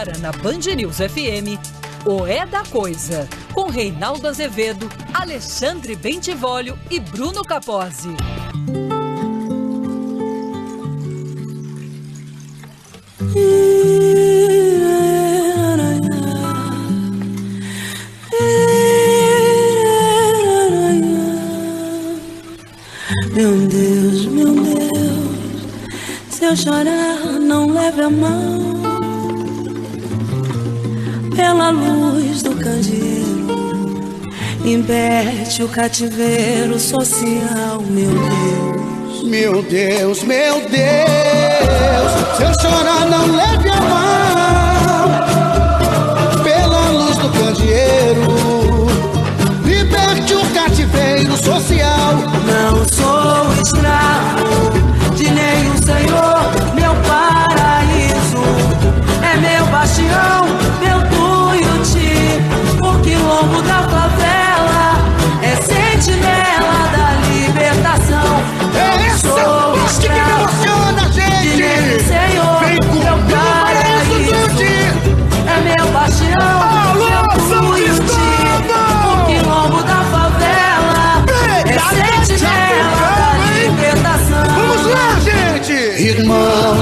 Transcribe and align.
Agora 0.00 0.16
na 0.16 0.32
Band 0.32 0.60
News 0.74 0.96
FM, 0.96 1.60
o 2.06 2.26
É 2.26 2.46
da 2.46 2.64
Coisa, 2.64 3.28
com 3.52 3.68
Reinaldo 3.68 4.26
Azevedo, 4.26 4.88
Alexandre 5.12 5.94
Bentivolio 5.94 6.78
e 6.90 6.98
Bruno 6.98 7.44
Capozzi. 7.44 8.08
Meu 23.34 23.68
Deus, 23.68 24.24
meu 24.24 24.54
Deus, 24.54 25.62
se 26.30 26.44
eu 26.46 26.56
chorar, 26.56 27.18
não 27.38 27.70
leve 27.70 28.00
a 28.00 28.08
mão. 28.08 28.49
Candeeiro, 32.80 34.30
impede 34.64 35.62
o 35.62 35.68
cativeiro 35.68 36.78
social, 36.78 37.82
meu 37.82 38.10
Deus. 38.10 39.22
Meu 39.24 39.62
Deus, 39.62 40.22
meu 40.24 40.60
Deus, 40.60 40.70
se 42.36 42.42
eu 42.42 42.52
chorar, 42.60 43.06
não 43.06 43.36
leve 43.36 43.68
a 43.68 43.80
mão. 43.80 45.10
Pela 46.42 46.88
luz 46.90 47.16
do 47.18 47.28
candeeiro, 47.28 48.86
liberte 49.64 50.34
o 50.34 50.40
cativeiro 50.54 51.36
social. 51.36 52.14
Não 52.46 52.88
sou 52.88 53.49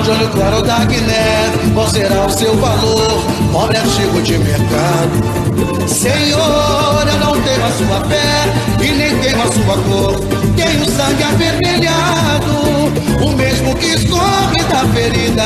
de 0.09 0.11
olho 0.11 0.29
claro 0.31 0.63
da 0.63 0.85
Guiné, 0.87 1.53
qual 1.75 1.87
será 1.89 2.25
o 2.25 2.31
seu 2.31 2.57
valor? 2.57 3.23
Pobre 3.53 3.77
artigo 3.77 4.23
de 4.23 4.39
mercado. 4.39 5.87
Senhor, 5.87 7.07
eu 7.07 7.19
não 7.19 7.41
tenho 7.43 7.67
a 7.67 7.71
sua 7.73 8.01
fé 8.09 8.85
e 8.85 8.91
nem 8.93 9.19
tenho 9.19 9.43
a 9.43 9.47
sua 9.53 9.77
cor. 9.83 10.15
Tenho 10.57 10.85
sangue 10.91 11.23
avermelhado, 11.23 12.78
o 13.23 13.33
mesmo 13.37 13.75
que 13.77 13.87
escorre 13.87 14.63
da 14.71 14.87
ferida. 14.93 15.45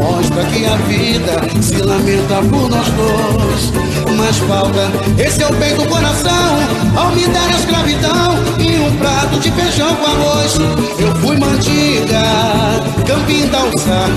Mostra 0.00 0.44
que 0.44 0.66
a 0.66 0.76
vida 0.76 1.62
se 1.62 1.76
lamenta 1.76 2.36
por 2.50 2.68
nós 2.68 2.88
dois. 2.90 3.72
Mas 4.16 4.38
falta, 4.38 4.90
esse 5.18 5.42
é 5.42 5.46
o 5.46 5.52
bem 5.54 5.74
do 5.74 5.86
coração, 5.88 6.58
ao 6.96 7.10
me 7.12 7.26
dar 7.26 7.48
a 7.48 7.58
escravidão 7.58 8.34
e 8.58 8.78
um 8.78 8.96
prato 8.96 9.38
de 9.40 9.50
feijão 9.50 9.94
com 9.96 10.06
arroz. 10.06 10.56
Eu 10.98 11.14
fui 11.16 11.36
mandiga, 11.36 12.22
campim 13.06 13.46
da 13.48 13.58
alçar, 13.60 14.08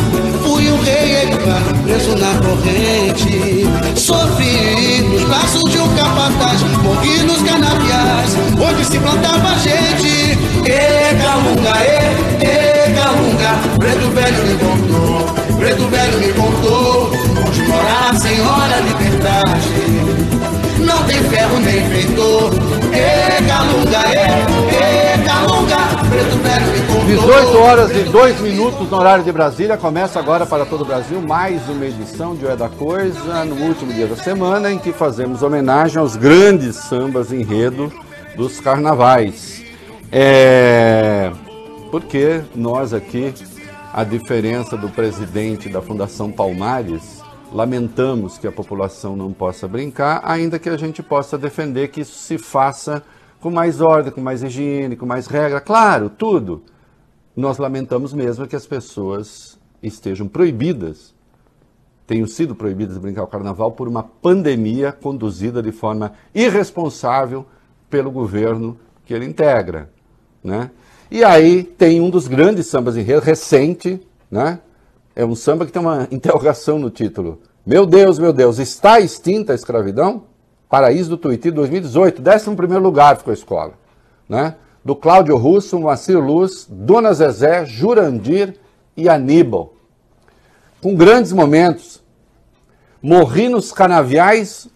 fui 0.44 0.69
o 0.69 0.81
rei 0.81 1.23
Epa, 1.23 1.61
preso 1.83 2.16
na 2.17 2.33
corrente. 2.45 3.66
Sofri 4.00 5.02
nos 5.09 5.23
braços 5.23 5.63
de 5.72 5.80
um 5.80 5.89
capataz, 5.95 6.61
morri 6.83 7.23
nos 7.23 7.41
canaviais, 7.41 8.38
onde 8.59 8.85
se 8.85 9.00
plantava 9.00 9.57
gente. 9.59 10.38
E 10.68 11.16
calunga, 11.16 11.66
ferro 21.77 21.89
nem 21.89 21.89
feitor, 21.89 22.51
e 22.93 23.47
calunga, 23.47 23.99
e, 24.09 25.21
e 25.21 25.25
calunga, 25.25 25.77
preto 26.09 26.38
velho 26.38 26.71
me 26.71 26.79
contou. 26.88 27.05
18 27.05 27.57
horas 27.59 27.91
e 27.91 28.03
2 28.03 28.41
minutos 28.41 28.89
no 28.89 28.97
horário 28.97 29.23
de 29.23 29.31
Brasília. 29.31 29.77
Começa 29.77 30.19
agora 30.19 30.45
para 30.45 30.65
todo 30.65 30.81
o 30.81 30.85
Brasil 30.85 31.21
mais 31.21 31.67
uma 31.69 31.85
edição 31.85 32.35
de 32.35 32.45
O 32.45 32.49
É 32.49 32.55
da 32.55 32.69
Coisa, 32.69 33.45
no 33.45 33.55
último 33.67 33.93
dia 33.93 34.07
da 34.07 34.15
semana, 34.15 34.71
em 34.71 34.79
que 34.79 34.91
fazemos 34.91 35.43
homenagem 35.43 35.97
aos 35.97 36.15
grandes 36.15 36.75
sambas 36.75 37.31
enredo 37.31 37.91
dos 38.35 38.59
carnavais. 38.59 39.63
É. 40.11 41.31
Porque 41.91 42.41
nós 42.55 42.94
aqui, 42.94 43.33
a 43.94 44.03
diferença 44.03 44.75
do 44.75 44.89
presidente 44.89 45.69
da 45.69 45.81
Fundação 45.81 46.31
Palmares, 46.31 47.16
lamentamos 47.52 48.38
que 48.38 48.47
a 48.47 48.52
população 48.52 49.16
não 49.16 49.31
possa 49.31 49.68
brincar, 49.68 50.22
ainda 50.24 50.59
que 50.59 50.69
a 50.69 50.78
gente 50.78 51.02
possa 51.02 51.38
defender 51.38 51.90
que 51.90 52.02
isso 52.02 52.18
se 52.18 52.38
faça 52.38 53.03
com 53.40 53.52
mais 53.52 53.81
ordem, 53.81 54.12
com 54.12 54.22
mais 54.22 54.44
higiene, 54.44 54.96
com 54.96 55.06
mais 55.06 55.28
regra. 55.28 55.62
Claro, 55.62 56.09
tudo. 56.09 56.63
Nós 57.36 57.57
lamentamos 57.57 58.13
mesmo 58.13 58.47
que 58.47 58.56
as 58.56 58.66
pessoas 58.66 59.59
estejam 59.81 60.28
proibidas, 60.28 61.13
tenham 62.06 62.25
sido 62.25 62.56
proibidas 62.56 62.96
de 62.96 63.02
brincar 63.02 63.24
o 63.24 63.28
carnaval 63.28 63.72
por 63.72 63.88
uma 63.88 64.03
pandemia 64.03 64.91
conduzida 64.91 65.62
de 65.62 65.72
forma 65.72 66.13
irresponsável 66.34 67.46
pelo 67.90 68.09
governo 68.09 68.78
que 69.06 69.13
ele 69.13 69.25
integra. 69.25 69.90
Né? 70.44 70.72
E 71.12 71.24
aí 71.24 71.63
tem 71.63 72.02
um 72.02 72.09
dos 72.09 72.28
grandes 72.28 72.68
sambas 72.68 72.97
enredo, 72.97 73.22
recente, 73.22 74.02
né? 74.30 74.59
É 75.17 75.25
um 75.25 75.33
samba 75.33 75.66
que 75.66 75.72
tem 75.72 75.81
uma 75.81 76.07
interrogação 76.11 76.78
no 76.78 76.91
título. 76.91 77.41
Meu 77.66 77.88
Deus, 77.88 78.19
meu 78.19 78.31
Deus, 78.31 78.59
está 78.59 79.00
extinta 79.00 79.51
a 79.51 79.55
escravidão? 79.55 80.25
Paraíso 80.69 81.09
do 81.09 81.17
Tuiuti 81.17 81.50
2018, 81.50 82.22
11 82.22 82.55
primeiro 82.55 82.83
lugar 82.83 83.17
ficou 83.17 83.31
a 83.31 83.33
escola. 83.33 83.73
Né? 84.29 84.53
Do 84.85 84.95
Cláudio 84.95 85.35
Russo, 85.35 85.79
Moacir 85.79 86.19
Luz, 86.19 86.67
Dona 86.69 87.11
Zezé, 87.16 87.66
Jurandir 87.66 88.59
e 88.95 89.09
Aníbal. 89.09 89.73
Com 90.83 90.94
grandes 90.94 91.33
momentos. 91.33 92.00
Morri 93.01 93.50
nos 93.50 93.72
canaviais 93.72 94.69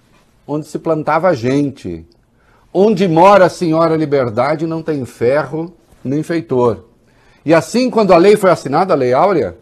onde 0.47 0.66
se 0.66 0.80
plantava 0.80 1.35
gente. 1.35 2.03
Onde 2.74 3.07
mora 3.07 3.46
a 3.46 3.50
senhora 3.50 3.96
liberdade 3.96 4.66
não 4.66 4.81
tem 4.81 5.06
ferro 5.06 5.72
nem 6.03 6.24
feitor. 6.24 6.85
E 7.46 7.53
assim, 7.53 7.91
quando 7.91 8.12
a 8.12 8.18
lei 8.18 8.35
foi 8.35 8.50
assinada, 8.50 8.94
a 8.94 8.97
Lei 8.97 9.13
Áurea, 9.13 9.61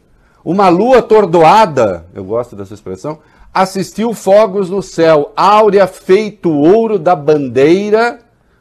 uma 0.52 0.68
lua 0.68 0.98
atordoada, 0.98 2.08
eu 2.12 2.24
gosto 2.24 2.56
dessa 2.56 2.74
expressão, 2.74 3.20
assistiu 3.54 4.16
fogos 4.16 4.68
no 4.68 4.82
céu, 4.82 5.32
áurea 5.38 5.86
feito 5.86 6.50
ouro 6.50 6.98
da 6.98 7.16
bandeira, 7.16 8.18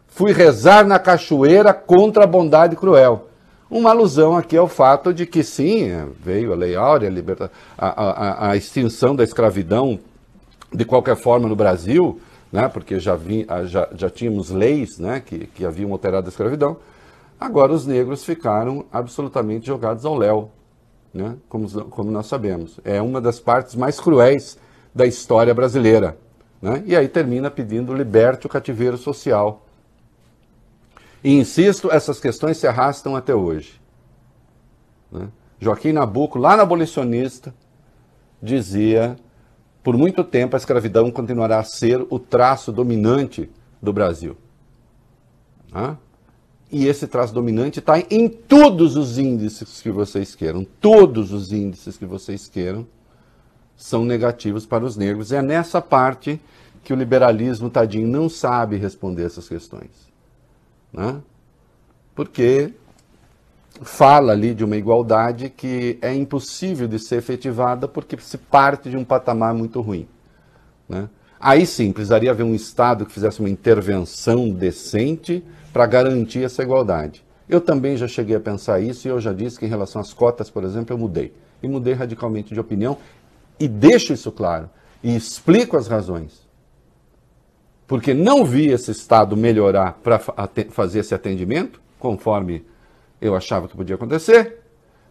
fui 0.06 0.30
rezar 0.30 0.86
na 0.86 0.98
cachoeira 0.98 1.72
contra 1.72 2.24
a 2.24 2.26
bondade 2.26 2.76
cruel. 2.76 3.28
Uma 3.70 3.88
alusão 3.88 4.36
aqui 4.36 4.54
ao 4.54 4.68
fato 4.68 5.14
de 5.14 5.24
que 5.24 5.42
sim, 5.42 5.88
veio 6.20 6.52
a 6.52 6.56
Lei 6.56 6.76
Áurea, 6.76 7.08
a, 7.08 7.10
liberta... 7.10 7.50
a, 7.78 7.86
a, 7.88 8.50
a 8.50 8.56
extinção 8.56 9.16
da 9.16 9.24
escravidão 9.24 9.98
de 10.70 10.84
qualquer 10.84 11.16
forma 11.16 11.48
no 11.48 11.56
Brasil, 11.56 12.20
né, 12.52 12.68
porque 12.68 13.00
já, 13.00 13.14
vi, 13.14 13.46
já, 13.64 13.88
já 13.94 14.10
tínhamos 14.10 14.50
leis 14.50 14.98
né, 14.98 15.22
que, 15.24 15.46
que 15.46 15.64
haviam 15.64 15.90
alterado 15.92 16.26
a 16.26 16.28
escravidão, 16.28 16.76
agora 17.40 17.72
os 17.72 17.86
negros 17.86 18.26
ficaram 18.26 18.84
absolutamente 18.92 19.66
jogados 19.66 20.04
ao 20.04 20.14
léu, 20.14 20.50
né, 21.12 21.36
como, 21.48 21.68
como 21.86 22.10
nós 22.10 22.26
sabemos. 22.26 22.78
É 22.84 23.00
uma 23.00 23.20
das 23.20 23.40
partes 23.40 23.74
mais 23.74 23.98
cruéis 24.00 24.58
da 24.94 25.06
história 25.06 25.54
brasileira. 25.54 26.16
Né? 26.60 26.82
E 26.86 26.96
aí 26.96 27.08
termina 27.08 27.50
pedindo 27.50 27.94
liberte 27.94 28.46
o 28.46 28.48
cativeiro 28.48 28.96
social. 28.96 29.66
E 31.22 31.34
insisto, 31.34 31.90
essas 31.90 32.20
questões 32.20 32.56
se 32.56 32.66
arrastam 32.66 33.16
até 33.16 33.34
hoje. 33.34 33.80
Né? 35.10 35.28
Joaquim 35.60 35.92
Nabuco, 35.92 36.38
lá 36.38 36.56
no 36.56 36.62
Abolicionista, 36.62 37.54
dizia: 38.42 39.16
por 39.82 39.96
muito 39.96 40.22
tempo 40.22 40.54
a 40.54 40.58
escravidão 40.58 41.10
continuará 41.10 41.58
a 41.58 41.64
ser 41.64 42.06
o 42.10 42.18
traço 42.18 42.70
dominante 42.70 43.50
do 43.80 43.92
Brasil. 43.92 44.36
Né? 45.72 45.96
E 46.70 46.86
esse 46.86 47.06
traço 47.06 47.32
dominante 47.32 47.78
está 47.78 47.98
em 47.98 48.28
todos 48.28 48.96
os 48.96 49.16
índices 49.16 49.80
que 49.80 49.90
vocês 49.90 50.34
queiram. 50.34 50.64
Todos 50.80 51.32
os 51.32 51.52
índices 51.52 51.96
que 51.96 52.04
vocês 52.04 52.46
queiram 52.46 52.86
são 53.76 54.04
negativos 54.04 54.66
para 54.66 54.84
os 54.84 54.96
negros. 54.96 55.32
É 55.32 55.40
nessa 55.40 55.80
parte 55.80 56.38
que 56.84 56.92
o 56.92 56.96
liberalismo, 56.96 57.70
tadinho, 57.70 58.06
não 58.06 58.28
sabe 58.28 58.76
responder 58.76 59.24
essas 59.24 59.48
questões. 59.48 59.90
Né? 60.92 61.20
Porque 62.14 62.74
fala 63.80 64.32
ali 64.32 64.54
de 64.54 64.64
uma 64.64 64.76
igualdade 64.76 65.48
que 65.48 65.98
é 66.02 66.12
impossível 66.12 66.88
de 66.88 66.98
ser 66.98 67.16
efetivada 67.16 67.86
porque 67.86 68.16
se 68.18 68.36
parte 68.36 68.90
de 68.90 68.96
um 68.96 69.04
patamar 69.04 69.54
muito 69.54 69.80
ruim. 69.80 70.06
Né? 70.88 71.08
Aí 71.40 71.64
sim, 71.64 71.92
precisaria 71.92 72.30
haver 72.30 72.42
um 72.42 72.54
Estado 72.54 73.06
que 73.06 73.12
fizesse 73.12 73.40
uma 73.40 73.48
intervenção 73.48 74.50
decente 74.50 75.44
para 75.78 75.86
garantir 75.86 76.42
essa 76.42 76.60
igualdade. 76.60 77.24
Eu 77.48 77.60
também 77.60 77.96
já 77.96 78.08
cheguei 78.08 78.34
a 78.34 78.40
pensar 78.40 78.80
isso 78.80 79.06
e 79.06 79.12
eu 79.12 79.20
já 79.20 79.32
disse 79.32 79.56
que 79.56 79.64
em 79.64 79.68
relação 79.68 80.00
às 80.00 80.12
cotas, 80.12 80.50
por 80.50 80.64
exemplo, 80.64 80.92
eu 80.92 80.98
mudei. 80.98 81.32
E 81.62 81.68
mudei 81.68 81.94
radicalmente 81.94 82.52
de 82.52 82.58
opinião 82.58 82.98
e 83.60 83.68
deixo 83.68 84.12
isso 84.12 84.32
claro 84.32 84.68
e 85.04 85.14
explico 85.14 85.76
as 85.76 85.86
razões. 85.86 86.48
Porque 87.86 88.12
não 88.12 88.44
vi 88.44 88.66
esse 88.66 88.90
Estado 88.90 89.36
melhorar 89.36 90.00
para 90.02 90.18
fazer 90.70 90.98
esse 90.98 91.14
atendimento, 91.14 91.80
conforme 91.96 92.66
eu 93.20 93.36
achava 93.36 93.68
que 93.68 93.76
podia 93.76 93.94
acontecer, 93.94 94.58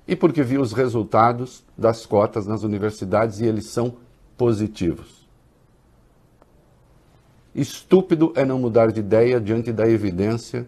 e 0.05 0.17
porque 0.17 0.43
vi 0.43 0.57
os 0.57 0.73
resultados 0.73 1.63
das 1.77 2.05
cotas 2.05 2.45
nas 2.45 2.63
universidades 2.63 3.39
e 3.39 3.45
eles 3.45 3.67
são 3.67 3.95
positivos. 4.37 5.16
Estúpido 7.57 8.31
é 8.36 8.45
não 8.45 8.59
mudar 8.59 8.92
de 8.92 9.00
ideia 9.00 9.42
diante 9.42 9.71
da 9.71 9.89
evidência 9.89 10.68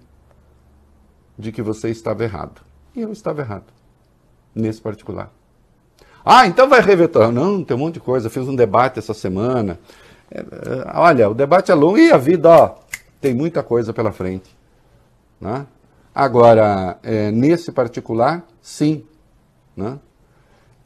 de 1.37 1.51
que 1.51 1.61
você 1.61 1.89
estava 1.89 2.23
errado. 2.23 2.61
E 2.95 3.01
eu 3.01 3.11
estava 3.11 3.41
errado, 3.41 3.65
nesse 4.55 4.81
particular. 4.81 5.31
Ah, 6.25 6.47
então 6.47 6.67
vai 6.67 6.81
revetar. 6.81 7.31
Não, 7.31 7.63
tem 7.63 7.77
um 7.77 7.79
monte 7.79 7.93
de 7.95 7.99
coisa. 7.99 8.27
fiz 8.27 8.47
um 8.47 8.55
debate 8.55 8.97
essa 8.97 9.13
semana. 9.13 9.79
É, 10.31 10.39
é, 10.39 10.45
olha, 10.95 11.29
o 11.29 11.35
debate 11.35 11.71
é 11.71 11.75
longo 11.75 11.99
e 11.99 12.11
a 12.11 12.17
vida, 12.17 12.49
ó, 12.49 12.75
tem 13.21 13.35
muita 13.35 13.61
coisa 13.61 13.93
pela 13.93 14.11
frente. 14.11 14.49
Né? 15.39 15.67
Agora, 16.13 16.97
é, 17.03 17.29
nesse 17.29 17.71
particular, 17.71 18.43
sim. 18.63 19.05
Né? 19.77 19.99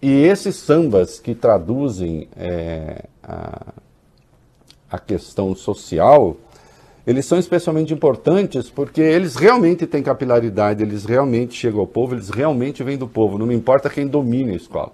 E 0.02 0.12
esses 0.12 0.58
sambas 0.58 1.18
que 1.18 1.34
traduzem 1.34 2.28
é, 2.36 3.06
a, 3.24 3.74
a 4.94 5.00
questão 5.00 5.56
social, 5.56 6.38
eles 7.06 7.26
são 7.26 7.40
especialmente 7.40 7.92
importantes 7.92 8.70
porque 8.70 9.02
eles 9.02 9.36
realmente 9.36 9.88
têm 9.88 10.04
capilaridade, 10.04 10.84
eles 10.84 11.04
realmente 11.04 11.56
chegam 11.56 11.80
ao 11.80 11.88
povo, 11.88 12.14
eles 12.14 12.30
realmente 12.30 12.84
vêm 12.84 12.96
do 12.96 13.08
povo, 13.08 13.40
não 13.40 13.48
me 13.48 13.56
importa 13.56 13.90
quem 13.90 14.06
domine 14.06 14.52
a 14.52 14.56
escola. 14.56 14.92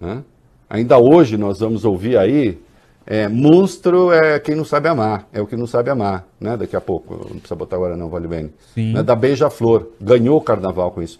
Né? 0.00 0.24
Ainda 0.70 0.96
hoje 0.96 1.36
nós 1.36 1.60
vamos 1.60 1.84
ouvir 1.84 2.16
aí 2.16 2.58
é, 3.06 3.28
monstro 3.28 4.10
é 4.10 4.38
quem 4.38 4.54
não 4.54 4.64
sabe 4.64 4.88
amar, 4.88 5.28
é 5.34 5.40
o 5.42 5.46
que 5.46 5.56
não 5.56 5.66
sabe 5.66 5.90
amar, 5.90 6.26
né? 6.40 6.56
Daqui 6.56 6.76
a 6.76 6.80
pouco, 6.80 7.14
não 7.14 7.40
precisa 7.40 7.56
botar 7.56 7.76
agora 7.76 7.96
não, 7.96 8.08
vale 8.08 8.28
bem. 8.28 8.52
Né? 8.76 9.02
Da 9.02 9.14
Beija-Flor, 9.14 9.88
ganhou 10.00 10.38
o 10.38 10.40
carnaval 10.40 10.92
com 10.92 11.02
isso. 11.02 11.18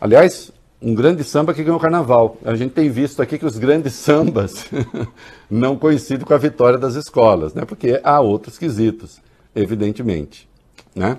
Aliás, 0.00 0.52
um 0.82 0.94
grande 0.94 1.22
samba 1.22 1.54
que 1.54 1.62
ganhou 1.62 1.78
o 1.78 1.80
carnaval. 1.80 2.36
A 2.44 2.56
gente 2.56 2.72
tem 2.72 2.90
visto 2.90 3.22
aqui 3.22 3.38
que 3.38 3.46
os 3.46 3.56
grandes 3.56 3.94
sambas 3.94 4.66
não 5.48 5.76
coincidem 5.76 6.26
com 6.26 6.34
a 6.34 6.38
vitória 6.38 6.78
das 6.78 6.94
escolas, 6.94 7.54
né? 7.54 7.64
Porque 7.64 8.00
há 8.02 8.20
outros 8.20 8.58
quesitos, 8.58 9.20
evidentemente, 9.54 10.48
né? 10.94 11.18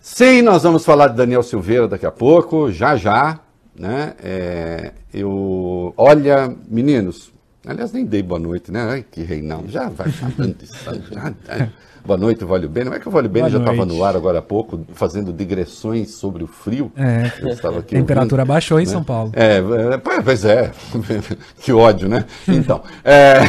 Sim, 0.00 0.42
nós 0.42 0.62
vamos 0.62 0.84
falar 0.84 1.08
de 1.08 1.16
Daniel 1.16 1.42
Silveira 1.42 1.88
daqui 1.88 2.04
a 2.04 2.10
pouco, 2.10 2.70
já 2.70 2.96
já, 2.96 3.40
né? 3.74 4.14
É, 4.22 4.92
eu, 5.12 5.94
olha, 5.96 6.54
meninos, 6.68 7.32
Aliás, 7.66 7.92
nem 7.92 8.04
dei 8.04 8.22
boa 8.22 8.38
noite, 8.38 8.70
né? 8.70 8.80
Ai, 8.82 9.04
que 9.10 9.22
Reinaldo, 9.22 9.70
já 9.70 9.88
vai 9.88 10.10
falando 10.10 10.56
isso. 10.62 10.74
Já, 11.10 11.34
já. 11.56 11.68
Boa 12.04 12.18
noite, 12.18 12.44
Vale 12.44 12.68
Bem. 12.68 12.84
Não 12.84 12.92
é 12.92 13.00
que 13.00 13.08
o 13.08 13.10
Vale 13.10 13.28
Bem 13.28 13.48
já 13.48 13.58
estava 13.58 13.86
no 13.86 14.04
ar 14.04 14.14
agora 14.14 14.40
há 14.40 14.42
pouco, 14.42 14.84
fazendo 14.92 15.32
digressões 15.32 16.10
sobre 16.10 16.44
o 16.44 16.46
frio. 16.46 16.92
É, 16.94 17.24
a 17.66 17.82
temperatura 17.82 18.42
ouvindo, 18.42 18.52
baixou 18.52 18.78
em 18.78 18.84
né? 18.84 18.90
São 18.90 19.02
Paulo. 19.02 19.32
É, 19.34 19.56
é, 19.94 20.20
pois 20.22 20.44
é, 20.44 20.70
que 21.58 21.72
ódio, 21.72 22.06
né? 22.06 22.26
Então, 22.46 22.82
é... 23.02 23.40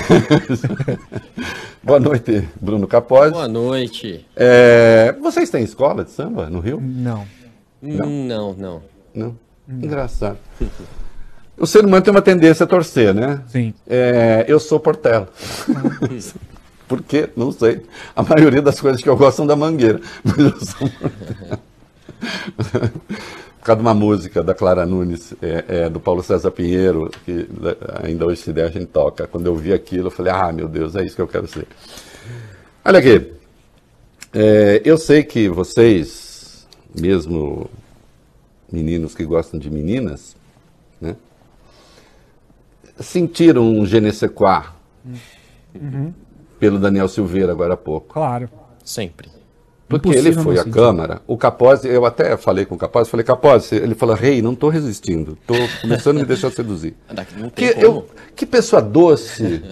boa 1.84 2.00
noite, 2.00 2.48
Bruno 2.62 2.88
Capozzi. 2.88 3.34
Boa 3.34 3.50
noite. 3.50 4.26
É... 4.34 5.14
Vocês 5.22 5.50
têm 5.50 5.66
escola 5.66 6.06
de 6.06 6.12
samba 6.12 6.50
no 6.50 6.62
Rio? 6.62 6.80
Não. 6.80 7.28
Não, 7.82 8.08
não. 8.08 8.54
Não? 8.54 8.82
não. 9.14 9.38
Engraçado. 9.68 10.38
O 11.58 11.66
ser 11.66 11.86
humano 11.86 12.04
tem 12.04 12.12
uma 12.12 12.22
tendência 12.22 12.64
a 12.66 12.68
torcer, 12.68 13.14
né? 13.14 13.42
Sim. 13.48 13.74
É, 13.88 14.46
eu 14.48 14.60
sou 14.60 14.80
Portela. 14.80 15.30
Por 16.88 17.02
quê? 17.02 17.30
Não 17.36 17.52
sei. 17.52 17.82
A 18.16 18.22
maioria 18.22 18.62
das 18.62 18.80
coisas 18.80 19.02
que 19.02 19.10
eu 19.10 19.18
gosto 19.18 19.38
são 19.38 19.48
da 19.48 19.56
Mangueira. 19.56 20.02
Mas 20.24 20.38
eu 20.38 20.60
sou 20.60 20.90
Portela. 20.90 21.60
Por 23.60 23.66
causa 23.66 23.82
de 23.82 23.88
uma 23.88 23.94
música 23.96 24.44
da 24.44 24.54
Clara 24.54 24.86
Nunes, 24.86 25.34
é, 25.42 25.66
é, 25.68 25.90
do 25.90 26.00
Paulo 26.00 26.22
César 26.22 26.52
Pinheiro, 26.52 27.10
que 27.26 27.48
ainda 28.04 28.26
hoje 28.26 28.42
se 28.42 28.54
der 28.54 28.68
a 28.68 28.72
gente 28.72 28.86
toca. 28.88 29.26
Quando 29.26 29.48
eu 29.48 29.56
vi 29.56 29.74
aquilo, 29.74 30.08
eu 30.08 30.12
falei, 30.12 30.32
ah, 30.32 30.52
meu 30.52 30.68
Deus, 30.68 30.96
é 30.96 31.04
isso 31.04 31.16
que 31.16 31.22
eu 31.22 31.28
quero 31.28 31.48
ser. 31.48 31.66
Olha 32.84 33.00
aqui. 33.00 33.34
É, 34.32 34.82
eu 34.86 34.98
sei 34.98 35.24
que 35.24 35.50
vocês, 35.50 36.68
mesmo 36.94 37.68
meninos 38.72 39.16
que 39.16 39.24
gostam 39.26 39.60
de 39.60 39.72
meninas, 39.72 40.36
né? 41.02 41.16
Sentiram 43.00 43.64
um 43.64 43.86
je 43.86 43.98
uhum. 45.76 46.14
pelo 46.60 46.80
Daniel 46.80 47.08
Silveira 47.08 47.52
agora 47.52 47.74
há 47.74 47.78
pouco. 47.78 48.14
Claro. 48.14 48.50
Sempre. 48.84 49.30
Porque 49.88 50.10
Impossível 50.10 50.32
ele 50.32 50.42
foi 50.42 50.58
à 50.58 50.66
Câmara, 50.66 51.22
o 51.28 51.38
Capozzi, 51.38 51.88
eu 51.88 52.06
até 52.06 52.36
falei 52.38 52.66
com 52.66 52.74
o 52.74 52.78
Capozzi, 52.78 53.10
falei, 53.10 53.24
Capozzi, 53.24 53.76
ele 53.76 53.94
falou, 53.94 54.16
rei, 54.16 54.42
não 54.42 54.54
estou 54.54 54.70
resistindo, 54.70 55.38
estou 55.40 55.56
começando 55.80 56.18
a 56.18 56.20
me 56.22 56.26
deixar 56.26 56.52
seduzir. 56.52 56.96
que, 57.56 57.66
eu, 57.78 58.08
que 58.36 58.48
pessoa 58.48 58.82
doce, 58.82 59.64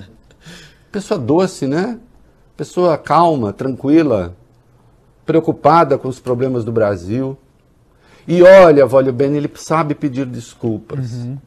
pessoa 0.92 1.20
doce, 1.20 1.66
né? 1.66 2.00
Pessoa 2.56 2.96
calma, 2.96 3.52
tranquila, 3.52 4.36
preocupada 5.26 5.98
com 5.98 6.08
os 6.08 6.20
problemas 6.20 6.64
do 6.64 6.72
Brasil. 6.72 7.36
E 8.28 8.44
olha, 8.44 8.86
Vólio 8.86 9.12
Ben, 9.12 9.36
ele 9.36 9.50
sabe 9.56 9.96
pedir 9.96 10.28
desculpas. 10.28 11.12
Uhum. 11.14 11.38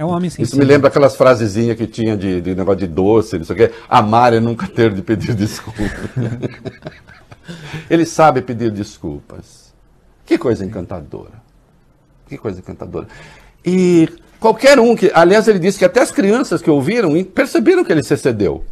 É 0.00 0.04
um 0.04 0.08
homem 0.08 0.30
sensível. 0.30 0.44
Isso 0.46 0.56
me 0.56 0.64
lembra 0.64 0.88
aquelas 0.88 1.14
frasezinhas 1.14 1.76
que 1.76 1.86
tinha 1.86 2.16
de, 2.16 2.40
de 2.40 2.54
negócio 2.54 2.80
de 2.80 2.86
doce, 2.86 3.36
não 3.36 3.44
sei 3.44 3.54
o 3.54 3.58
quê. 3.58 3.70
Amar 3.86 4.32
é 4.32 4.40
nunca 4.40 4.66
ter 4.66 4.94
de 4.94 5.02
pedir 5.02 5.34
desculpas. 5.36 6.08
Ele 7.90 8.06
sabe 8.06 8.40
pedir 8.40 8.70
desculpas. 8.70 9.74
Que 10.24 10.38
coisa 10.38 10.64
encantadora. 10.64 11.34
Que 12.26 12.38
coisa 12.38 12.60
encantadora. 12.60 13.08
E 13.62 14.08
qualquer 14.40 14.80
um 14.80 14.96
que. 14.96 15.12
Aliás, 15.14 15.46
ele 15.48 15.58
disse 15.58 15.78
que 15.78 15.84
até 15.84 16.00
as 16.00 16.10
crianças 16.10 16.62
que 16.62 16.70
ouviram 16.70 17.22
perceberam 17.22 17.84
que 17.84 17.92
ele 17.92 18.02
se 18.02 18.14
excedeu. 18.14 18.64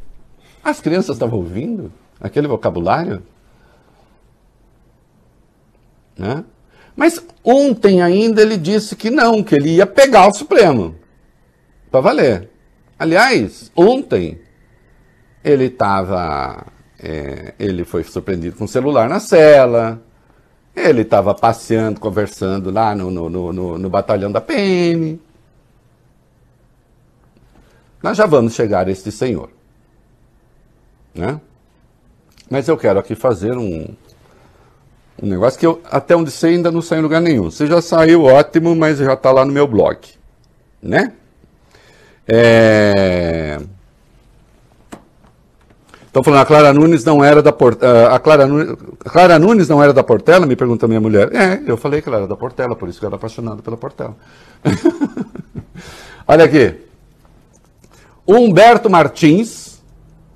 As 0.64 0.80
crianças 0.80 1.16
estavam 1.16 1.40
ouvindo 1.40 1.92
aquele 2.18 2.48
vocabulário. 2.48 3.22
Né? 6.16 6.42
Mas 6.96 7.22
ontem 7.44 8.00
ainda 8.00 8.40
ele 8.40 8.56
disse 8.56 8.96
que 8.96 9.10
não, 9.10 9.42
que 9.42 9.54
ele 9.54 9.74
ia 9.74 9.86
pegar 9.86 10.26
o 10.26 10.32
Supremo 10.32 10.97
para 11.90 12.00
valer. 12.00 12.50
Aliás, 12.98 13.70
ontem 13.76 14.40
ele 15.44 15.66
estava. 15.66 16.66
É, 17.00 17.54
ele 17.58 17.84
foi 17.84 18.02
surpreendido 18.02 18.56
com 18.56 18.64
o 18.64 18.68
celular 18.68 19.08
na 19.08 19.20
cela. 19.20 20.02
Ele 20.74 21.02
estava 21.02 21.34
passeando, 21.34 22.00
conversando 22.00 22.70
lá 22.70 22.94
no, 22.94 23.10
no, 23.10 23.28
no, 23.28 23.78
no, 23.78 23.90
batalhão 23.90 24.30
da 24.30 24.40
PM. 24.40 25.20
Nós 28.02 28.16
já 28.16 28.26
vamos 28.26 28.54
chegar 28.54 28.86
a 28.86 28.90
este 28.90 29.10
senhor. 29.10 29.50
Né? 31.14 31.40
Mas 32.48 32.68
eu 32.68 32.76
quero 32.76 32.98
aqui 32.98 33.16
fazer 33.16 33.56
um, 33.56 33.88
um 35.20 35.26
negócio 35.26 35.58
que 35.58 35.66
eu, 35.66 35.82
até 35.84 36.14
onde 36.14 36.30
sei, 36.30 36.54
ainda 36.54 36.70
não 36.70 36.80
saiu 36.80 37.00
em 37.00 37.02
lugar 37.02 37.20
nenhum. 37.20 37.50
Você 37.50 37.66
já 37.66 37.82
saiu, 37.82 38.24
ótimo, 38.24 38.74
mas 38.76 38.98
já 38.98 39.14
está 39.14 39.32
lá 39.32 39.44
no 39.44 39.52
meu 39.52 39.66
blog. 39.66 39.98
Né? 40.80 41.12
É... 42.28 43.58
Estão 46.06 46.22
falando, 46.22 46.40
a 46.40 46.46
Clara 46.46 46.72
Nunes 46.72 47.04
não 47.04 47.22
era 47.22 47.42
da 47.42 47.52
Portela. 47.52 48.14
A 48.14 48.18
Clara, 48.18 48.46
Nunes, 48.46 48.76
a 49.04 49.10
Clara 49.10 49.38
Nunes 49.38 49.68
não 49.68 49.82
era 49.82 49.92
da 49.92 50.02
Portela? 50.02 50.46
Me 50.46 50.56
pergunta 50.56 50.88
minha 50.88 51.00
mulher. 51.00 51.34
É, 51.34 51.62
eu 51.66 51.76
falei 51.76 52.02
que 52.02 52.08
ela 52.08 52.18
era 52.18 52.26
da 52.26 52.36
Portela, 52.36 52.74
por 52.74 52.88
isso 52.88 52.98
que 52.98 53.04
ela 53.04 53.14
era 53.14 53.16
apaixonada 53.16 53.62
pela 53.62 53.76
Portela. 53.76 54.16
Olha 56.26 56.44
aqui. 56.44 56.74
Humberto 58.26 58.90
Martins, 58.90 59.80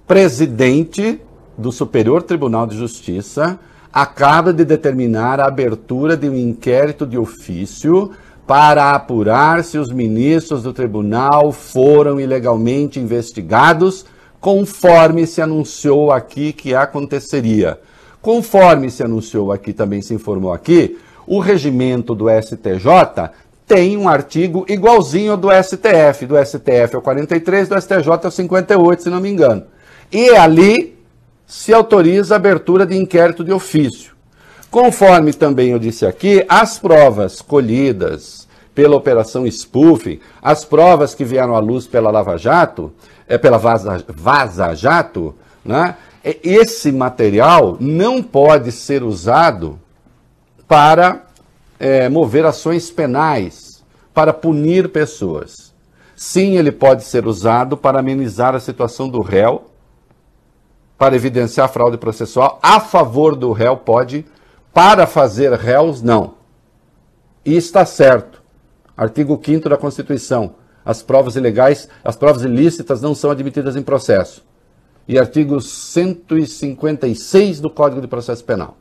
presidente 0.06 1.20
do 1.58 1.72
Superior 1.72 2.22
Tribunal 2.22 2.66
de 2.66 2.76
Justiça, 2.76 3.58
acaba 3.92 4.52
de 4.52 4.64
determinar 4.64 5.40
a 5.40 5.46
abertura 5.46 6.16
de 6.16 6.28
um 6.28 6.36
inquérito 6.36 7.06
de 7.06 7.18
ofício 7.18 8.12
para 8.46 8.92
apurar 8.92 9.62
se 9.62 9.78
os 9.78 9.90
ministros 9.90 10.62
do 10.62 10.72
tribunal 10.72 11.52
foram 11.52 12.20
ilegalmente 12.20 12.98
investigados, 12.98 14.04
conforme 14.40 15.26
se 15.26 15.40
anunciou 15.40 16.10
aqui 16.10 16.52
que 16.52 16.74
aconteceria. 16.74 17.78
Conforme 18.20 18.90
se 18.90 19.02
anunciou 19.02 19.52
aqui, 19.52 19.72
também 19.72 20.02
se 20.02 20.14
informou 20.14 20.52
aqui, 20.52 20.98
O 21.24 21.38
regimento 21.38 22.14
do 22.16 22.26
STJ 22.28 23.30
tem 23.66 23.96
um 23.96 24.08
artigo 24.08 24.66
igualzinho 24.68 25.32
ao 25.32 25.36
do 25.36 25.48
STF. 25.50 26.26
Do 26.26 26.36
STF 26.36 26.94
é 26.94 26.98
o 26.98 27.00
43, 27.00 27.68
do 27.68 27.80
STJ 27.80 28.10
é 28.24 28.26
o 28.26 28.30
58, 28.30 29.02
se 29.04 29.08
não 29.10 29.20
me 29.20 29.30
engano. 29.30 29.64
E 30.10 30.30
ali 30.30 30.98
se 31.46 31.72
autoriza 31.72 32.34
a 32.34 32.36
abertura 32.36 32.84
de 32.84 32.96
inquérito 32.96 33.44
de 33.44 33.52
ofício. 33.52 34.11
Conforme 34.72 35.34
também 35.34 35.72
eu 35.72 35.78
disse 35.78 36.06
aqui, 36.06 36.46
as 36.48 36.78
provas 36.78 37.42
colhidas 37.42 38.48
pela 38.74 38.96
Operação 38.96 39.46
Spoofing, 39.46 40.18
as 40.40 40.64
provas 40.64 41.14
que 41.14 41.26
vieram 41.26 41.54
à 41.54 41.58
luz 41.58 41.86
pela 41.86 42.10
Lava 42.10 42.38
Jato, 42.38 42.90
é, 43.28 43.36
pela 43.36 43.58
Vaza, 43.58 44.02
Vaza 44.08 44.74
Jato, 44.74 45.34
né, 45.62 45.94
é, 46.24 46.38
esse 46.42 46.90
material 46.90 47.76
não 47.78 48.22
pode 48.22 48.72
ser 48.72 49.02
usado 49.02 49.78
para 50.66 51.26
é, 51.78 52.08
mover 52.08 52.46
ações 52.46 52.90
penais, 52.90 53.84
para 54.14 54.32
punir 54.32 54.88
pessoas. 54.88 55.74
Sim, 56.16 56.56
ele 56.56 56.72
pode 56.72 57.04
ser 57.04 57.26
usado 57.26 57.76
para 57.76 58.00
amenizar 58.00 58.54
a 58.54 58.60
situação 58.60 59.06
do 59.06 59.20
réu, 59.20 59.66
para 60.96 61.14
evidenciar 61.14 61.68
fraude 61.68 61.98
processual. 61.98 62.58
A 62.62 62.80
favor 62.80 63.36
do 63.36 63.52
réu 63.52 63.76
pode, 63.76 64.24
para 64.72 65.06
fazer 65.06 65.52
réus, 65.52 66.02
não. 66.02 66.34
E 67.44 67.56
está 67.56 67.84
certo. 67.84 68.42
Artigo 68.96 69.40
5 69.42 69.68
da 69.68 69.76
Constituição. 69.76 70.54
As 70.84 71.02
provas 71.02 71.36
ilegais, 71.36 71.88
as 72.02 72.16
provas 72.16 72.42
ilícitas 72.42 73.00
não 73.00 73.14
são 73.14 73.30
admitidas 73.30 73.76
em 73.76 73.82
processo. 73.82 74.44
E 75.06 75.18
artigo 75.18 75.60
156 75.60 77.60
do 77.60 77.70
Código 77.70 78.00
de 78.00 78.08
Processo 78.08 78.44
Penal. 78.44 78.76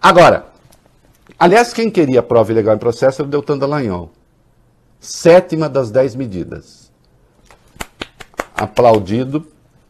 Agora, 0.00 0.46
aliás, 1.38 1.72
quem 1.72 1.90
queria 1.90 2.22
prova 2.22 2.52
ilegal 2.52 2.74
em 2.74 2.78
processo 2.78 3.22
era 3.22 3.28
o 3.28 3.30
Deltan 3.30 3.58
Dallagnol. 3.58 4.10
Sétima 5.00 5.68
das 5.68 5.90
dez 5.90 6.14
medidas. 6.14 6.92
Aplaudido 8.54 9.46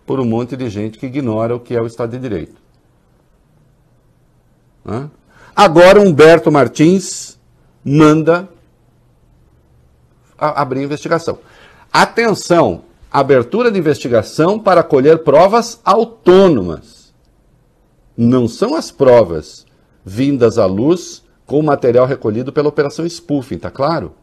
por 0.06 0.20
um 0.20 0.25
monte 0.25 0.56
de 0.56 0.68
gente 0.68 0.99
que 0.99 1.06
ignora 1.06 1.54
o 1.54 1.61
que 1.61 1.75
é 1.75 1.80
o 1.80 1.87
Estado 1.87 2.12
de 2.12 2.18
Direito. 2.18 2.67
Hã? 4.88 5.11
Agora, 5.54 6.00
Humberto 6.00 6.50
Martins 6.50 7.38
manda 7.85 8.49
abrir 10.38 10.83
investigação. 10.83 11.38
Atenção, 11.92 12.85
abertura 13.11 13.71
de 13.71 13.78
investigação 13.78 14.59
para 14.59 14.83
colher 14.83 15.18
provas 15.18 15.80
autônomas. 15.85 17.12
Não 18.16 18.49
são 18.49 18.75
as 18.75 18.90
provas 18.90 19.66
vindas 20.04 20.59
à 20.59 20.66
luz 20.66 21.23
com 21.45 21.59
o 21.59 21.62
material 21.62 22.07
recolhido 22.07 22.52
pela 22.52 22.68
Operação 22.68 23.07
Spoofing, 23.07 23.59
tá 23.59 23.71
claro? 23.71 24.14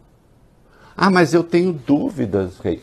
Ah, 0.96 1.10
mas 1.10 1.34
eu 1.34 1.44
tenho 1.44 1.74
dúvidas, 1.74 2.58
Rei. 2.60 2.82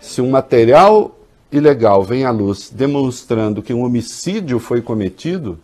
Se 0.00 0.20
um 0.20 0.30
material 0.30 1.18
ilegal 1.50 2.02
vem 2.02 2.24
à 2.24 2.30
luz 2.30 2.70
demonstrando 2.70 3.62
que 3.62 3.72
um 3.72 3.82
homicídio 3.82 4.58
foi 4.58 4.82
cometido, 4.82 5.58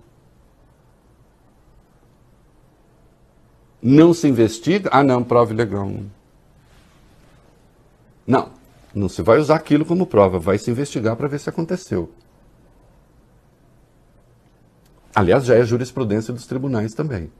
não 3.86 4.14
se 4.14 4.26
investiga? 4.26 4.88
Ah, 4.90 5.04
não, 5.04 5.22
prova 5.22 5.52
ilegal. 5.52 5.92
Não, 8.26 8.48
não 8.94 9.10
se 9.10 9.20
vai 9.20 9.38
usar 9.38 9.56
aquilo 9.56 9.84
como 9.84 10.06
prova, 10.06 10.38
vai 10.38 10.56
se 10.56 10.70
investigar 10.70 11.14
para 11.16 11.28
ver 11.28 11.38
se 11.38 11.50
aconteceu. 11.50 12.10
Aliás, 15.14 15.44
já 15.44 15.54
é 15.54 15.64
jurisprudência 15.64 16.32
dos 16.32 16.46
tribunais 16.46 16.94
também. 16.94 17.30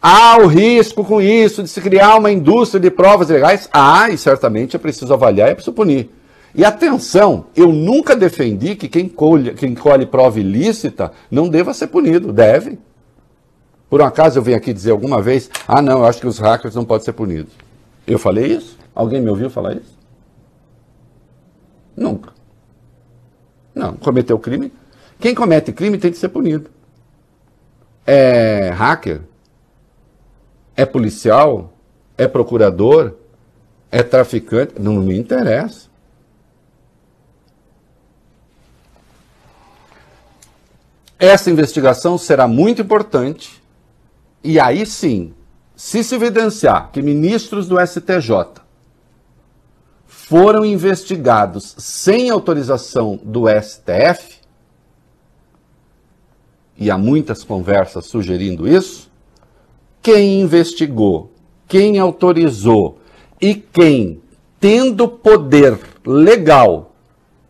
Há 0.00 0.38
o 0.38 0.46
risco 0.46 1.04
com 1.04 1.20
isso 1.20 1.62
de 1.62 1.68
se 1.68 1.80
criar 1.82 2.16
uma 2.16 2.32
indústria 2.32 2.80
de 2.80 2.90
provas 2.90 3.28
legais? 3.28 3.68
Ah, 3.70 4.08
e 4.08 4.16
certamente 4.16 4.74
é 4.74 4.78
preciso 4.78 5.12
avaliar 5.12 5.48
e 5.48 5.52
é 5.52 5.54
preciso 5.54 5.74
punir. 5.74 6.10
E 6.54 6.64
atenção, 6.64 7.46
eu 7.54 7.70
nunca 7.70 8.16
defendi 8.16 8.74
que 8.74 8.88
quem 8.88 9.08
colhe, 9.08 9.52
quem 9.52 9.74
colhe 9.74 10.06
prova 10.06 10.40
ilícita 10.40 11.12
não 11.30 11.48
deva 11.48 11.74
ser 11.74 11.88
punido. 11.88 12.32
Deve. 12.32 12.78
Por 13.92 14.00
um 14.00 14.06
acaso 14.06 14.38
eu 14.38 14.42
venho 14.42 14.56
aqui 14.56 14.72
dizer 14.72 14.90
alguma 14.90 15.20
vez, 15.20 15.50
ah 15.68 15.82
não, 15.82 15.98
eu 15.98 16.06
acho 16.06 16.18
que 16.18 16.26
os 16.26 16.38
hackers 16.38 16.74
não 16.74 16.82
podem 16.82 17.04
ser 17.04 17.12
punidos. 17.12 17.52
Eu 18.06 18.18
falei 18.18 18.46
isso? 18.46 18.78
Alguém 18.94 19.20
me 19.20 19.28
ouviu 19.28 19.50
falar 19.50 19.74
isso? 19.74 19.98
Nunca. 21.94 22.32
Não, 23.74 23.92
cometeu 23.92 24.38
crime, 24.38 24.72
quem 25.20 25.34
comete 25.34 25.74
crime 25.74 25.98
tem 25.98 26.10
de 26.10 26.16
ser 26.16 26.30
punido. 26.30 26.70
É 28.06 28.70
hacker? 28.70 29.20
É 30.74 30.86
policial? 30.86 31.74
É 32.16 32.26
procurador? 32.26 33.12
É 33.90 34.02
traficante? 34.02 34.72
Não 34.80 34.94
me 34.94 35.18
interessa. 35.18 35.90
Essa 41.18 41.50
investigação 41.50 42.16
será 42.16 42.48
muito 42.48 42.80
importante 42.80 43.61
e 44.42 44.58
aí 44.58 44.84
sim, 44.84 45.32
se 45.76 46.02
se 46.02 46.14
evidenciar 46.14 46.90
que 46.92 47.02
ministros 47.02 47.66
do 47.66 47.76
STJ 47.84 48.62
foram 50.06 50.64
investigados 50.64 51.74
sem 51.78 52.30
autorização 52.30 53.18
do 53.22 53.44
STF, 53.48 54.40
e 56.76 56.90
há 56.90 56.98
muitas 56.98 57.44
conversas 57.44 58.06
sugerindo 58.06 58.66
isso, 58.66 59.10
quem 60.00 60.40
investigou, 60.40 61.32
quem 61.68 61.98
autorizou 61.98 62.98
e 63.40 63.54
quem, 63.54 64.20
tendo 64.58 65.06
poder 65.08 65.78
legal 66.04 66.94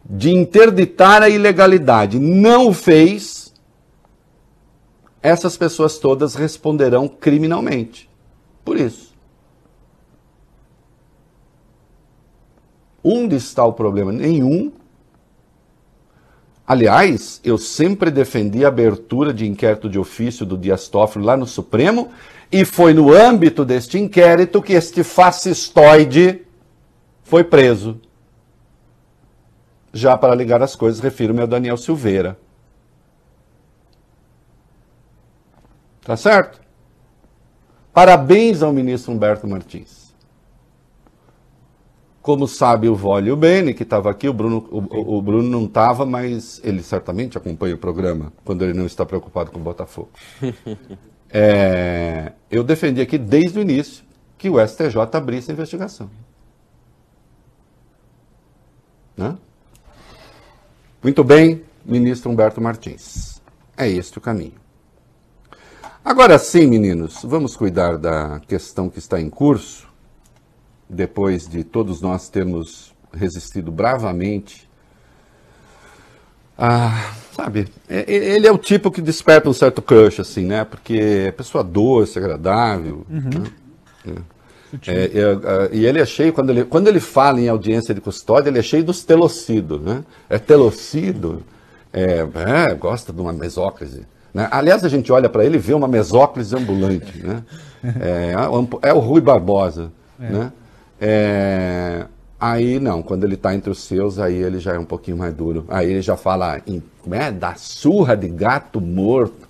de 0.05 0.31
interditar 0.31 1.23
a 1.23 1.29
ilegalidade, 1.29 2.19
não 2.19 2.69
o 2.69 2.73
fez, 2.73 3.52
essas 5.23 5.57
pessoas 5.57 5.99
todas 5.99 6.35
responderão 6.35 7.07
criminalmente. 7.07 8.11
Por 8.65 8.77
isso. 8.77 9.13
Onde 13.05 13.37
está 13.37 13.65
o 13.65 13.73
problema? 13.73 14.13
Nenhum. 14.13 14.73
Aliás, 16.67 17.41
eu 17.45 17.59
sempre 17.59 18.11
defendi 18.11 18.65
a 18.65 18.69
abertura 18.69 19.35
de 19.35 19.47
inquérito 19.47 19.89
de 19.89 19.99
ofício 19.99 20.47
do 20.47 20.57
Dias 20.57 20.89
Toffoli 20.89 21.25
lá 21.25 21.37
no 21.37 21.47
Supremo, 21.47 22.11
e 22.51 22.65
foi 22.65 22.95
no 22.95 23.13
âmbito 23.13 23.65
deste 23.65 23.99
inquérito 23.99 24.63
que 24.63 24.75
este 24.75 25.03
fascistoide 25.03 26.43
foi 27.23 27.43
preso. 27.43 28.01
Já 29.93 30.17
para 30.17 30.35
ligar 30.35 30.63
as 30.63 30.77
coisas, 30.77 31.01
refiro-me 31.01 31.41
ao 31.41 31.47
Daniel 31.47 31.77
Silveira. 31.77 32.39
Tá 36.05 36.17
certo? 36.17 36.61
Parabéns 37.93 38.63
ao 38.63 38.73
ministro 38.73 39.13
Humberto 39.13 39.47
Martins. 39.47 40.13
Como 42.21 42.47
sabe 42.47 42.89
o 42.89 42.95
Vole 42.95 43.29
e 43.29 43.33
o 43.33 43.37
Bene, 43.37 43.75
que 43.75 43.83
estava 43.83 44.11
aqui, 44.11 44.29
o 44.29 44.33
Bruno, 44.33 44.67
o, 44.71 45.17
o 45.17 45.23
Bruno 45.23 45.49
não 45.49 45.65
estava, 45.65 46.07
mas 46.07 46.61
ele 46.63 46.83
certamente 46.83 47.37
acompanha 47.37 47.75
o 47.75 47.79
programa 47.79 48.33
quando 48.45 48.63
ele 48.63 48.73
não 48.73 48.87
está 48.87 49.05
preocupado 49.05 49.51
com 49.51 49.59
o 49.59 49.63
Botafogo. 49.63 50.11
é, 51.29 52.33
eu 52.51 52.63
defendi 52.63 53.01
aqui 53.01 53.19
desde 53.19 53.59
o 53.59 53.63
início 53.63 54.05
que 54.39 54.49
o 54.49 54.65
STJ 54.65 54.97
abrisse 55.15 55.51
a 55.51 55.55
investigação. 55.55 56.09
Né? 59.17 59.37
Muito 61.03 61.25
bem, 61.25 61.65
ministro 61.85 62.31
Humberto 62.31 62.61
Martins. 62.61 63.43
É 63.77 63.89
este 63.89 64.19
o 64.19 64.21
caminho. 64.21 64.62
Agora 66.05 66.37
sim, 66.37 66.67
meninos, 66.67 67.21
vamos 67.23 67.55
cuidar 67.57 67.97
da 67.97 68.41
questão 68.41 68.89
que 68.91 68.99
está 68.99 69.21
em 69.21 69.31
curso 69.31 69.87
depois 70.89 71.47
de 71.47 71.63
todos 71.63 72.01
nós 72.01 72.29
termos 72.29 72.93
resistido 73.13 73.71
bravamente. 73.71 74.69
Ah, 76.59 77.15
sabe, 77.33 77.69
ele 77.89 78.47
é 78.47 78.53
o 78.53 78.59
tipo 78.59 78.91
que 78.91 79.01
desperta 79.01 79.49
um 79.49 79.53
certo 79.53 79.81
crush, 79.81 80.21
assim, 80.21 80.45
né? 80.45 80.65
Porque 80.65 80.95
é 81.29 81.33
pessoa 81.33 81.63
doce, 81.63 82.19
agradável. 82.19 83.07
Uhum. 83.09 83.45
Né? 84.05 84.23
É, 84.87 84.93
é, 84.93 85.05
é, 85.05 85.71
e 85.73 85.87
ele 85.87 86.01
é 86.01 86.07
cheio, 86.07 86.33
quando 86.33 86.51
ele, 86.51 86.65
quando 86.65 86.89
ele 86.89 87.01
fala 87.01 87.41
em 87.41 87.49
audiência 87.49 87.95
de 87.95 88.01
custódia, 88.01 88.51
ele 88.51 88.59
é 88.59 88.63
cheio 88.63 88.83
dos 88.83 89.05
telocidos, 89.05 89.81
né? 89.81 90.05
É 90.29 90.39
telocido, 90.39 91.45
é, 91.93 92.27
é, 92.71 92.75
gosta 92.75 93.13
de 93.13 93.21
uma 93.21 93.33
mesóclise. 93.33 94.07
Né? 94.33 94.49
Aliás, 94.51 94.85
a 94.85 94.89
gente 94.89 95.13
olha 95.13 95.29
para 95.29 95.45
ele 95.45 95.57
e 95.57 95.61
vê 95.61 95.75
uma 95.75 95.89
mesóclise 95.89 96.57
ambulante, 96.57 97.19
né? 97.25 97.43
É, 98.01 98.35
é 98.89 98.93
o 98.93 98.99
Rui 98.99 99.21
Barbosa, 99.21 99.91
né? 100.19 100.53
É, 101.01 102.07
aí 102.41 102.79
não, 102.79 103.03
quando 103.03 103.25
ele 103.25 103.35
está 103.35 103.55
entre 103.55 103.71
os 103.71 103.81
seus, 103.83 104.21
aí 104.21 104.37
ele 104.37 104.61
já 104.61 104.75
é 104.75 104.79
um 104.79 104.85
pouquinho 104.85 105.17
mais 105.17 105.35
duro. 105.35 105.65
Aí 105.69 105.91
ele 105.91 106.01
já 106.01 106.17
fala 106.17 106.63
em, 106.67 106.83
é, 107.11 107.31
da 107.33 107.57
surra 107.57 108.17
de 108.17 108.29
gato 108.29 108.81
morto. 108.81 109.49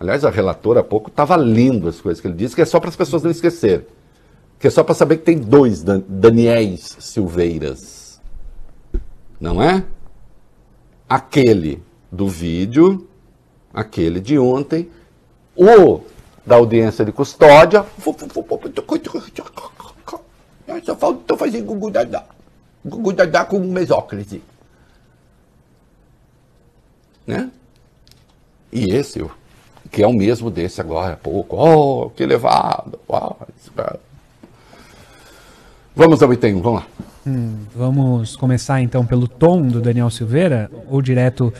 Aliás, 0.00 0.24
a 0.24 0.30
relatora 0.30 0.80
há 0.80 0.82
pouco 0.82 1.10
estava 1.10 1.36
lendo 1.36 1.86
as 1.86 2.00
coisas 2.00 2.20
que 2.20 2.26
ele 2.26 2.34
disse, 2.34 2.54
que 2.54 2.62
é 2.62 2.64
só 2.64 2.80
para 2.80 2.88
as 2.88 2.96
pessoas 2.96 3.22
não 3.22 3.30
esquecerem. 3.30 3.86
Que 4.58 4.66
é 4.66 4.70
só 4.70 4.82
para 4.82 4.94
saber 4.94 5.18
que 5.18 5.24
tem 5.24 5.38
dois 5.38 5.82
Dan 5.82 6.02
Daniéis 6.08 6.96
Silveiras. 6.98 8.20
Não 9.38 9.62
é? 9.62 9.84
Aquele 11.06 11.82
do 12.10 12.26
vídeo, 12.26 13.06
aquele 13.72 14.20
de 14.20 14.38
ontem, 14.38 14.88
o 15.56 16.00
da 16.44 16.56
audiência 16.56 17.04
de 17.04 17.12
custódia. 17.12 17.84
Só 20.84 20.96
falta 20.96 21.36
fazer 21.36 21.62
gugu 21.62 21.90
dadá. 21.90 22.24
Gugu 22.84 23.12
dadá 23.12 23.44
com 23.44 23.58
mesóclise. 23.58 24.42
Né? 27.26 27.50
E 28.72 28.90
esse, 28.94 29.24
que 29.90 30.02
é 30.02 30.06
o 30.06 30.12
mesmo 30.12 30.50
desse 30.50 30.80
agora 30.80 31.14
há 31.14 31.16
pouco. 31.16 31.56
Oh, 31.56 32.10
que 32.10 32.22
elevado. 32.22 32.98
Oh, 33.06 33.34
vamos 35.94 36.22
ao 36.22 36.32
item 36.32 36.56
1, 36.56 36.62
vamos 36.62 36.80
lá. 36.80 36.86
Hum, 37.26 37.64
vamos 37.74 38.34
começar 38.34 38.80
então 38.80 39.04
pelo 39.04 39.28
tom 39.28 39.62
do 39.62 39.80
Daniel 39.80 40.08
Silveira 40.08 40.70
ou 40.88 41.02
direto 41.02 41.52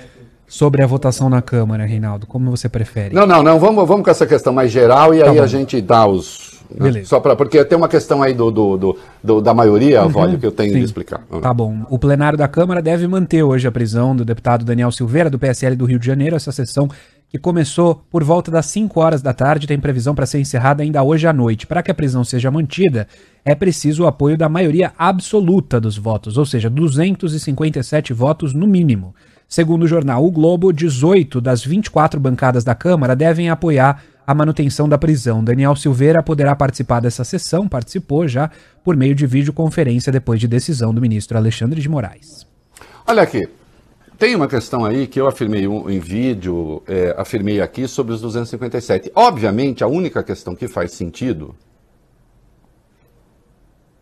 sobre 0.50 0.82
a 0.82 0.86
votação 0.86 1.30
na 1.30 1.40
Câmara, 1.40 1.86
Reinaldo? 1.86 2.26
Como 2.26 2.50
você 2.50 2.68
prefere? 2.68 3.14
Não, 3.14 3.26
não, 3.26 3.42
não. 3.42 3.58
Vamos, 3.58 3.86
vamos 3.88 4.04
com 4.04 4.10
essa 4.10 4.26
questão 4.26 4.52
mais 4.52 4.70
geral 4.70 5.14
e 5.14 5.20
Tá 5.20 5.30
aí 5.30 5.36
bom. 5.38 5.42
a 5.42 5.46
gente 5.46 5.80
dá 5.80 6.06
os. 6.06 6.60
né? 6.70 6.84
Beleza. 6.86 7.06
Só 7.08 7.20
pra, 7.20 7.34
porque 7.36 7.64
tem 7.64 7.78
uma 7.78 7.88
questão 7.88 8.22
aí 8.22 8.34
do, 8.34 8.50
do, 8.50 8.76
do- 8.76 8.98
do- 9.24 9.40
da 9.40 9.54
maioria, 9.54 10.04
uhum, 10.04 10.36
que 10.38 10.44
eu 10.46 10.52
tenho 10.52 10.72
sim. 10.72 10.78
de 10.80 10.84
explicar. 10.84 11.20
Tá 11.40 11.54
bom. 11.54 11.78
O 11.88 11.98
plenário 11.98 12.36
da 12.36 12.46
Câmara 12.48 12.82
deve 12.82 13.06
manter 13.06 13.42
hoje 13.42 13.66
a 13.66 13.72
prisão 13.72 14.14
do 14.14 14.24
deputado 14.24 14.64
Daniel 14.64 14.90
Silveira, 14.92 15.30
do 15.30 15.38
PSL 15.38 15.76
do 15.76 15.84
Rio 15.84 15.98
de 15.98 16.06
Janeiro. 16.06 16.34
Essa 16.36 16.50
sessão 16.52 16.88
que 17.28 17.38
começou 17.38 18.02
por 18.10 18.24
volta 18.24 18.50
das 18.50 18.66
5 18.66 18.98
horas 19.00 19.22
da 19.22 19.32
tarde 19.32 19.66
tem 19.68 19.78
previsão 19.78 20.16
para 20.16 20.26
ser 20.26 20.40
encerrada 20.40 20.82
ainda 20.82 21.00
hoje 21.00 21.28
à 21.28 21.32
noite. 21.32 21.64
Para 21.64 21.80
que 21.80 21.90
a 21.90 21.94
prisão 21.94 22.24
seja 22.24 22.50
mantida, 22.50 23.06
é 23.44 23.54
preciso 23.54 24.02
o 24.02 24.06
apoio 24.08 24.36
da 24.36 24.48
maioria 24.48 24.92
absoluta 24.98 25.80
dos 25.80 25.96
votos, 25.96 26.36
ou 26.36 26.44
seja, 26.44 26.68
257 26.68 28.12
votos 28.12 28.52
no 28.52 28.66
mínimo. 28.66 29.14
Segundo 29.50 29.82
o 29.82 29.88
jornal 29.88 30.24
O 30.24 30.30
Globo, 30.30 30.72
18 30.72 31.40
das 31.40 31.64
24 31.64 32.20
bancadas 32.20 32.62
da 32.62 32.72
Câmara 32.72 33.16
devem 33.16 33.50
apoiar 33.50 34.00
a 34.24 34.32
manutenção 34.32 34.88
da 34.88 34.96
prisão. 34.96 35.42
Daniel 35.42 35.74
Silveira 35.74 36.22
poderá 36.22 36.54
participar 36.54 37.00
dessa 37.00 37.24
sessão, 37.24 37.68
participou 37.68 38.28
já 38.28 38.48
por 38.84 38.96
meio 38.96 39.12
de 39.12 39.26
videoconferência 39.26 40.12
depois 40.12 40.38
de 40.38 40.46
decisão 40.46 40.94
do 40.94 41.00
ministro 41.00 41.36
Alexandre 41.36 41.80
de 41.80 41.88
Moraes. 41.88 42.46
Olha 43.04 43.24
aqui. 43.24 43.48
Tem 44.16 44.36
uma 44.36 44.46
questão 44.46 44.84
aí 44.84 45.08
que 45.08 45.20
eu 45.20 45.26
afirmei 45.26 45.64
em 45.64 45.98
vídeo, 45.98 46.80
é, 46.86 47.12
afirmei 47.18 47.60
aqui 47.60 47.88
sobre 47.88 48.12
os 48.14 48.20
257. 48.20 49.10
Obviamente, 49.16 49.82
a 49.82 49.88
única 49.88 50.22
questão 50.22 50.54
que 50.54 50.68
faz 50.68 50.92
sentido 50.92 51.56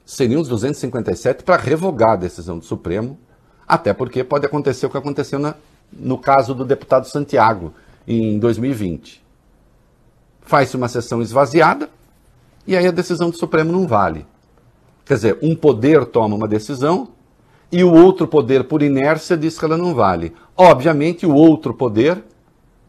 seriam 0.05 0.43
os 0.43 0.49
257 0.49 1.43
para 1.43 1.57
revogar 1.57 2.11
a 2.11 2.17
decisão 2.17 2.59
do 2.59 2.64
Supremo, 2.67 3.19
até 3.68 3.92
porque 3.92 4.25
pode 4.25 4.46
acontecer 4.46 4.87
o 4.87 4.90
que 4.90 4.96
aconteceu 4.96 5.38
na- 5.38 5.54
no 5.92 6.16
caso 6.16 6.54
do 6.54 6.64
deputado 6.64 7.06
Santiago 7.06 7.75
em 8.06 8.38
2020. 8.38 9.22
Faz-se 10.40 10.76
uma 10.76 10.88
sessão 10.88 11.20
esvaziada 11.20 11.90
e 12.66 12.76
aí 12.76 12.87
a 12.87 12.90
decisão 12.90 13.28
do 13.28 13.37
Supremo 13.37 13.70
não 13.70 13.87
vale. 13.87 14.26
Quer 15.04 15.14
dizer, 15.14 15.38
um 15.42 15.54
poder 15.54 16.06
toma 16.06 16.34
uma 16.34 16.48
decisão 16.48 17.08
e 17.70 17.84
o 17.84 17.92
outro 17.92 18.26
poder, 18.26 18.64
por 18.64 18.82
inércia, 18.82 19.37
diz 19.37 19.58
que 19.58 19.64
ela 19.64 19.76
não 19.76 19.94
vale. 19.94 20.32
Obviamente, 20.56 21.26
o 21.26 21.34
outro 21.34 21.75
poder, 21.75 22.22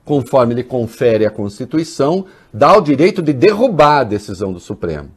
conforme 0.06 0.54
ele 0.54 0.64
confere 0.64 1.26
a 1.26 1.30
Constituição, 1.32 2.26
dá 2.54 2.78
o 2.78 2.82
direito 2.82 3.22
de 3.22 3.34
derrubar 3.34 4.00
a 4.00 4.04
decisão 4.06 4.54
do 4.54 4.60
Supremo 4.60 5.10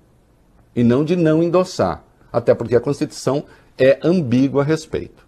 e 0.74 0.82
não 0.82 1.04
de 1.04 1.14
não 1.14 1.42
endossar, 1.42 2.02
até 2.32 2.54
porque 2.54 2.74
a 2.74 2.80
Constituição 2.80 3.44
é 3.78 3.98
ambígua 4.02 4.62
a 4.62 4.64
respeito. 4.64 5.21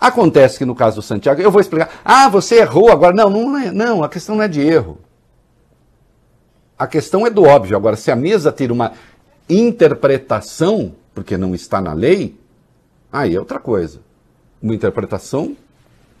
Acontece 0.00 0.56
que 0.56 0.64
no 0.64 0.74
caso 0.74 0.96
do 0.96 1.02
Santiago, 1.02 1.42
eu 1.42 1.50
vou 1.50 1.60
explicar. 1.60 2.00
Ah, 2.02 2.28
você 2.28 2.60
errou 2.60 2.90
agora. 2.90 3.14
Não, 3.14 3.28
não, 3.28 3.58
é, 3.58 3.70
não, 3.70 4.02
a 4.02 4.08
questão 4.08 4.36
não 4.36 4.42
é 4.42 4.48
de 4.48 4.60
erro. 4.60 4.98
A 6.78 6.86
questão 6.86 7.26
é 7.26 7.30
do 7.30 7.42
óbvio. 7.42 7.76
Agora, 7.76 7.96
se 7.96 8.10
a 8.10 8.16
mesa 8.16 8.50
tira 8.50 8.72
uma 8.72 8.92
interpretação, 9.48 10.94
porque 11.14 11.36
não 11.36 11.54
está 11.54 11.80
na 11.80 11.92
lei, 11.92 12.34
aí 13.12 13.34
é 13.34 13.38
outra 13.38 13.58
coisa. 13.58 14.00
Uma 14.62 14.74
interpretação 14.74 15.54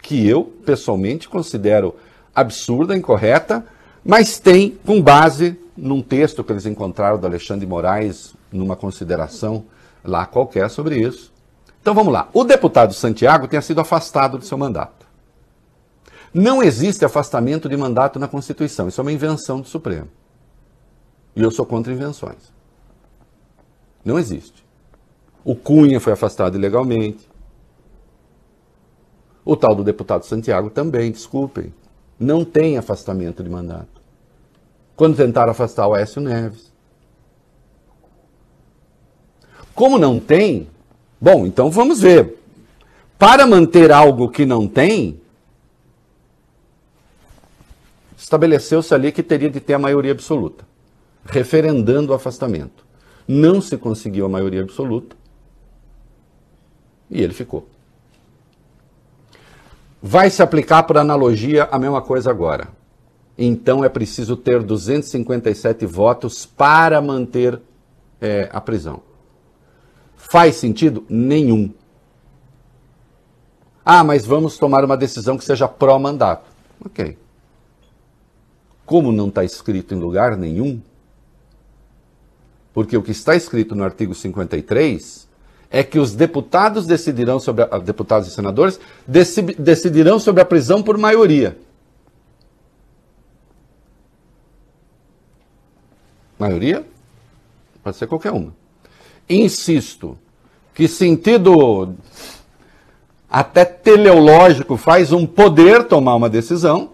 que 0.02 0.28
eu, 0.28 0.44
pessoalmente, 0.66 1.28
considero 1.28 1.94
absurda, 2.34 2.94
incorreta, 2.94 3.64
mas 4.04 4.38
tem 4.38 4.78
com 4.84 5.00
base 5.00 5.58
num 5.74 6.02
texto 6.02 6.44
que 6.44 6.52
eles 6.52 6.66
encontraram 6.66 7.18
do 7.18 7.26
Alexandre 7.26 7.64
de 7.64 7.70
Moraes, 7.70 8.34
numa 8.52 8.76
consideração 8.76 9.64
lá 10.04 10.26
qualquer 10.26 10.68
sobre 10.68 10.98
isso. 10.98 11.32
Então 11.80 11.94
vamos 11.94 12.12
lá. 12.12 12.28
O 12.32 12.44
deputado 12.44 12.92
Santiago 12.92 13.48
tenha 13.48 13.62
sido 13.62 13.80
afastado 13.80 14.38
do 14.38 14.44
seu 14.44 14.58
mandato. 14.58 15.06
Não 16.32 16.62
existe 16.62 17.04
afastamento 17.04 17.68
de 17.68 17.76
mandato 17.76 18.18
na 18.18 18.28
Constituição. 18.28 18.86
Isso 18.86 19.00
é 19.00 19.02
uma 19.02 19.12
invenção 19.12 19.60
do 19.60 19.66
Supremo. 19.66 20.08
E 21.34 21.42
eu 21.42 21.50
sou 21.50 21.66
contra 21.66 21.92
invenções. 21.92 22.52
Não 24.04 24.18
existe. 24.18 24.64
O 25.44 25.56
Cunha 25.56 26.00
foi 26.00 26.12
afastado 26.12 26.56
ilegalmente. 26.56 27.28
O 29.44 29.56
tal 29.56 29.74
do 29.74 29.82
deputado 29.82 30.24
Santiago 30.24 30.70
também, 30.70 31.10
desculpem. 31.10 31.74
Não 32.18 32.44
tem 32.44 32.76
afastamento 32.76 33.42
de 33.42 33.48
mandato. 33.48 34.00
Quando 34.94 35.16
tentaram 35.16 35.50
afastar 35.50 35.88
o 35.88 35.94
Aécio 35.94 36.20
Neves. 36.20 36.70
Como 39.74 39.98
não 39.98 40.20
tem, 40.20 40.68
bom, 41.20 41.46
então 41.46 41.70
vamos 41.70 42.00
ver. 42.00 42.38
Para 43.18 43.46
manter 43.46 43.92
algo 43.92 44.30
que 44.30 44.46
não 44.46 44.66
tem, 44.66 45.20
estabeleceu-se 48.16 48.94
ali 48.94 49.12
que 49.12 49.22
teria 49.22 49.50
de 49.50 49.60
ter 49.60 49.74
a 49.74 49.78
maioria 49.78 50.12
absoluta, 50.12 50.64
referendando 51.24 52.12
o 52.12 52.14
afastamento. 52.14 52.84
Não 53.26 53.60
se 53.60 53.76
conseguiu 53.76 54.26
a 54.26 54.28
maioria 54.28 54.62
absoluta 54.62 55.16
e 57.10 57.20
ele 57.20 57.34
ficou. 57.34 57.68
Vai 60.02 60.30
se 60.30 60.42
aplicar 60.42 60.84
por 60.84 60.96
analogia 60.96 61.68
a 61.70 61.78
mesma 61.78 62.00
coisa 62.00 62.30
agora. 62.30 62.68
Então 63.36 63.84
é 63.84 63.88
preciso 63.88 64.36
ter 64.36 64.62
257 64.62 65.84
votos 65.84 66.46
para 66.46 67.00
manter 67.00 67.60
é, 68.20 68.48
a 68.52 68.60
prisão. 68.60 69.02
Faz 70.28 70.56
sentido? 70.56 71.04
Nenhum. 71.08 71.72
Ah, 73.84 74.04
mas 74.04 74.24
vamos 74.24 74.58
tomar 74.58 74.84
uma 74.84 74.96
decisão 74.96 75.36
que 75.36 75.44
seja 75.44 75.66
pró-mandato. 75.66 76.48
Ok. 76.84 77.16
Como 78.86 79.10
não 79.10 79.28
está 79.28 79.42
escrito 79.44 79.94
em 79.94 79.98
lugar 79.98 80.36
nenhum, 80.36 80.80
porque 82.72 82.96
o 82.96 83.02
que 83.02 83.10
está 83.10 83.34
escrito 83.34 83.74
no 83.74 83.82
artigo 83.82 84.14
53 84.14 85.28
é 85.70 85.82
que 85.82 85.98
os 85.98 86.14
deputados 86.14 86.86
decidirão 86.86 87.38
sobre 87.40 87.64
a, 87.70 87.78
deputados 87.78 88.28
e 88.28 88.30
senadores 88.32 88.78
deci- 89.06 89.42
decidirão 89.42 90.18
sobre 90.18 90.42
a 90.42 90.44
prisão 90.44 90.82
por 90.82 90.98
maioria. 90.98 91.56
Maioria? 96.38 96.84
Pode 97.82 97.96
ser 97.96 98.06
qualquer 98.06 98.32
uma. 98.32 98.59
Insisto 99.30 100.18
que 100.74 100.88
sentido 100.88 101.94
até 103.28 103.64
teleológico 103.64 104.76
faz 104.76 105.12
um 105.12 105.24
poder 105.24 105.86
tomar 105.86 106.16
uma 106.16 106.28
decisão, 106.28 106.90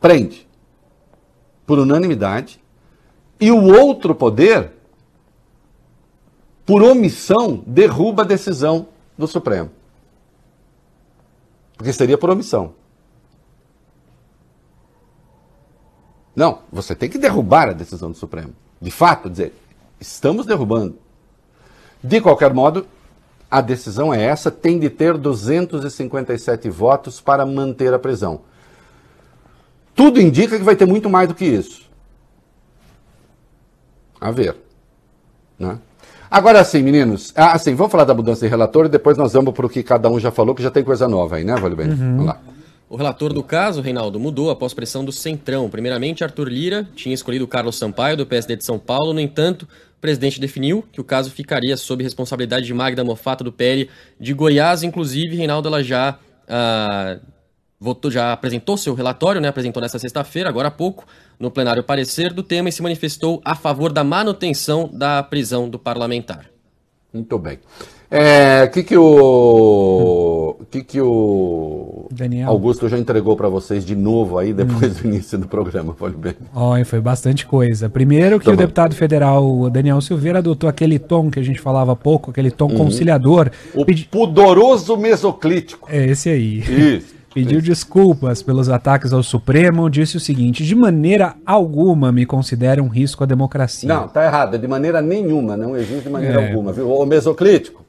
prende 0.00 0.48
por 1.64 1.78
unanimidade, 1.78 2.60
e 3.38 3.52
o 3.52 3.62
outro 3.62 4.16
poder, 4.16 4.72
por 6.66 6.82
omissão, 6.82 7.62
derruba 7.64 8.22
a 8.22 8.26
decisão 8.26 8.88
do 9.16 9.28
Supremo. 9.28 9.70
Porque 11.76 11.92
seria 11.92 12.18
por 12.18 12.30
omissão. 12.30 12.74
Não, 16.34 16.62
você 16.72 16.96
tem 16.96 17.08
que 17.08 17.18
derrubar 17.18 17.68
a 17.68 17.72
decisão 17.72 18.10
do 18.10 18.16
Supremo. 18.16 18.54
De 18.82 18.90
fato, 18.90 19.30
dizer, 19.30 19.54
estamos 20.00 20.44
derrubando. 20.44 20.98
De 22.02 22.20
qualquer 22.20 22.52
modo, 22.52 22.84
a 23.48 23.60
decisão 23.60 24.12
é 24.12 24.24
essa, 24.24 24.50
tem 24.50 24.76
de 24.76 24.90
ter 24.90 25.16
257 25.16 26.68
votos 26.68 27.20
para 27.20 27.46
manter 27.46 27.94
a 27.94 27.98
prisão. 27.98 28.40
Tudo 29.94 30.20
indica 30.20 30.58
que 30.58 30.64
vai 30.64 30.74
ter 30.74 30.84
muito 30.84 31.08
mais 31.08 31.28
do 31.28 31.34
que 31.34 31.44
isso. 31.44 31.88
A 34.20 34.32
ver. 34.32 34.56
Né? 35.56 35.78
Agora 36.28 36.64
sim, 36.64 36.82
meninos. 36.82 37.32
Ah, 37.36 37.52
assim, 37.52 37.76
vamos 37.76 37.92
falar 37.92 38.04
da 38.04 38.14
mudança 38.14 38.40
de 38.40 38.48
relator 38.48 38.86
e 38.86 38.88
depois 38.88 39.16
nós 39.16 39.32
vamos 39.32 39.54
para 39.54 39.66
o 39.66 39.68
que 39.68 39.84
cada 39.84 40.10
um 40.10 40.18
já 40.18 40.32
falou, 40.32 40.56
que 40.56 40.62
já 40.62 40.70
tem 40.70 40.82
coisa 40.82 41.06
nova 41.06 41.36
aí, 41.36 41.44
né, 41.44 41.54
Vale 41.54 41.76
Bem? 41.76 41.88
Vamos 41.90 42.26
lá. 42.26 42.40
O 42.92 42.96
relator 42.96 43.32
do 43.32 43.42
caso, 43.42 43.80
Reinaldo, 43.80 44.20
mudou 44.20 44.50
após 44.50 44.74
pressão 44.74 45.02
do 45.02 45.10
Centrão. 45.10 45.70
Primeiramente, 45.70 46.22
Arthur 46.22 46.46
Lira 46.46 46.86
tinha 46.94 47.14
escolhido 47.14 47.48
Carlos 47.48 47.78
Sampaio, 47.78 48.18
do 48.18 48.26
PSD 48.26 48.54
de 48.54 48.66
São 48.66 48.78
Paulo. 48.78 49.14
No 49.14 49.20
entanto, 49.20 49.62
o 49.62 49.98
presidente 49.98 50.38
definiu 50.38 50.84
que 50.92 51.00
o 51.00 51.04
caso 51.04 51.30
ficaria 51.30 51.74
sob 51.78 52.04
responsabilidade 52.04 52.66
de 52.66 52.74
Magda 52.74 53.02
Mofato, 53.02 53.42
do 53.42 53.50
PL 53.50 53.88
de 54.20 54.34
Goiás. 54.34 54.82
Inclusive, 54.82 55.36
Reinaldo, 55.36 55.68
ela 55.68 55.82
já 55.82 56.18
ah, 56.46 57.18
votou, 57.80 58.10
já 58.10 58.30
apresentou 58.30 58.76
seu 58.76 58.92
relatório, 58.92 59.40
né? 59.40 59.48
Apresentou 59.48 59.80
nesta 59.80 59.98
sexta-feira, 59.98 60.50
agora 60.50 60.68
há 60.68 60.70
pouco, 60.70 61.06
no 61.40 61.50
plenário 61.50 61.82
parecer 61.82 62.30
do 62.30 62.42
tema 62.42 62.68
e 62.68 62.72
se 62.72 62.82
manifestou 62.82 63.40
a 63.42 63.54
favor 63.54 63.90
da 63.90 64.04
manutenção 64.04 64.90
da 64.92 65.22
prisão 65.22 65.66
do 65.66 65.78
parlamentar. 65.78 66.44
Muito 67.10 67.38
bem. 67.38 67.58
É, 68.14 68.66
que 68.66 68.82
que 68.82 68.94
o 68.96 70.56
que 70.70 70.84
que 70.84 71.00
o 71.00 72.06
Daniel. 72.10 72.50
Augusto 72.50 72.86
já 72.88 72.98
entregou 72.98 73.34
para 73.36 73.48
vocês 73.48 73.84
de 73.86 73.96
novo 73.96 74.36
aí 74.38 74.52
depois 74.52 74.96
do 74.96 75.08
início 75.08 75.38
do 75.38 75.48
programa, 75.48 75.94
pode 75.94 76.14
bem. 76.16 76.34
Olha, 76.54 76.84
foi 76.84 77.00
bastante 77.00 77.46
coisa. 77.46 77.88
Primeiro 77.88 78.38
que 78.38 78.44
Tá 78.44 78.52
o 78.52 78.56
deputado 78.56 78.94
federal 78.94 79.70
Daniel 79.70 80.00
Silveira 80.02 80.40
adotou 80.40 80.68
aquele 80.68 80.98
tom 80.98 81.30
que 81.30 81.38
a 81.40 81.42
gente 81.42 81.58
falava 81.60 81.92
há 81.92 81.96
pouco, 81.96 82.30
aquele 82.30 82.50
tom 82.50 82.68
conciliador. 82.68 83.50
O 83.74 83.84
Pedi- 83.84 84.04
pudoroso 84.10 84.96
mesoclítico. 84.96 85.88
É 85.90 86.04
esse 86.06 86.28
aí. 86.28 86.58
Isso. 86.58 87.22
Pediu 87.32 87.62
desculpas 87.62 88.42
pelos 88.42 88.68
ataques 88.68 89.10
ao 89.10 89.22
Supremo, 89.22 89.88
disse 89.88 90.18
o 90.18 90.20
seguinte: 90.20 90.62
de 90.66 90.74
maneira 90.74 91.34
alguma 91.46 92.12
me 92.12 92.26
considera 92.26 92.82
um 92.82 92.88
risco 92.88 93.24
à 93.24 93.26
democracia. 93.26 93.88
Não, 93.88 94.06
tá 94.06 94.22
errado, 94.26 94.58
de 94.58 94.68
maneira 94.68 95.00
nenhuma, 95.00 95.56
não 95.56 95.74
existe 95.74 96.02
de 96.02 96.10
maneira 96.10 96.42
É. 96.42 96.48
alguma, 96.50 96.72
viu? 96.74 96.90
Ô 96.90 97.06
mesoclítico, 97.06 97.81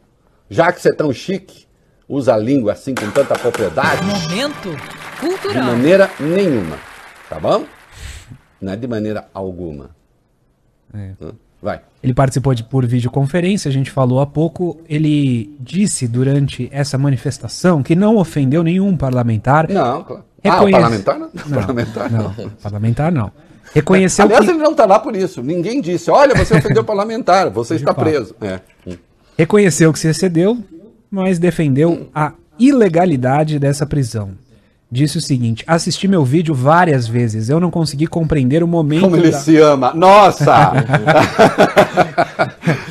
já 0.53 0.71
que 0.71 0.81
você 0.81 0.89
é 0.89 0.93
tão 0.93 1.11
chique, 1.11 1.65
usa 2.07 2.33
a 2.33 2.37
língua 2.37 2.73
assim 2.73 2.93
com 2.93 3.09
tanta 3.11 3.37
propriedade, 3.37 4.03
Momento 4.05 4.69
de 4.71 5.19
cultural. 5.19 5.63
maneira 5.65 6.09
nenhuma, 6.19 6.77
tá 7.29 7.39
bom? 7.39 7.65
Não 8.61 8.71
é 8.73 8.75
de 8.75 8.87
maneira 8.87 9.27
alguma. 9.33 9.89
É. 10.93 11.11
Vai. 11.61 11.81
Ele 12.03 12.13
participou 12.13 12.53
de, 12.53 12.61
por 12.63 12.85
videoconferência, 12.85 13.69
a 13.69 13.71
gente 13.71 13.89
falou 13.89 14.19
há 14.19 14.25
pouco. 14.25 14.81
Ele 14.87 15.55
disse 15.59 16.07
durante 16.09 16.67
essa 16.73 16.97
manifestação 16.97 17.81
que 17.81 17.95
não 17.95 18.17
ofendeu 18.17 18.61
nenhum 18.63 18.97
parlamentar. 18.97 19.69
Não, 19.69 20.03
claro. 20.03 20.23
Ah, 20.43 20.49
Reconhece- 20.59 21.03
parlamentar 21.03 21.19
não? 21.19 21.29
Não, 21.33 21.57
parlamentar 21.57 22.11
não, 22.11 22.49
parlamentar 22.61 23.11
não. 23.13 23.31
Reconheceu 23.73 24.25
Aliás, 24.25 24.43
que, 24.45 24.51
ele 24.51 24.59
não 24.59 24.71
está 24.71 24.85
lá 24.85 24.99
por 24.99 25.15
isso. 25.15 25.41
Ninguém 25.41 25.79
disse, 25.81 26.11
olha, 26.11 26.35
você 26.35 26.57
ofendeu 26.57 26.81
o 26.83 26.85
parlamentar, 26.85 27.49
você 27.49 27.75
está 27.75 27.93
preso. 27.93 28.35
É. 28.41 28.59
reconheceu 29.37 29.91
que 29.93 29.99
se 29.99 30.07
excedeu, 30.07 30.57
mas 31.09 31.39
defendeu 31.39 32.09
a 32.13 32.33
ilegalidade 32.59 33.57
dessa 33.59 33.85
prisão. 33.85 34.31
Disse 34.91 35.17
o 35.17 35.21
seguinte: 35.21 35.63
assisti 35.65 36.07
meu 36.07 36.23
vídeo 36.23 36.53
várias 36.53 37.07
vezes, 37.07 37.49
eu 37.49 37.59
não 37.59 37.71
consegui 37.71 38.05
compreender 38.05 38.61
o 38.63 38.67
momento. 38.67 39.01
Como 39.01 39.15
ele 39.15 39.31
da- 39.31 39.39
se 39.39 39.57
ama. 39.57 39.91
Nossa! 39.95 40.71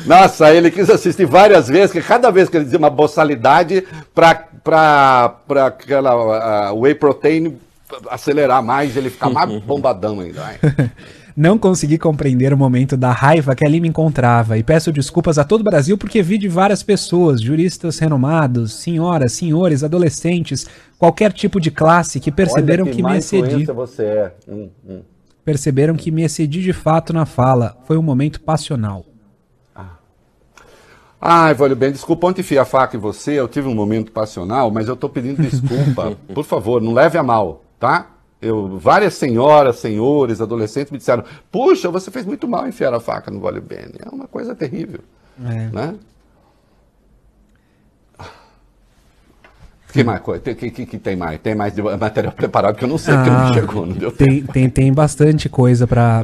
Nossa, 0.05 0.53
ele 0.53 0.69
quis 0.69 0.89
assistir 0.89 1.25
várias 1.25 1.67
vezes, 1.67 1.91
que 1.91 2.01
cada 2.01 2.29
vez 2.29 2.49
que 2.49 2.57
ele 2.57 2.65
dizia 2.65 2.79
uma 2.79 2.89
boçalidade 2.89 3.83
para 4.13 5.35
aquela 5.65 6.11
a 6.69 6.73
whey 6.73 6.93
protein 6.93 7.55
acelerar 8.09 8.61
mais, 8.63 8.95
ele 8.97 9.09
ficar 9.09 9.29
mais 9.29 9.49
bombadão 9.63 10.19
ainda. 10.19 10.41
Não 11.35 11.57
consegui 11.57 11.97
compreender 11.97 12.53
o 12.53 12.57
momento 12.57 12.95
da 12.95 13.11
raiva 13.11 13.55
que 13.55 13.65
ali 13.65 13.79
me 13.79 13.87
encontrava 13.87 14.57
e 14.57 14.63
peço 14.63 14.91
desculpas 14.91 15.39
a 15.39 15.43
todo 15.43 15.61
o 15.61 15.63
Brasil 15.63 15.97
porque 15.97 16.21
vi 16.21 16.37
de 16.37 16.47
várias 16.47 16.83
pessoas, 16.83 17.41
juristas 17.41 17.97
renomados, 17.97 18.73
senhoras, 18.75 19.33
senhores, 19.33 19.83
adolescentes, 19.83 20.67
qualquer 20.99 21.33
tipo 21.33 21.59
de 21.59 21.71
classe 21.71 22.19
que 22.19 22.31
perceberam 22.31 22.85
Olha 22.85 22.91
que, 22.93 22.97
me 22.97 23.03
má 23.03 23.17
excedi, 23.17 23.65
você 23.65 24.03
é. 24.03 24.35
Hum, 24.47 24.69
hum. 24.87 25.01
perceberam 25.43 25.95
que 25.95 26.11
me 26.11 26.23
excedi 26.23 26.61
de 26.61 26.73
fato 26.73 27.11
na 27.11 27.25
fala. 27.25 27.77
Foi 27.85 27.97
um 27.97 28.03
momento 28.03 28.39
passional. 28.39 29.03
Ai, 31.25 31.53
Vale 31.53 31.73
bem, 31.73 31.89
desculpa, 31.89 32.27
ontem 32.27 32.41
enfiei 32.41 32.59
a 32.59 32.65
faca 32.65 32.97
em 32.97 32.99
você, 32.99 33.39
eu 33.39 33.47
tive 33.47 33.69
um 33.69 33.73
momento 33.73 34.11
passional, 34.11 34.69
mas 34.69 34.89
eu 34.89 34.95
tô 34.97 35.07
pedindo 35.07 35.41
desculpa. 35.41 36.17
Por 36.35 36.43
favor, 36.43 36.81
não 36.81 36.91
leve 36.91 37.17
a 37.17 37.23
mal, 37.23 37.63
tá? 37.79 38.12
Eu, 38.43 38.77
várias 38.77 39.13
senhoras, 39.15 39.77
senhores, 39.77 40.41
adolescentes 40.41 40.91
me 40.91 40.97
disseram, 40.97 41.23
puxa, 41.51 41.89
você 41.89 42.11
fez 42.11 42.25
muito 42.25 42.47
mal 42.47 42.67
enfiar 42.67 42.93
a 42.93 42.99
faca 42.99 43.31
no 43.31 43.39
Vale 43.39 43.61
bem. 43.61 43.85
É 44.03 44.09
uma 44.13 44.27
coisa 44.27 44.53
terrível, 44.53 44.99
É. 45.43 45.69
né? 45.71 45.95
Que 49.93 50.03
mais? 50.03 50.21
Tem- 50.43 50.55
Que, 50.55 50.69
que, 50.71 50.85
que 50.85 50.97
tem 50.97 51.15
mais? 51.15 51.39
Tem 51.39 51.55
mais 51.55 51.73
material 51.99 52.33
preparado 52.33 52.75
que 52.75 52.83
eu 52.83 52.87
não 52.89 52.97
sei, 52.97 53.13
porque 53.15 53.29
Ah, 53.29 53.45
não 53.47 53.53
chegou, 53.53 53.85
não 53.85 53.93
deu 53.93 54.11
tempo. 54.11 54.31
Tem, 54.31 54.43
tem, 54.43 54.69
tem 54.69 54.93
bastante 54.93 55.47
coisa 55.47 55.85
para 55.87 56.21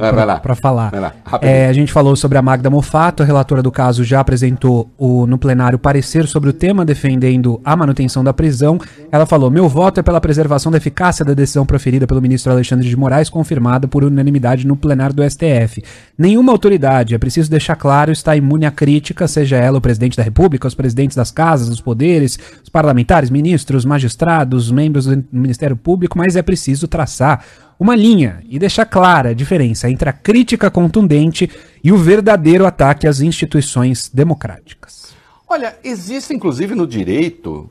falar. 0.60 0.90
Vai 0.90 1.00
lá. 1.00 1.12
É, 1.40 1.66
a 1.68 1.72
gente 1.72 1.92
falou 1.92 2.16
sobre 2.16 2.36
a 2.36 2.42
Magda 2.42 2.68
Mofato, 2.68 3.22
a 3.22 3.26
relatora 3.26 3.62
do 3.62 3.70
caso 3.70 4.02
já 4.04 4.20
apresentou 4.20 4.90
o, 4.98 5.26
no 5.26 5.38
plenário 5.38 5.78
parecer 5.78 6.26
sobre 6.26 6.50
o 6.50 6.52
tema 6.52 6.84
defendendo 6.84 7.60
a 7.64 7.76
manutenção 7.76 8.24
da 8.24 8.32
prisão. 8.32 8.78
Ela 9.12 9.24
falou: 9.24 9.50
meu 9.50 9.68
voto 9.68 10.00
é 10.00 10.02
pela 10.02 10.20
preservação 10.20 10.72
da 10.72 10.78
eficácia 10.78 11.24
da 11.24 11.32
decisão 11.34 11.64
proferida 11.64 12.06
pelo 12.06 12.20
ministro 12.20 12.50
Alexandre 12.52 12.88
de 12.88 12.96
Moraes, 12.96 13.30
confirmada 13.30 13.86
por 13.86 14.02
unanimidade 14.02 14.66
no 14.66 14.76
plenário 14.76 15.14
do 15.14 15.22
STF. 15.30 15.82
Nenhuma 16.18 16.50
autoridade, 16.52 17.14
é 17.14 17.18
preciso 17.18 17.50
deixar 17.50 17.76
claro, 17.76 18.10
está 18.10 18.34
imune 18.36 18.66
à 18.66 18.70
crítica, 18.70 19.28
seja 19.28 19.56
ela 19.56 19.78
o 19.78 19.80
presidente 19.80 20.16
da 20.16 20.22
República, 20.22 20.66
os 20.66 20.74
presidentes 20.74 21.16
das 21.16 21.30
casas, 21.30 21.68
os 21.68 21.80
poderes, 21.80 22.38
os 22.62 22.68
parlamentares, 22.68 23.30
ministros, 23.30 23.59
magistrados, 23.84 24.70
membros 24.70 25.06
do 25.06 25.24
Ministério 25.32 25.76
Público, 25.76 26.18
mas 26.18 26.36
é 26.36 26.42
preciso 26.42 26.88
traçar 26.88 27.44
uma 27.78 27.96
linha 27.96 28.42
e 28.48 28.58
deixar 28.58 28.84
clara 28.84 29.30
a 29.30 29.34
diferença 29.34 29.90
entre 29.90 30.08
a 30.08 30.12
crítica 30.12 30.70
contundente 30.70 31.50
e 31.82 31.90
o 31.90 31.96
verdadeiro 31.96 32.66
ataque 32.66 33.06
às 33.06 33.20
instituições 33.20 34.10
democráticas. 34.12 35.14
Olha, 35.48 35.76
existe 35.82 36.34
inclusive 36.34 36.74
no 36.74 36.86
direito 36.86 37.70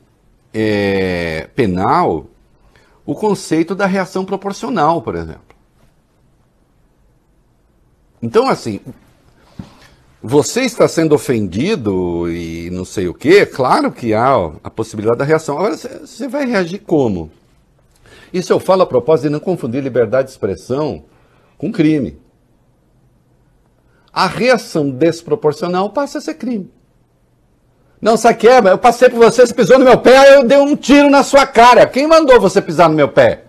é, 0.52 1.48
penal 1.54 2.26
o 3.06 3.14
conceito 3.14 3.74
da 3.74 3.86
reação 3.86 4.24
proporcional, 4.24 5.00
por 5.02 5.14
exemplo. 5.14 5.50
Então, 8.22 8.48
assim, 8.48 8.80
você 10.22 10.62
está 10.62 10.86
sendo 10.86 11.14
ofendido 11.14 12.30
e 12.30 12.68
não 12.70 12.84
sei 12.84 13.08
o 13.08 13.14
quê, 13.14 13.46
claro 13.46 13.90
que 13.90 14.12
há 14.12 14.34
a 14.62 14.70
possibilidade 14.70 15.18
da 15.18 15.24
reação. 15.24 15.56
Agora, 15.56 15.76
você- 15.76 16.28
vai 16.28 16.44
reagir 16.44 16.80
como? 16.80 17.30
Isso 18.32 18.52
eu 18.52 18.60
falo 18.60 18.82
a 18.82 18.86
propósito 18.86 19.24
de 19.24 19.30
não 19.30 19.40
confundir 19.40 19.82
liberdade 19.82 20.26
de 20.26 20.32
expressão 20.32 21.04
com 21.56 21.72
crime. 21.72 22.18
A 24.12 24.26
reação 24.26 24.90
desproporcional 24.90 25.90
passa 25.90 26.18
a 26.18 26.20
ser 26.20 26.34
crime. 26.34 26.70
Não, 28.00 28.16
sabe 28.16 28.46
é? 28.48 28.58
Eu 28.70 28.78
passei 28.78 29.08
por 29.10 29.18
você, 29.18 29.46
você 29.46 29.54
pisou 29.54 29.78
no 29.78 29.84
meu 29.84 29.98
pé, 29.98 30.36
eu 30.36 30.44
dei 30.44 30.58
um 30.58 30.74
tiro 30.74 31.10
na 31.10 31.22
sua 31.22 31.46
cara. 31.46 31.86
Quem 31.86 32.06
mandou 32.06 32.40
você 32.40 32.60
pisar 32.62 32.88
no 32.88 32.94
meu 32.94 33.08
pé? 33.08 33.44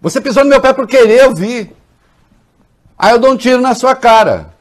Você 0.00 0.20
pisou 0.20 0.44
no 0.44 0.50
meu 0.50 0.60
pé 0.60 0.72
por 0.72 0.86
querer, 0.86 1.22
eu 1.24 1.34
vi. 1.34 1.70
Aí 2.98 3.12
eu 3.12 3.18
dou 3.18 3.32
um 3.32 3.36
tiro 3.36 3.60
na 3.60 3.74
sua 3.74 3.94
cara. 3.94 4.55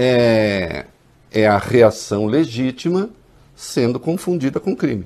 É, 0.00 0.86
é 1.32 1.46
a 1.48 1.58
reação 1.58 2.26
legítima 2.26 3.10
sendo 3.56 3.98
confundida 3.98 4.60
com 4.60 4.76
crime. 4.76 5.04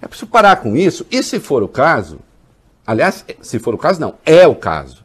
É 0.00 0.08
preciso 0.08 0.30
parar 0.30 0.56
com 0.56 0.74
isso. 0.74 1.06
E 1.10 1.22
se 1.22 1.38
for 1.38 1.62
o 1.62 1.68
caso, 1.68 2.20
aliás, 2.86 3.24
se 3.42 3.58
for 3.58 3.74
o 3.74 3.78
caso, 3.78 4.00
não, 4.00 4.14
é 4.24 4.46
o 4.46 4.54
caso. 4.54 5.04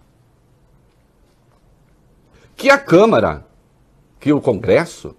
Que 2.55 2.69
a 2.69 2.77
Câmara, 2.77 3.45
que 4.17 4.31
o 4.31 4.39
Congresso, 4.39 5.13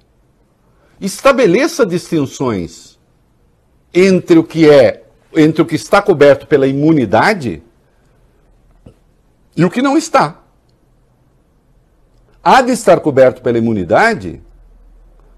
estabeleça 0.99 1.85
distinções 1.85 2.99
entre 3.93 4.39
o 4.39 4.45
que 4.45 4.69
é, 4.69 5.05
entre 5.35 5.61
o 5.61 5.67
que 5.67 5.75
está 5.75 6.01
coberto 6.01 6.47
pela 6.47 6.67
imunidade 6.67 7.63
e 9.57 9.65
o 9.65 9.71
que 9.71 9.81
não 9.81 9.97
está. 9.97 10.43
Há 12.43 12.63
de 12.63 12.73
estar 12.73 13.01
coberto 13.01 13.43
pela 13.43 13.59
imunidade. 13.59 14.41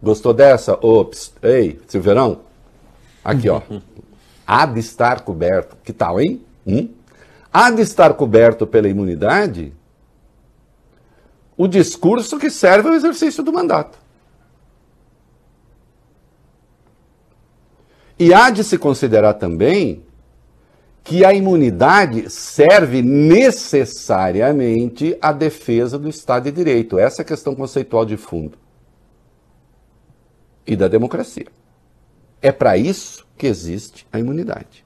Gostou 0.02 0.34
dessa? 0.34 0.78
Ops, 0.84 1.32
ei, 1.42 1.80
Silveirão? 1.86 2.40
Aqui, 3.24 3.48
ó. 3.48 3.62
Há 4.46 4.66
de 4.66 4.80
estar 4.80 5.22
coberto. 5.22 5.76
Que 5.82 5.92
tal, 5.92 6.20
hein? 6.20 6.44
Hum? 6.66 6.88
Há 7.52 7.70
de 7.70 7.82
estar 7.82 8.12
coberto 8.14 8.66
pela 8.66 8.88
imunidade 8.88 9.72
o 11.56 11.66
discurso 11.66 12.38
que 12.38 12.50
serve 12.50 12.88
ao 12.88 12.94
exercício 12.94 13.42
do 13.42 13.52
mandato. 13.52 13.98
E 18.16 18.32
há 18.32 18.48
de 18.50 18.62
se 18.62 18.78
considerar 18.78 19.34
também 19.34 20.04
que 21.08 21.24
a 21.24 21.32
imunidade 21.32 22.28
serve 22.28 23.00
necessariamente 23.00 25.16
à 25.22 25.32
defesa 25.32 25.98
do 25.98 26.06
Estado 26.06 26.44
de 26.44 26.52
Direito. 26.52 26.98
Essa 26.98 27.22
é 27.22 27.24
a 27.24 27.26
questão 27.26 27.54
conceitual 27.54 28.04
de 28.04 28.18
fundo. 28.18 28.58
e 30.66 30.76
da 30.76 30.86
democracia. 30.86 31.46
É 32.42 32.52
para 32.52 32.76
isso 32.76 33.26
que 33.38 33.46
existe 33.46 34.06
a 34.12 34.18
imunidade. 34.18 34.84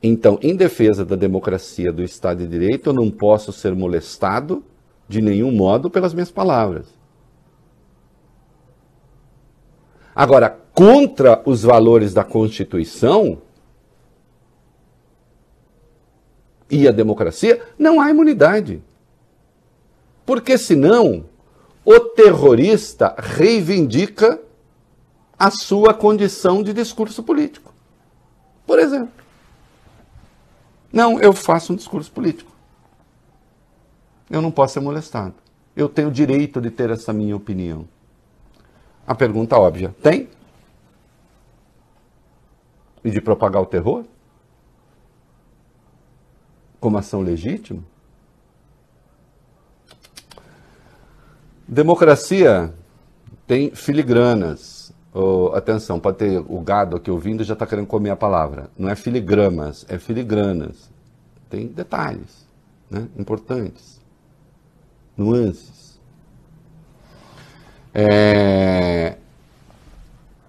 Então, 0.00 0.38
em 0.40 0.54
defesa 0.54 1.04
da 1.04 1.16
democracia, 1.16 1.92
do 1.92 2.04
Estado 2.04 2.44
de 2.44 2.46
Direito, 2.46 2.90
eu 2.90 2.94
não 2.94 3.10
posso 3.10 3.52
ser 3.52 3.74
molestado 3.74 4.62
de 5.08 5.20
nenhum 5.20 5.50
modo 5.50 5.90
pelas 5.90 6.14
minhas 6.14 6.30
palavras. 6.30 6.86
Agora, 10.14 10.56
contra 10.72 11.42
os 11.44 11.64
valores 11.64 12.14
da 12.14 12.22
Constituição 12.22 13.42
e 16.70 16.86
a 16.86 16.92
democracia, 16.92 17.62
não 17.78 18.00
há 18.00 18.10
imunidade. 18.10 18.82
Porque 20.26 20.58
senão 20.58 21.24
o 21.84 21.98
terrorista 22.00 23.14
reivindica 23.16 24.40
a 25.38 25.50
sua 25.50 25.94
condição 25.94 26.62
de 26.62 26.72
discurso 26.72 27.22
político. 27.22 27.72
Por 28.66 28.78
exemplo. 28.78 29.12
Não, 30.92 31.20
eu 31.20 31.32
faço 31.32 31.72
um 31.72 31.76
discurso 31.76 32.10
político. 32.10 32.50
Eu 34.30 34.42
não 34.42 34.50
posso 34.50 34.74
ser 34.74 34.80
molestado. 34.80 35.34
Eu 35.74 35.88
tenho 35.88 36.08
o 36.08 36.12
direito 36.12 36.60
de 36.60 36.70
ter 36.70 36.90
essa 36.90 37.12
minha 37.12 37.36
opinião. 37.36 37.88
A 39.06 39.14
pergunta 39.14 39.56
óbvia: 39.56 39.94
tem? 40.02 40.28
E 43.02 43.10
de 43.10 43.20
propagar 43.20 43.62
o 43.62 43.66
terror? 43.66 44.04
Como 46.80 46.96
ação 46.96 47.20
legítima? 47.20 47.82
Democracia 51.66 52.72
tem 53.46 53.70
filigranas. 53.74 54.92
Oh, 55.12 55.52
atenção, 55.54 55.98
pode 55.98 56.18
ter 56.18 56.38
o 56.38 56.60
gado 56.60 56.96
aqui 56.96 57.10
ouvindo 57.10 57.42
já 57.42 57.54
está 57.54 57.66
querendo 57.66 57.86
comer 57.86 58.10
a 58.10 58.16
palavra. 58.16 58.70
Não 58.78 58.88
é 58.88 58.94
filigramas, 58.94 59.84
é 59.88 59.98
filigranas. 59.98 60.90
Tem 61.50 61.66
detalhes 61.66 62.46
né, 62.90 63.08
importantes, 63.18 64.00
nuances. 65.16 65.98
É... 67.94 69.16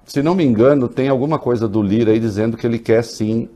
Se 0.06 0.22
não 0.22 0.36
me 0.36 0.44
engano, 0.44 0.88
tem 0.88 1.08
alguma 1.08 1.40
coisa 1.40 1.68
do 1.68 1.82
Lira 1.82 2.12
aí 2.12 2.20
dizendo 2.20 2.58
que 2.58 2.66
ele 2.66 2.80
quer 2.80 3.04
sim 3.04 3.50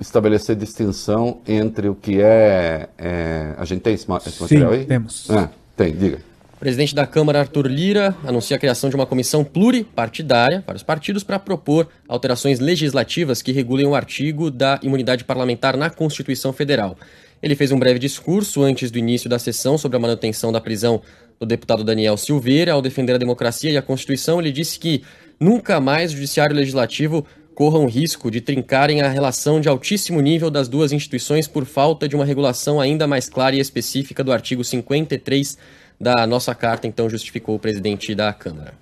estabelecer 0.00 0.56
distinção 0.56 1.40
entre 1.46 1.88
o 1.88 1.94
que 1.94 2.20
é. 2.20 2.88
é... 2.98 3.54
A 3.58 3.64
gente 3.64 3.82
tem 3.82 3.94
esse, 3.94 4.06
esse 4.26 4.42
material 4.42 4.72
aí? 4.72 4.84
Temos. 4.84 5.30
Ah, 5.30 5.50
tem, 5.76 5.94
diga. 5.94 6.18
O 6.54 6.60
presidente 6.60 6.94
da 6.94 7.06
Câmara, 7.06 7.40
Arthur 7.40 7.66
Lira, 7.66 8.14
anuncia 8.24 8.56
a 8.56 8.60
criação 8.60 8.90
de 8.90 8.96
uma 8.96 9.06
comissão 9.06 9.42
pluripartidária 9.42 10.62
para 10.66 10.76
os 10.76 10.82
partidos 10.82 11.24
para 11.24 11.38
propor 11.38 11.88
alterações 12.06 12.60
legislativas 12.60 13.40
que 13.40 13.50
regulem 13.50 13.86
o 13.86 13.94
artigo 13.94 14.50
da 14.50 14.78
imunidade 14.82 15.24
parlamentar 15.24 15.76
na 15.76 15.88
Constituição 15.88 16.52
Federal. 16.52 16.98
Ele 17.42 17.54
fez 17.54 17.72
um 17.72 17.78
breve 17.78 17.98
discurso 17.98 18.62
antes 18.62 18.90
do 18.90 18.98
início 18.98 19.28
da 19.28 19.38
sessão 19.38 19.78
sobre 19.78 19.96
a 19.96 20.00
manutenção 20.00 20.52
da 20.52 20.60
prisão 20.60 21.00
do 21.38 21.46
deputado 21.46 21.82
Daniel 21.82 22.18
Silveira. 22.18 22.74
Ao 22.74 22.82
defender 22.82 23.14
a 23.14 23.18
democracia 23.18 23.70
e 23.70 23.78
a 23.78 23.82
Constituição, 23.82 24.38
ele 24.38 24.52
disse 24.52 24.78
que 24.78 25.02
nunca 25.40 25.80
mais 25.80 26.12
o 26.12 26.16
Judiciário 26.16 26.54
Legislativo 26.54 27.26
corra 27.54 27.78
o 27.78 27.86
risco 27.86 28.30
de 28.30 28.40
trincarem 28.40 29.02
a 29.02 29.08
relação 29.08 29.60
de 29.60 29.68
altíssimo 29.68 30.20
nível 30.20 30.50
das 30.50 30.68
duas 30.68 30.92
instituições 30.92 31.46
por 31.46 31.64
falta 31.64 32.08
de 32.08 32.16
uma 32.16 32.24
regulação 32.24 32.80
ainda 32.80 33.06
mais 33.06 33.28
clara 33.28 33.56
e 33.56 33.60
específica 33.60 34.24
do 34.24 34.32
artigo 34.32 34.64
53 34.64 35.58
da 36.00 36.26
nossa 36.26 36.54
carta, 36.54 36.86
então 36.86 37.10
justificou 37.10 37.56
o 37.56 37.58
presidente 37.58 38.14
da 38.14 38.32
Câmara. 38.32 38.74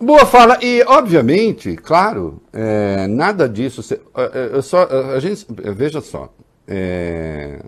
Boa 0.00 0.26
fala. 0.26 0.58
E, 0.62 0.82
obviamente, 0.86 1.76
claro, 1.76 2.42
é, 2.52 3.06
nada 3.06 3.48
disso. 3.48 3.82
Se, 3.82 3.94
é, 3.94 4.60
só, 4.60 4.84
a 5.14 5.20
gente, 5.20 5.46
veja 5.48 6.00
só. 6.00 6.32
É, 6.66 7.60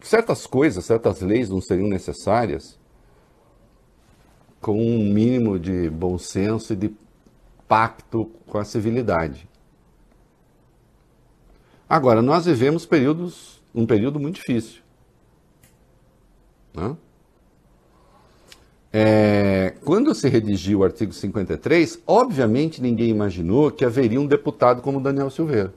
certas 0.00 0.46
coisas, 0.46 0.84
certas 0.84 1.20
leis 1.20 1.48
não 1.48 1.60
seriam 1.60 1.88
necessárias 1.88 2.78
com 4.60 4.78
um 4.78 4.98
mínimo 5.12 5.58
de 5.58 5.88
bom 5.90 6.18
senso 6.18 6.72
e 6.72 6.76
de 6.76 6.94
pacto 7.72 8.30
com 8.46 8.58
a 8.58 8.66
civilidade. 8.66 9.48
Agora, 11.88 12.20
nós 12.20 12.44
vivemos 12.44 12.84
períodos, 12.84 13.62
um 13.74 13.86
período 13.86 14.20
muito 14.20 14.34
difícil. 14.34 14.82
Né? 16.74 16.94
É, 18.92 19.74
quando 19.86 20.14
se 20.14 20.28
redigiu 20.28 20.80
o 20.80 20.84
artigo 20.84 21.14
53, 21.14 22.02
obviamente 22.06 22.82
ninguém 22.82 23.08
imaginou 23.08 23.70
que 23.70 23.86
haveria 23.86 24.20
um 24.20 24.26
deputado 24.26 24.82
como 24.82 25.00
Daniel 25.00 25.30
Silveira. 25.30 25.72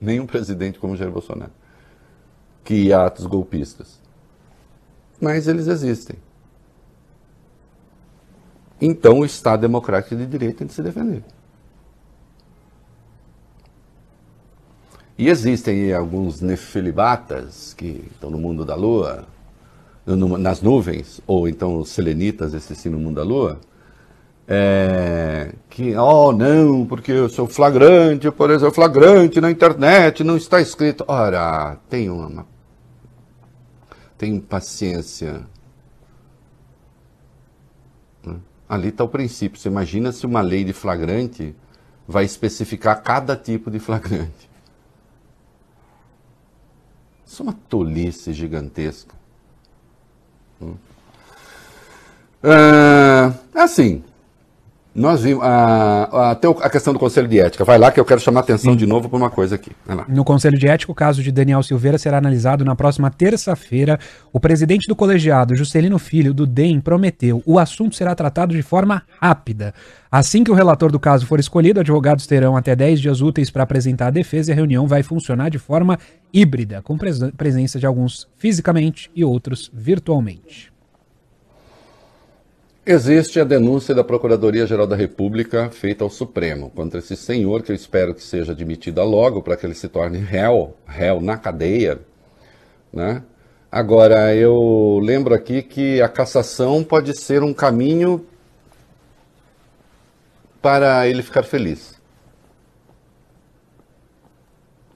Nem 0.00 0.18
um 0.18 0.26
presidente 0.26 0.80
como 0.80 0.96
Jair 0.96 1.12
Bolsonaro. 1.12 1.52
Que 2.64 2.92
atos 2.92 3.24
golpistas. 3.24 4.00
Mas 5.20 5.46
eles 5.46 5.68
existem. 5.68 6.16
Então 8.84 9.20
o 9.20 9.24
Estado 9.24 9.60
Democrático 9.60 10.16
de 10.16 10.26
Direito 10.26 10.56
tem 10.56 10.66
de 10.66 10.72
se 10.72 10.82
defender. 10.82 11.22
E 15.16 15.28
existem 15.28 15.92
alguns 15.92 16.40
nefilibatas 16.40 17.74
que 17.74 18.04
estão 18.10 18.28
no 18.28 18.38
mundo 18.38 18.64
da 18.64 18.74
lua, 18.74 19.24
nas 20.04 20.60
nuvens, 20.60 21.20
ou 21.28 21.48
então 21.48 21.78
os 21.78 21.90
selenitas, 21.90 22.54
esse 22.54 22.74
sim 22.74 22.88
no 22.88 22.98
mundo 22.98 23.16
da 23.16 23.22
lua, 23.22 23.60
é, 24.48 25.54
que, 25.70 25.96
oh 25.96 26.32
não, 26.32 26.84
porque 26.84 27.12
eu 27.12 27.28
sou 27.28 27.46
flagrante, 27.46 28.28
por 28.32 28.50
exemplo, 28.50 28.74
flagrante 28.74 29.40
na 29.40 29.48
internet, 29.48 30.24
não 30.24 30.36
está 30.36 30.60
escrito. 30.60 31.04
Ora, 31.06 31.78
tem 31.88 32.10
uma. 32.10 32.44
Tem 34.18 34.40
paciência. 34.40 35.46
Né? 38.26 38.36
Ali 38.72 38.88
está 38.88 39.04
o 39.04 39.08
princípio. 39.08 39.60
Você 39.60 39.68
imagina 39.68 40.12
se 40.12 40.24
uma 40.24 40.40
lei 40.40 40.64
de 40.64 40.72
flagrante 40.72 41.54
vai 42.08 42.24
especificar 42.24 43.02
cada 43.02 43.36
tipo 43.36 43.70
de 43.70 43.78
flagrante. 43.78 44.48
Isso 47.26 47.42
é 47.42 47.44
uma 47.44 47.52
tolice 47.68 48.32
gigantesca. 48.32 49.14
É, 52.42 53.30
assim, 53.54 54.02
nós 54.94 55.22
vimos 55.22 55.42
a, 55.42 56.32
até 56.32 56.48
a 56.48 56.68
questão 56.68 56.92
do 56.92 56.98
Conselho 56.98 57.26
de 57.26 57.40
Ética. 57.40 57.64
Vai 57.64 57.78
lá 57.78 57.90
que 57.90 57.98
eu 57.98 58.04
quero 58.04 58.20
chamar 58.20 58.40
a 58.40 58.42
atenção 58.42 58.72
Sim. 58.72 58.78
de 58.78 58.86
novo 58.86 59.08
para 59.08 59.16
uma 59.16 59.30
coisa 59.30 59.54
aqui. 59.54 59.72
No 60.08 60.24
Conselho 60.24 60.58
de 60.58 60.68
Ética, 60.68 60.92
o 60.92 60.94
caso 60.94 61.22
de 61.22 61.32
Daniel 61.32 61.62
Silveira 61.62 61.96
será 61.96 62.18
analisado 62.18 62.64
na 62.64 62.76
próxima 62.76 63.10
terça-feira. 63.10 63.98
O 64.32 64.38
presidente 64.38 64.86
do 64.86 64.94
colegiado, 64.94 65.56
Juscelino 65.56 65.98
Filho, 65.98 66.34
do 66.34 66.46
DEM, 66.46 66.80
prometeu 66.80 67.42
o 67.46 67.58
assunto 67.58 67.96
será 67.96 68.14
tratado 68.14 68.54
de 68.54 68.62
forma 68.62 69.02
rápida. 69.20 69.74
Assim 70.10 70.44
que 70.44 70.50
o 70.50 70.54
relator 70.54 70.92
do 70.92 71.00
caso 71.00 71.26
for 71.26 71.40
escolhido, 71.40 71.80
advogados 71.80 72.26
terão 72.26 72.56
até 72.56 72.76
10 72.76 73.00
dias 73.00 73.20
úteis 73.20 73.50
para 73.50 73.62
apresentar 73.62 74.08
a 74.08 74.10
defesa 74.10 74.50
e 74.50 74.52
a 74.52 74.56
reunião 74.56 74.86
vai 74.86 75.02
funcionar 75.02 75.48
de 75.48 75.58
forma 75.58 75.98
híbrida, 76.32 76.82
com 76.82 76.98
presença 77.36 77.78
de 77.78 77.86
alguns 77.86 78.28
fisicamente 78.36 79.10
e 79.14 79.24
outros 79.24 79.70
virtualmente. 79.72 80.71
Existe 82.84 83.38
a 83.38 83.44
denúncia 83.44 83.94
da 83.94 84.02
Procuradoria-Geral 84.02 84.88
da 84.88 84.96
República 84.96 85.70
feita 85.70 86.02
ao 86.02 86.10
Supremo 86.10 86.68
contra 86.70 86.98
esse 86.98 87.14
senhor, 87.16 87.62
que 87.62 87.70
eu 87.70 87.76
espero 87.76 88.12
que 88.12 88.20
seja 88.20 88.50
admitida 88.50 89.04
logo 89.04 89.40
para 89.40 89.56
que 89.56 89.64
ele 89.64 89.74
se 89.74 89.88
torne 89.88 90.18
réu, 90.18 90.76
réu 90.84 91.20
na 91.20 91.36
cadeia. 91.36 92.00
Né? 92.92 93.22
Agora, 93.70 94.34
eu 94.34 94.98
lembro 95.00 95.32
aqui 95.32 95.62
que 95.62 96.02
a 96.02 96.08
cassação 96.08 96.82
pode 96.82 97.16
ser 97.16 97.44
um 97.44 97.54
caminho 97.54 98.26
para 100.60 101.06
ele 101.06 101.22
ficar 101.22 101.44
feliz. 101.44 102.00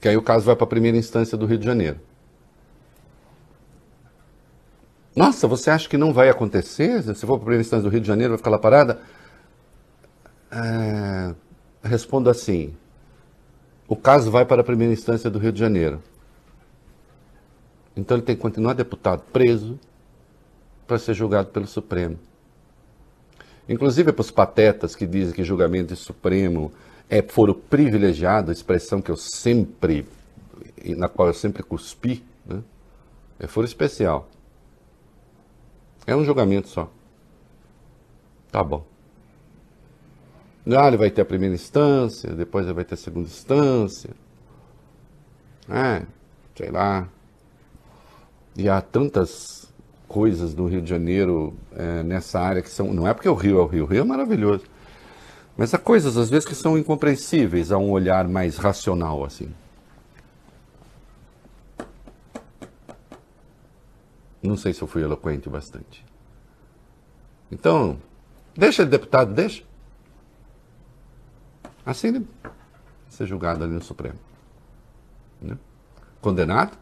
Que 0.01 0.09
aí 0.09 0.16
o 0.16 0.22
caso 0.22 0.44
vai 0.44 0.57
para 0.57 0.64
a 0.64 0.68
primeira 0.68 0.99
instância 0.99 1.38
do 1.38 1.46
Rio 1.46 1.59
de 1.59 1.64
Janeiro. 1.64 2.01
Nossa, 5.16 5.48
você 5.48 5.70
acha 5.70 5.88
que 5.88 5.96
não 5.96 6.12
vai 6.12 6.29
acontecer? 6.29 7.02
Se 7.02 7.26
for 7.26 7.29
para 7.29 7.37
a 7.37 7.38
primeira 7.38 7.62
instância 7.62 7.83
do 7.83 7.88
Rio 7.88 8.02
de 8.02 8.07
Janeiro, 8.07 8.33
vai 8.33 8.38
ficar 8.38 8.50
lá 8.50 8.59
parada? 8.59 9.00
É, 10.52 11.35
respondo 11.83 12.29
assim: 12.29 12.76
o 13.88 13.96
caso 13.96 14.31
vai 14.31 14.44
para 14.44 14.61
a 14.61 14.64
primeira 14.64 14.92
instância 14.92 15.31
do 15.31 15.38
Rio 15.38 15.52
de 15.52 15.59
Janeiro. 15.59 16.02
Então 17.96 18.18
ele 18.18 18.26
tem 18.26 18.37
que 18.37 18.42
continuar 18.42 18.74
deputado 18.74 19.22
preso 19.33 19.81
para 20.87 20.98
ser 20.98 21.14
julgado 21.14 21.48
pelo 21.48 21.66
Supremo. 21.66 22.18
Inclusive 23.66 24.12
para 24.12 24.20
os 24.20 24.31
patetas 24.31 24.94
que 24.94 25.07
dizem 25.07 25.35
que 25.35 25.42
julgamento 25.42 25.94
de 25.94 25.98
Supremo 25.98 26.70
é 27.09 27.22
foro 27.22 27.55
privilegiado, 27.55 28.52
expressão 28.52 29.00
que 29.00 29.11
eu 29.11 29.16
sempre, 29.16 30.07
na 30.85 31.09
qual 31.09 31.29
eu 31.29 31.35
sempre 31.35 31.62
cuspi, 31.62 32.22
né? 32.44 32.62
é 33.40 33.46
foro 33.46 33.66
especial. 33.66 34.29
É 36.06 36.14
um 36.14 36.24
julgamento 36.24 36.68
só. 36.68 36.90
Tá 38.50 38.62
bom. 38.62 38.84
Ah, 40.66 40.88
ele 40.88 40.96
vai 40.96 41.10
ter 41.10 41.22
a 41.22 41.24
primeira 41.24 41.54
instância, 41.54 42.32
depois 42.34 42.64
ele 42.64 42.74
vai 42.74 42.84
ter 42.84 42.94
a 42.94 42.98
segunda 42.98 43.26
instância. 43.26 44.10
É, 45.68 46.02
sei 46.56 46.70
lá. 46.70 47.08
E 48.56 48.68
há 48.68 48.80
tantas 48.80 49.72
coisas 50.08 50.54
no 50.54 50.66
Rio 50.66 50.80
de 50.80 50.88
Janeiro 50.88 51.54
é, 51.72 52.02
nessa 52.02 52.40
área 52.40 52.62
que 52.62 52.70
são. 52.70 52.92
Não 52.92 53.06
é 53.06 53.12
porque 53.12 53.28
o 53.28 53.34
Rio 53.34 53.58
é 53.58 53.62
o 53.62 53.66
Rio, 53.66 53.84
o 53.84 53.86
Rio 53.86 54.00
é 54.00 54.04
maravilhoso. 54.04 54.64
Mas 55.56 55.72
há 55.72 55.78
coisas, 55.78 56.16
às 56.16 56.28
vezes, 56.28 56.46
que 56.46 56.54
são 56.54 56.76
incompreensíveis 56.76 57.72
a 57.72 57.78
um 57.78 57.90
olhar 57.90 58.28
mais 58.28 58.56
racional, 58.58 59.24
assim. 59.24 59.48
Não 64.46 64.56
sei 64.56 64.72
se 64.72 64.82
eu 64.82 64.88
fui 64.88 65.02
eloquente 65.02 65.48
bastante. 65.48 66.04
Então, 67.50 67.98
deixa 68.54 68.82
ele 68.82 68.90
deputado, 68.90 69.35
deixa. 69.35 69.64
Assim 71.85 72.09
ele 72.09 72.28
ser 73.09 73.26
julgado 73.26 73.64
ali 73.64 73.72
no 73.72 73.82
Supremo. 73.82 74.18
Né? 75.40 75.56
Condenado, 76.20 76.76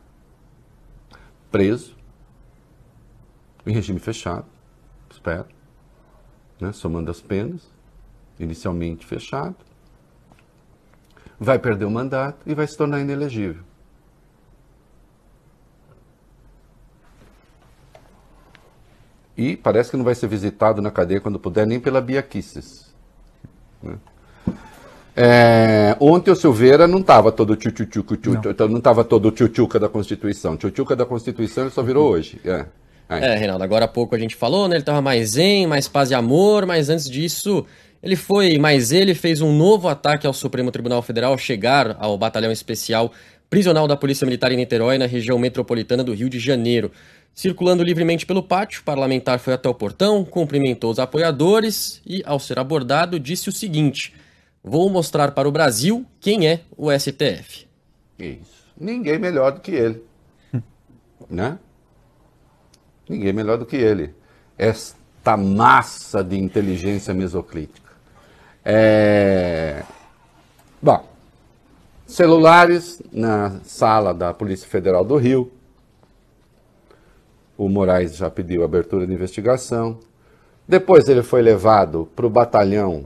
preso, 1.50 1.96
em 3.66 3.72
regime 3.72 3.98
fechado, 3.98 4.46
espero, 5.10 5.46
né? 6.60 6.72
somando 6.72 7.10
as 7.10 7.20
penas, 7.20 7.62
inicialmente 8.38 9.06
fechado, 9.06 9.56
vai 11.38 11.58
perder 11.58 11.84
o 11.84 11.90
mandato 11.90 12.38
e 12.48 12.54
vai 12.54 12.66
se 12.66 12.76
tornar 12.76 13.00
inelegível. 13.00 13.62
E 19.36 19.56
parece 19.56 19.90
que 19.90 19.96
não 19.96 20.04
vai 20.04 20.14
ser 20.14 20.28
visitado 20.28 20.80
na 20.80 20.90
cadeia 20.90 21.20
quando 21.20 21.38
puder, 21.38 21.66
nem 21.66 21.80
pela 21.80 22.00
Bia 22.00 22.22
Kisses. 22.22 22.94
Né? 23.82 23.96
É, 25.16 25.96
ontem 26.00 26.30
o 26.30 26.36
Silveira 26.36 26.88
não 26.88 26.98
estava 26.98 27.30
todo 27.30 27.54
tchutchuca, 27.54 28.18
não. 28.26 28.68
não 28.68 28.78
estava 28.78 29.04
todo 29.04 29.30
tchutchuca 29.30 29.78
da 29.78 29.88
Constituição. 29.88 30.56
Tchutchuca 30.56 30.96
da 30.96 31.06
Constituição 31.06 31.64
ele 31.64 31.70
só 31.70 31.82
virou 31.82 32.10
hoje. 32.10 32.40
É. 32.44 32.66
é, 33.08 33.36
Reinaldo, 33.36 33.62
agora 33.62 33.84
há 33.84 33.88
pouco 33.88 34.14
a 34.14 34.18
gente 34.18 34.34
falou, 34.34 34.66
né? 34.66 34.76
Ele 34.76 34.82
estava 34.82 35.00
mais 35.00 35.30
zen, 35.30 35.66
mais 35.66 35.86
paz 35.86 36.10
e 36.10 36.14
amor, 36.14 36.66
mas 36.66 36.88
antes 36.88 37.08
disso, 37.08 37.64
ele 38.02 38.16
foi, 38.16 38.58
mas 38.58 38.90
ele 38.90 39.14
fez 39.14 39.40
um 39.40 39.56
novo 39.56 39.88
ataque 39.88 40.26
ao 40.26 40.32
Supremo 40.32 40.72
Tribunal 40.72 41.00
Federal 41.00 41.30
ao 41.30 41.38
chegar 41.38 41.96
ao 42.00 42.18
batalhão 42.18 42.50
especial 42.50 43.12
prisional 43.48 43.86
da 43.86 43.96
Polícia 43.96 44.24
Militar 44.24 44.50
em 44.50 44.56
Niterói, 44.56 44.98
na 44.98 45.06
região 45.06 45.38
metropolitana 45.38 46.02
do 46.02 46.12
Rio 46.12 46.28
de 46.28 46.40
Janeiro. 46.40 46.90
Circulando 47.34 47.82
livremente 47.82 48.24
pelo 48.24 48.44
pátio, 48.44 48.80
o 48.80 48.84
parlamentar 48.84 49.40
foi 49.40 49.54
até 49.54 49.68
o 49.68 49.74
portão, 49.74 50.24
cumprimentou 50.24 50.92
os 50.92 51.00
apoiadores 51.00 52.00
e, 52.06 52.22
ao 52.24 52.38
ser 52.38 52.60
abordado, 52.60 53.18
disse 53.18 53.48
o 53.48 53.52
seguinte: 53.52 54.14
Vou 54.62 54.88
mostrar 54.88 55.32
para 55.32 55.48
o 55.48 55.52
Brasil 55.52 56.06
quem 56.20 56.46
é 56.46 56.60
o 56.76 56.92
STF. 56.96 57.66
Isso. 58.16 58.64
Ninguém 58.78 59.18
melhor 59.18 59.50
do 59.50 59.60
que 59.60 59.72
ele. 59.72 60.00
né? 61.28 61.58
Ninguém 63.08 63.32
melhor 63.32 63.58
do 63.58 63.66
que 63.66 63.76
ele. 63.76 64.14
Esta 64.56 65.36
massa 65.36 66.22
de 66.22 66.38
inteligência 66.38 67.12
mesoclítica. 67.12 67.90
É... 68.64 69.82
Bom, 70.80 71.04
celulares 72.06 73.02
na 73.12 73.58
sala 73.64 74.14
da 74.14 74.32
Polícia 74.32 74.68
Federal 74.68 75.04
do 75.04 75.16
Rio 75.16 75.50
o 77.56 77.68
Moraes 77.68 78.16
já 78.16 78.30
pediu 78.30 78.64
abertura 78.64 79.06
de 79.06 79.12
investigação. 79.12 79.98
Depois 80.66 81.08
ele 81.08 81.22
foi 81.22 81.42
levado 81.42 82.08
para 82.14 82.26
o 82.26 82.30
batalhão 82.30 83.04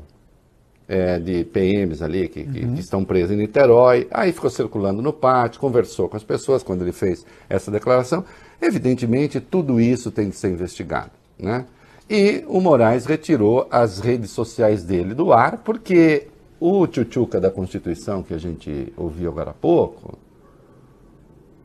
é, 0.89 1.19
de 1.19 1.45
PMs 1.45 2.03
ali, 2.03 2.29
que, 2.29 2.41
uhum. 2.41 2.75
que, 2.75 2.81
estão 2.81 3.05
presos 3.05 3.33
em 3.33 3.37
Niterói. 3.37 4.09
Aí 4.11 4.33
ficou 4.33 4.49
circulando 4.49 5.03
no 5.03 5.13
pátio, 5.13 5.61
conversou 5.61 6.09
com 6.09 6.17
as 6.17 6.25
pessoas 6.25 6.63
quando 6.63 6.83
ele 6.83 6.93
fez 6.93 7.27
essa 7.49 7.71
declaração. 7.71 8.25
Evidentemente, 8.61 9.41
tudo 9.41 9.81
isso 9.81 10.11
tem 10.11 10.31
que 10.31 10.37
ser 10.37 10.49
investigado. 10.49 11.11
Né? 11.39 11.67
E 12.09 12.43
o 12.49 12.61
Moraes 12.61 13.05
retirou 13.05 13.69
as 13.71 14.01
redes 14.01 14.31
sociais 14.31 14.83
dele 14.83 15.15
do 15.15 15.33
ar, 15.33 15.59
porque 15.59 16.29
o 16.59 16.87
tchutchuca 16.87 17.39
da 17.39 17.51
Constituição, 17.51 18.23
que 18.23 18.33
a 18.33 18.39
gente 18.39 18.93
ouviu 18.97 19.31
agora 19.31 19.51
há 19.51 19.55
pouco, 19.55 20.19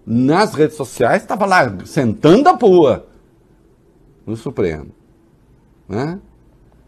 nas 0.05 0.53
redes 0.53 0.75
sociais, 0.75 1.21
estava 1.21 1.45
lá 1.45 1.73
sentando 1.85 2.49
a 2.49 2.57
pua 2.57 3.05
no 4.25 4.35
Supremo. 4.35 4.91
Né? 5.87 6.19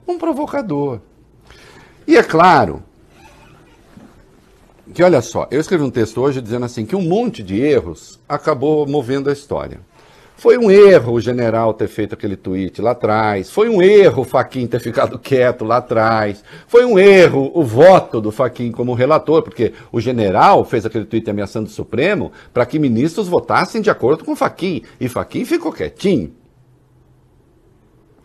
Um 0.08 0.18
provocador. 0.18 1.00
E 2.08 2.18
é 2.18 2.24
claro 2.24 2.84
que, 4.94 5.02
olha 5.02 5.22
só, 5.22 5.48
eu 5.50 5.60
escrevi 5.60 5.84
um 5.84 5.90
texto 5.90 6.22
hoje 6.22 6.42
dizendo 6.42 6.66
assim 6.66 6.86
que 6.86 6.96
um 6.96 7.02
monte 7.02 7.42
de 7.42 7.60
erros 7.60 8.20
acabou 8.30 8.88
movendo 8.88 9.30
a 9.30 9.34
história. 9.34 9.80
Foi 10.38 10.58
um 10.58 10.70
erro 10.70 11.14
o 11.14 11.22
general 11.22 11.74
ter 11.74 11.88
feito 11.88 12.14
aquele 12.14 12.36
tweet 12.36 12.82
lá 12.82 12.92
atrás. 12.92 13.50
Foi 13.50 13.70
um 13.70 13.82
erro 13.82 14.22
o 14.22 14.26
Faquin 14.26 14.68
ter 14.68 14.80
ficado 14.80 15.18
quieto 15.18 15.64
lá 15.64 15.78
atrás. 15.78 16.44
Foi 16.68 16.86
um 16.86 17.00
erro 17.00 17.52
o 17.54 17.64
voto 17.64 18.20
do 18.20 18.32
Faquin 18.32 18.72
como 18.72 18.94
relator, 18.94 19.42
porque 19.42 19.74
o 19.92 20.02
general 20.02 20.66
fez 20.66 20.86
aquele 20.86 21.06
tweet 21.06 21.30
ameaçando 21.30 21.68
o 21.68 21.72
Supremo 21.72 22.32
para 22.54 22.66
que 22.66 22.78
ministros 22.78 23.28
votassem 23.28 23.82
de 23.82 23.90
acordo 23.90 24.26
com 24.26 24.34
o 24.34 24.36
Faquin. 24.36 24.82
E 25.00 25.08
Faquin 25.08 25.46
ficou 25.46 25.72
quietinho. 25.72 26.34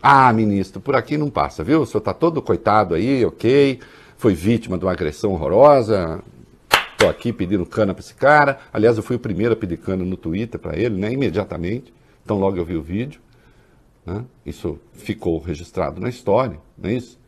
Ah, 0.03 0.33
ministro, 0.33 0.81
por 0.81 0.95
aqui 0.95 1.17
não 1.17 1.29
passa, 1.29 1.63
viu? 1.63 1.81
O 1.81 1.85
senhor 1.85 1.99
está 1.99 2.13
todo 2.13 2.41
coitado 2.41 2.95
aí, 2.95 3.23
ok. 3.23 3.79
Foi 4.17 4.33
vítima 4.33 4.77
de 4.77 4.83
uma 4.83 4.91
agressão 4.91 5.31
horrorosa. 5.31 6.21
Estou 6.91 7.09
aqui 7.09 7.31
pedindo 7.31 7.65
cana 7.65 7.93
para 7.93 8.03
esse 8.03 8.13
cara. 8.13 8.59
Aliás, 8.73 8.97
eu 8.97 9.03
fui 9.03 9.15
o 9.15 9.19
primeiro 9.19 9.53
a 9.53 9.55
pedir 9.55 9.77
cana 9.77 10.03
no 10.03 10.17
Twitter 10.17 10.59
para 10.59 10.77
ele, 10.77 10.99
né? 10.99 11.11
Imediatamente. 11.11 11.93
Então, 12.23 12.39
logo 12.39 12.57
eu 12.57 12.65
vi 12.65 12.75
o 12.75 12.81
vídeo, 12.81 13.19
né? 14.05 14.23
isso 14.45 14.79
ficou 14.93 15.39
registrado 15.39 15.99
na 15.99 16.09
história, 16.09 16.59
não 16.77 16.89
é 16.89 16.93
isso? 16.93 17.19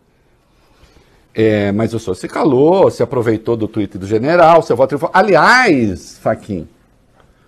É, 1.33 1.71
mas 1.71 1.93
o 1.93 1.99
senhor 1.99 2.15
se 2.15 2.27
calou, 2.27 2.91
se 2.91 3.01
aproveitou 3.01 3.57
do 3.57 3.67
tweet 3.67 3.97
do 3.97 4.05
general, 4.05 4.61
seu 4.61 4.75
voto 4.75 4.89
triunfou. 4.89 5.09
Aliás, 5.11 6.17
Faquim, 6.19 6.67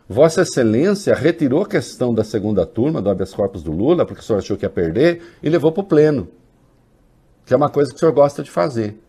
Vossa 0.10 0.42
Excelência 0.42 1.14
retirou 1.16 1.64
a 1.64 1.68
questão 1.68 2.14
da 2.14 2.24
segunda 2.24 2.66
turma 2.66 3.02
do 3.02 3.10
habeas 3.10 3.34
corpus 3.34 3.64
do 3.64 3.72
Lula, 3.72 4.06
porque 4.06 4.22
o 4.22 4.24
senhor 4.24 4.40
achou 4.40 4.58
que 4.58 4.66
ia 4.66 4.70
perder, 4.70 5.22
e 5.42 5.50
levou 5.50 5.72
para 5.72 5.82
o 5.82 5.86
pleno. 5.86 6.28
Que 7.46 7.54
é 7.54 7.58
uma 7.58 7.70
coisa 7.70 7.92
que 7.92 7.98
o 7.98 8.00
senhor 8.00 8.12
gosta 8.12 8.42
de 8.42 8.50
fazer. 8.50 9.00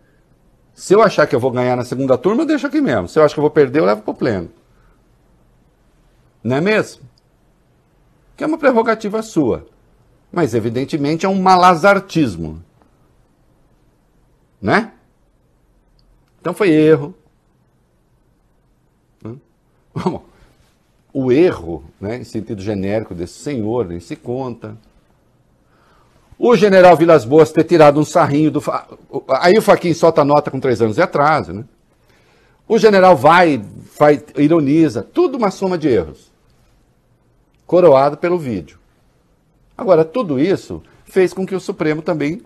Se 0.75 0.95
eu 0.95 1.03
achar 1.03 1.27
que 1.27 1.35
eu 1.35 1.41
vou 1.41 1.51
ganhar 1.51 1.75
na 1.75 1.85
segunda 1.85 2.19
turma, 2.19 2.43
eu 2.43 2.47
deixo 2.47 2.67
aqui 2.67 2.83
mesmo. 2.83 3.09
Se 3.09 3.19
eu 3.19 3.25
acho 3.25 3.35
que 3.35 3.41
eu 3.41 3.43
vou 3.43 3.51
perder, 3.51 3.81
eu 3.81 3.85
levo 3.87 4.03
para 4.03 4.11
o 4.11 4.15
pleno. 4.15 4.51
Não 6.45 6.57
é 6.57 6.61
mesmo? 6.61 7.03
Que 8.37 8.45
é 8.45 8.47
uma 8.47 8.59
prerrogativa 8.59 9.23
sua. 9.23 9.67
Mas, 10.31 10.55
evidentemente, 10.55 11.25
é 11.25 11.29
um 11.29 11.41
malazartismo. 11.41 12.63
Né? 14.61 14.93
Então 16.41 16.53
foi 16.53 16.71
erro. 16.71 17.15
O 21.19 21.33
erro, 21.33 21.83
né, 21.99 22.19
em 22.19 22.25
sentido 22.25 22.61
genérico 22.61 23.15
desse 23.15 23.39
senhor, 23.39 23.87
nem 23.87 23.99
se 23.99 24.15
conta. 24.15 24.77
O 26.39 26.55
general 26.55 26.95
Vilas 26.95 27.25
Boas 27.25 27.51
ter 27.51 27.65
tirado 27.65 27.99
um 27.99 28.05
sarrinho 28.05 28.51
do. 28.51 28.63
Aí 29.31 29.57
o 29.57 29.63
Faquin 29.63 29.95
solta 29.95 30.23
nota 30.23 30.51
com 30.51 30.61
três 30.61 30.83
anos 30.83 30.97
de 30.97 31.01
atraso, 31.01 31.55
né? 31.55 31.65
O 32.69 32.79
general 32.79 33.17
vai, 33.17 33.65
vai, 33.99 34.23
ironiza, 34.37 35.03
tudo 35.03 35.39
uma 35.39 35.51
soma 35.51 35.79
de 35.79 35.89
erros 35.89 36.26
coroado 37.67 38.17
pelo 38.17 38.39
vídeo. 38.39 38.79
Agora, 39.77 40.05
tudo 40.05 40.39
isso 40.39 40.83
fez 41.05 41.33
com 41.33 41.47
que 41.47 41.55
o 41.55 41.61
Supremo 41.61 42.01
também, 42.01 42.43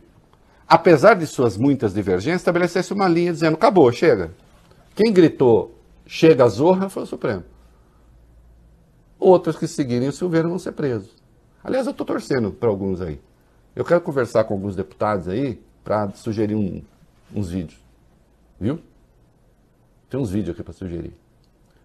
apesar 0.67 1.15
de 1.15 1.27
suas 1.27 1.57
muitas 1.57 1.95
divergências, 1.95 2.41
estabelecesse 2.41 2.93
uma 2.93 3.07
linha 3.07 3.33
dizendo: 3.33 3.55
acabou, 3.55 3.91
chega. 3.93 4.33
Quem 4.95 5.13
gritou 5.13 5.75
chega 6.07 6.45
a 6.45 6.49
zorra 6.49 6.89
foi 6.89 7.05
o 7.05 7.07
Supremo. 7.07 7.45
Outros 9.19 9.57
que 9.57 9.69
seguirem 9.69 10.09
o 10.09 10.13
Silveira 10.13 10.49
vão 10.49 10.59
ser 10.59 10.73
presos. 10.73 11.15
Aliás, 11.63 11.87
eu 11.87 11.93
estou 11.93 12.07
torcendo 12.07 12.51
para 12.51 12.69
alguns 12.69 13.01
aí. 13.01 13.21
Eu 13.77 13.85
quero 13.85 14.01
conversar 14.01 14.45
com 14.45 14.55
alguns 14.55 14.75
deputados 14.75 15.29
aí 15.29 15.63
para 15.85 16.11
sugerir 16.13 16.55
um, 16.55 16.83
uns 17.35 17.51
vídeos. 17.51 17.81
Viu? 18.59 18.81
Tem 20.09 20.19
uns 20.19 20.31
vídeos 20.31 20.55
aqui 20.55 20.63
para 20.63 20.73
sugerir. 20.73 21.15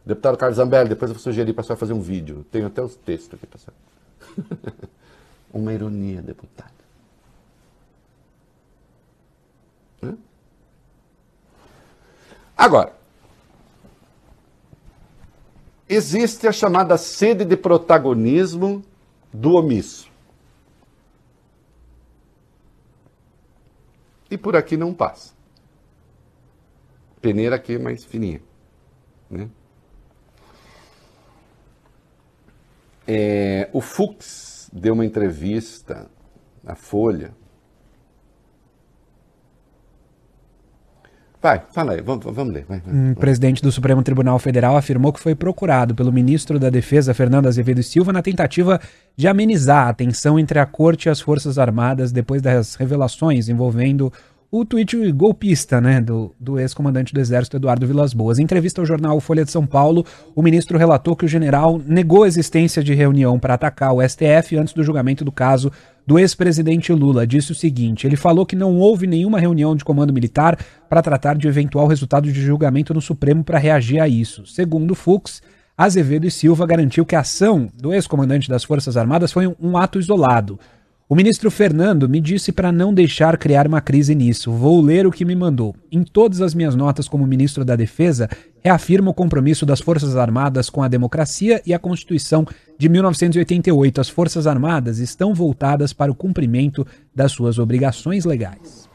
Deputado 0.05 0.37
Carlos 0.37 0.57
Zambelli, 0.57 0.89
depois 0.89 1.09
eu 1.09 1.15
vou 1.15 1.23
sugerir 1.23 1.53
para 1.53 1.61
a 1.61 1.63
senhora 1.63 1.79
fazer 1.79 1.93
um 1.93 2.01
vídeo. 2.01 2.45
Tenho 2.51 2.67
até 2.67 2.81
os 2.81 2.95
textos 2.95 3.33
aqui 3.33 3.47
para 3.47 3.57
a 3.57 3.59
senhora. 3.59 4.89
Uma 5.51 5.73
ironia, 5.73 6.21
deputado. 6.21 6.75
Agora, 12.57 12.93
existe 15.89 16.47
a 16.47 16.51
chamada 16.51 16.97
sede 16.97 17.43
de 17.43 17.57
protagonismo 17.57 18.83
do 19.31 19.55
omisso. 19.55 20.09
E 24.31 24.37
por 24.37 24.55
aqui 24.55 24.77
não 24.77 24.93
passa. 24.93 25.33
Peneira 27.21 27.55
aqui 27.55 27.73
é 27.73 27.79
mais 27.79 28.03
fininha. 28.03 28.41
Né? 29.29 29.49
É, 33.07 33.69
o 33.71 33.81
Fux 33.81 34.69
deu 34.73 34.93
uma 34.93 35.05
entrevista 35.05 36.07
na 36.63 36.75
Folha. 36.75 37.31
Vai, 41.41 41.61
fala 41.71 41.93
aí, 41.93 42.01
vamos, 42.01 42.25
vamos 42.25 42.51
ler. 42.51 42.65
Vai, 42.67 42.79
vai, 42.79 42.91
Um 42.91 43.13
presidente 43.13 43.61
do 43.61 43.71
Supremo 43.71 44.01
Tribunal 44.01 44.39
Federal 44.39 44.75
afirmou 44.75 45.13
que 45.13 45.19
foi 45.19 45.35
procurado 45.35 45.93
pelo 45.93 46.11
ministro 46.11 46.57
da 46.57 46.71
Defesa, 46.71 47.13
Fernando 47.13 47.45
Azevedo 47.45 47.83
Silva, 47.83 48.11
na 48.11 48.23
tentativa 48.23 48.81
de 49.15 49.27
amenizar 49.27 49.87
a 49.87 49.93
tensão 49.93 50.39
entre 50.39 50.57
a 50.57 50.65
corte 50.65 51.05
e 51.05 51.09
as 51.09 51.21
Forças 51.21 51.59
Armadas 51.59 52.11
depois 52.11 52.41
das 52.41 52.73
revelações 52.73 53.47
envolvendo 53.47 54.11
o 54.51 54.63
tweet 54.63 55.11
golpista 55.11 55.81
né, 55.81 55.99
do, 55.99 56.33
do 56.39 56.59
ex-comandante 56.59 57.13
do 57.13 57.19
Exército, 57.19 57.57
Eduardo 57.57 57.85
Vilas 57.85 58.13
Boas. 58.13 58.39
Em 58.39 58.43
entrevista 58.43 58.81
ao 58.81 58.85
jornal 58.85 59.19
Folha 59.19 59.43
de 59.43 59.51
São 59.51 59.65
Paulo, 59.65 60.05
o 60.35 60.41
ministro 60.41 60.77
relatou 60.77 61.15
que 61.15 61.25
o 61.25 61.27
general 61.27 61.81
negou 61.85 62.23
a 62.23 62.27
existência 62.27 62.83
de 62.83 62.93
reunião 62.93 63.39
para 63.39 63.55
atacar 63.55 63.93
o 63.93 64.01
STF 64.07 64.55
antes 64.57 64.73
do 64.73 64.83
julgamento 64.83 65.25
do 65.25 65.31
caso 65.31 65.71
do 66.05 66.19
ex-presidente 66.19 66.93
Lula. 66.93 67.25
Disse 67.25 67.51
o 67.51 67.55
seguinte: 67.55 68.07
ele 68.07 68.15
falou 68.15 68.45
que 68.45 68.55
não 68.55 68.77
houve 68.77 69.07
nenhuma 69.07 69.39
reunião 69.39 69.75
de 69.75 69.83
comando 69.83 70.13
militar 70.13 70.57
para 70.87 71.01
tratar 71.01 71.35
de 71.35 71.47
eventual 71.47 71.87
resultado 71.87 72.31
de 72.31 72.41
julgamento 72.41 72.93
no 72.93 73.01
Supremo 73.01 73.43
para 73.43 73.59
reagir 73.59 73.99
a 73.99 74.07
isso. 74.07 74.45
Segundo 74.45 74.95
Fux, 74.95 75.41
Azevedo 75.77 76.25
e 76.25 76.31
Silva 76.31 76.65
garantiu 76.65 77.05
que 77.05 77.15
a 77.15 77.19
ação 77.19 77.69
do 77.73 77.93
ex-comandante 77.93 78.47
das 78.47 78.63
Forças 78.63 78.95
Armadas 78.95 79.33
foi 79.33 79.47
um, 79.47 79.55
um 79.59 79.77
ato 79.77 79.99
isolado. 79.99 80.57
O 81.07 81.13
ministro 81.13 81.51
Fernando 81.51 82.09
me 82.09 82.19
disse 82.19 82.51
para 82.51 82.71
não 82.71 82.91
deixar 82.91 83.37
criar 83.37 83.67
uma 83.67 83.79
crise 83.79 84.15
nisso. 84.15 84.51
Vou 84.51 84.81
ler 84.81 85.05
o 85.05 85.11
que 85.11 85.23
me 85.23 85.35
mandou. 85.35 85.75
Em 85.91 86.03
todas 86.03 86.41
as 86.41 86.55
minhas 86.55 86.75
notas 86.75 87.07
como 87.07 87.27
ministro 87.27 87.63
da 87.63 87.75
Defesa, 87.75 88.27
reafirmo 88.63 89.11
o 89.11 89.13
compromisso 89.13 89.67
das 89.67 89.79
Forças 89.79 90.15
Armadas 90.17 90.67
com 90.67 90.81
a 90.81 90.87
democracia 90.87 91.61
e 91.63 91.75
a 91.75 91.79
Constituição 91.79 92.43
de 92.75 92.89
1988. 92.89 94.01
As 94.01 94.09
Forças 94.09 94.47
Armadas 94.47 94.97
estão 94.97 95.31
voltadas 95.31 95.93
para 95.93 96.11
o 96.11 96.15
cumprimento 96.15 96.87
das 97.13 97.31
suas 97.31 97.59
obrigações 97.59 98.25
legais. 98.25 98.89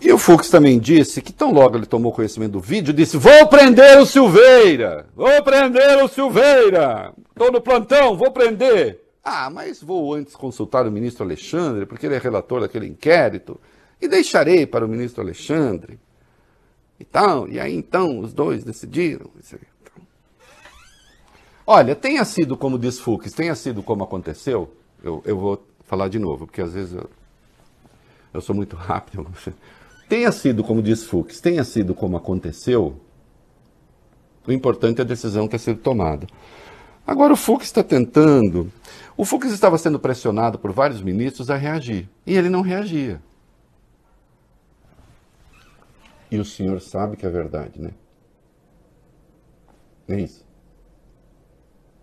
E 0.00 0.12
o 0.12 0.18
Fux 0.18 0.48
também 0.48 0.78
disse 0.78 1.20
que 1.20 1.32
tão 1.32 1.52
logo 1.52 1.76
ele 1.76 1.86
tomou 1.86 2.12
conhecimento 2.12 2.52
do 2.52 2.60
vídeo, 2.60 2.94
disse: 2.94 3.16
Vou 3.16 3.48
prender 3.48 3.98
o 3.98 4.06
Silveira! 4.06 5.06
Vou 5.16 5.42
prender 5.42 6.04
o 6.04 6.06
Silveira! 6.06 7.12
Estou 7.30 7.50
no 7.50 7.60
plantão, 7.60 8.16
vou 8.16 8.30
prender! 8.30 9.03
Ah, 9.24 9.48
mas 9.48 9.82
vou 9.82 10.12
antes 10.12 10.36
consultar 10.36 10.86
o 10.86 10.92
ministro 10.92 11.24
Alexandre, 11.24 11.86
porque 11.86 12.04
ele 12.04 12.14
é 12.14 12.18
relator 12.18 12.60
daquele 12.60 12.86
inquérito, 12.86 13.58
e 14.00 14.06
deixarei 14.06 14.66
para 14.66 14.84
o 14.84 14.88
ministro 14.88 15.22
Alexandre. 15.22 15.98
E 17.00 17.04
tal, 17.04 17.48
e 17.48 17.58
aí 17.58 17.74
então 17.74 18.20
os 18.20 18.34
dois 18.34 18.62
decidiram. 18.62 19.30
Olha, 21.66 21.96
tenha 21.96 22.24
sido 22.24 22.56
como 22.56 22.78
diz 22.78 22.98
Fux, 22.98 23.32
tenha 23.32 23.54
sido 23.54 23.82
como 23.82 24.04
aconteceu, 24.04 24.70
eu, 25.02 25.22
eu 25.24 25.38
vou 25.38 25.66
falar 25.86 26.08
de 26.08 26.18
novo, 26.18 26.46
porque 26.46 26.60
às 26.60 26.74
vezes 26.74 26.92
eu, 26.92 27.08
eu 28.34 28.40
sou 28.42 28.54
muito 28.54 28.76
rápido. 28.76 29.26
Tenha 30.06 30.30
sido 30.30 30.62
como 30.62 30.82
diz 30.82 31.04
Fux, 31.04 31.40
tenha 31.40 31.64
sido 31.64 31.94
como 31.94 32.18
aconteceu, 32.18 33.00
o 34.46 34.52
importante 34.52 34.98
é 34.98 35.02
a 35.02 35.06
decisão 35.06 35.48
ter 35.48 35.58
sido 35.58 35.80
tomada. 35.80 36.26
Agora 37.06 37.32
o 37.32 37.36
Fux 37.36 37.64
está 37.64 37.82
tentando 37.82 38.70
o 39.16 39.24
Fux 39.24 39.50
estava 39.50 39.78
sendo 39.78 39.98
pressionado 39.98 40.58
por 40.58 40.72
vários 40.72 41.00
ministros 41.00 41.50
a 41.50 41.56
reagir 41.56 42.08
e 42.26 42.36
ele 42.36 42.48
não 42.48 42.62
reagia. 42.62 43.20
E 46.30 46.38
o 46.38 46.44
senhor 46.44 46.80
sabe 46.80 47.16
que 47.16 47.24
é 47.24 47.30
verdade, 47.30 47.80
né? 47.80 47.90
É 50.08 50.20
isso. 50.20 50.44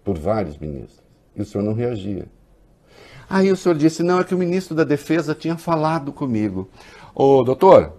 Por 0.03 0.17
vários 0.17 0.57
ministros. 0.57 1.01
E 1.35 1.41
o 1.41 1.45
senhor 1.45 1.63
não 1.63 1.73
reagia. 1.73 2.27
Aí 3.29 3.51
o 3.51 3.57
senhor 3.57 3.75
disse: 3.75 4.03
não, 4.03 4.19
é 4.19 4.23
que 4.23 4.33
o 4.33 4.37
ministro 4.37 4.75
da 4.75 4.83
Defesa 4.83 5.35
tinha 5.35 5.57
falado 5.57 6.11
comigo. 6.11 6.69
Ô, 7.13 7.43
doutor, 7.43 7.93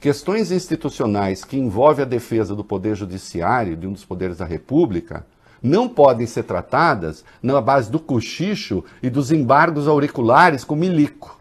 questões 0.00 0.50
institucionais 0.50 1.44
que 1.44 1.56
envolvem 1.56 2.04
a 2.04 2.08
defesa 2.08 2.54
do 2.54 2.64
Poder 2.64 2.94
Judiciário, 2.94 3.76
de 3.76 3.86
um 3.86 3.92
dos 3.92 4.04
poderes 4.04 4.38
da 4.38 4.44
República, 4.44 5.24
não 5.66 5.88
podem 5.88 6.26
ser 6.26 6.44
tratadas 6.44 7.24
na 7.42 7.60
base 7.60 7.90
do 7.90 7.98
cochicho 7.98 8.84
e 9.02 9.10
dos 9.10 9.30
embargos 9.32 9.88
auriculares 9.88 10.64
com 10.64 10.76
milico. 10.76 11.40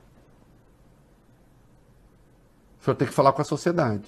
O 2.79 2.83
senhor 2.83 2.95
tem 2.95 3.07
que 3.07 3.13
falar 3.13 3.31
com 3.31 3.41
a 3.41 3.45
sociedade. 3.45 4.03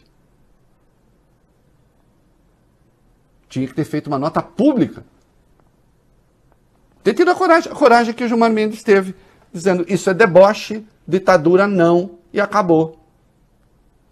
Tinha 3.47 3.67
que 3.67 3.73
ter 3.73 3.85
feito 3.85 4.07
uma 4.07 4.19
nota 4.19 4.41
pública. 4.41 5.05
Ter 7.03 7.13
tido 7.13 7.31
a 7.31 7.35
coragem, 7.35 7.71
a 7.71 7.75
coragem 7.75 8.13
que 8.13 8.23
o 8.23 8.27
Gilmar 8.27 8.51
Mendes 8.51 8.83
teve, 8.83 9.15
dizendo 9.53 9.85
isso 9.87 10.09
é 10.09 10.13
deboche, 10.13 10.85
ditadura 11.07 11.65
não, 11.65 12.19
e 12.33 12.41
acabou. 12.41 13.01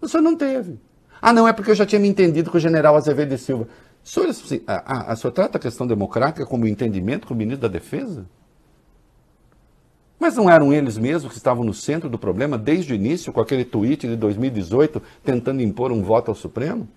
O 0.00 0.08
senhor 0.08 0.22
não 0.22 0.36
teve. 0.36 0.80
Ah, 1.20 1.32
não, 1.32 1.46
é 1.46 1.52
porque 1.52 1.70
eu 1.70 1.74
já 1.74 1.84
tinha 1.84 2.00
me 2.00 2.08
entendido 2.08 2.50
com 2.50 2.56
o 2.56 2.60
general 2.60 2.96
Azevedo 2.96 3.30
de 3.30 3.38
Silva. 3.38 3.68
O 4.06 4.08
senhor, 4.08 4.28
assim, 4.28 4.60
a, 4.68 4.74
a, 4.74 5.12
a 5.12 5.16
senhor 5.16 5.32
trata 5.32 5.58
a 5.58 5.60
questão 5.60 5.84
democrática 5.84 6.46
como 6.46 6.64
entendimento 6.64 7.26
com 7.26 7.34
o 7.34 7.36
ministro 7.36 7.62
da 7.62 7.72
Defesa? 7.72 8.24
Mas 10.16 10.36
não 10.36 10.48
eram 10.48 10.72
eles 10.72 10.96
mesmos 10.96 11.32
que 11.32 11.38
estavam 11.38 11.64
no 11.64 11.74
centro 11.74 12.08
do 12.08 12.16
problema 12.16 12.56
desde 12.56 12.92
o 12.92 12.96
início, 12.96 13.32
com 13.32 13.40
aquele 13.40 13.64
tweet 13.64 14.06
de 14.06 14.14
2018 14.14 15.02
tentando 15.24 15.60
impor 15.60 15.90
um 15.90 16.04
voto 16.04 16.30
ao 16.30 16.36
Supremo? 16.36 16.88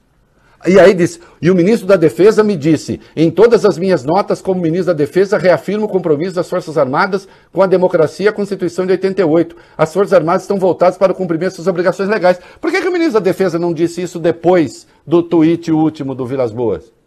E 0.67 0.79
aí 0.79 0.93
disse, 0.93 1.19
e 1.41 1.49
o 1.49 1.55
ministro 1.55 1.87
da 1.87 1.95
Defesa 1.95 2.43
me 2.43 2.55
disse, 2.55 3.01
em 3.15 3.31
todas 3.31 3.65
as 3.65 3.77
minhas 3.77 4.03
notas 4.03 4.39
como 4.39 4.61
ministro 4.61 4.87
da 4.87 4.93
Defesa, 4.93 5.37
reafirmo 5.37 5.85
o 5.85 5.89
compromisso 5.89 6.35
das 6.35 6.47
Forças 6.47 6.77
Armadas 6.77 7.27
com 7.51 7.63
a 7.63 7.67
democracia 7.67 8.27
e 8.27 8.29
a 8.29 8.33
Constituição 8.33 8.85
de 8.85 8.91
88. 8.91 9.55
As 9.75 9.91
Forças 9.91 10.13
Armadas 10.13 10.43
estão 10.43 10.59
voltadas 10.59 10.97
para 10.97 11.11
o 11.11 11.15
cumprimento 11.15 11.55
suas 11.55 11.67
obrigações 11.67 12.07
legais. 12.07 12.39
Por 12.61 12.69
que, 12.69 12.81
que 12.81 12.87
o 12.87 12.93
ministro 12.93 13.15
da 13.15 13.19
Defesa 13.19 13.57
não 13.57 13.73
disse 13.73 14.03
isso 14.03 14.19
depois 14.19 14.85
do 15.07 15.23
tweet 15.23 15.71
último 15.71 16.13
do 16.13 16.25
Vilas 16.25 16.51
Boas? 16.51 16.98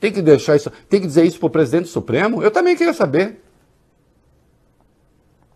Tem 0.00 0.12
que 0.12 0.22
deixar 0.22 0.56
isso, 0.56 0.70
tem 0.88 1.00
que 1.00 1.06
dizer 1.06 1.24
isso 1.24 1.38
para 1.38 1.46
o 1.46 1.50
presidente 1.50 1.84
do 1.84 1.88
Supremo? 1.88 2.42
Eu 2.42 2.50
também 2.50 2.76
queria 2.76 2.94
saber. 2.94 3.42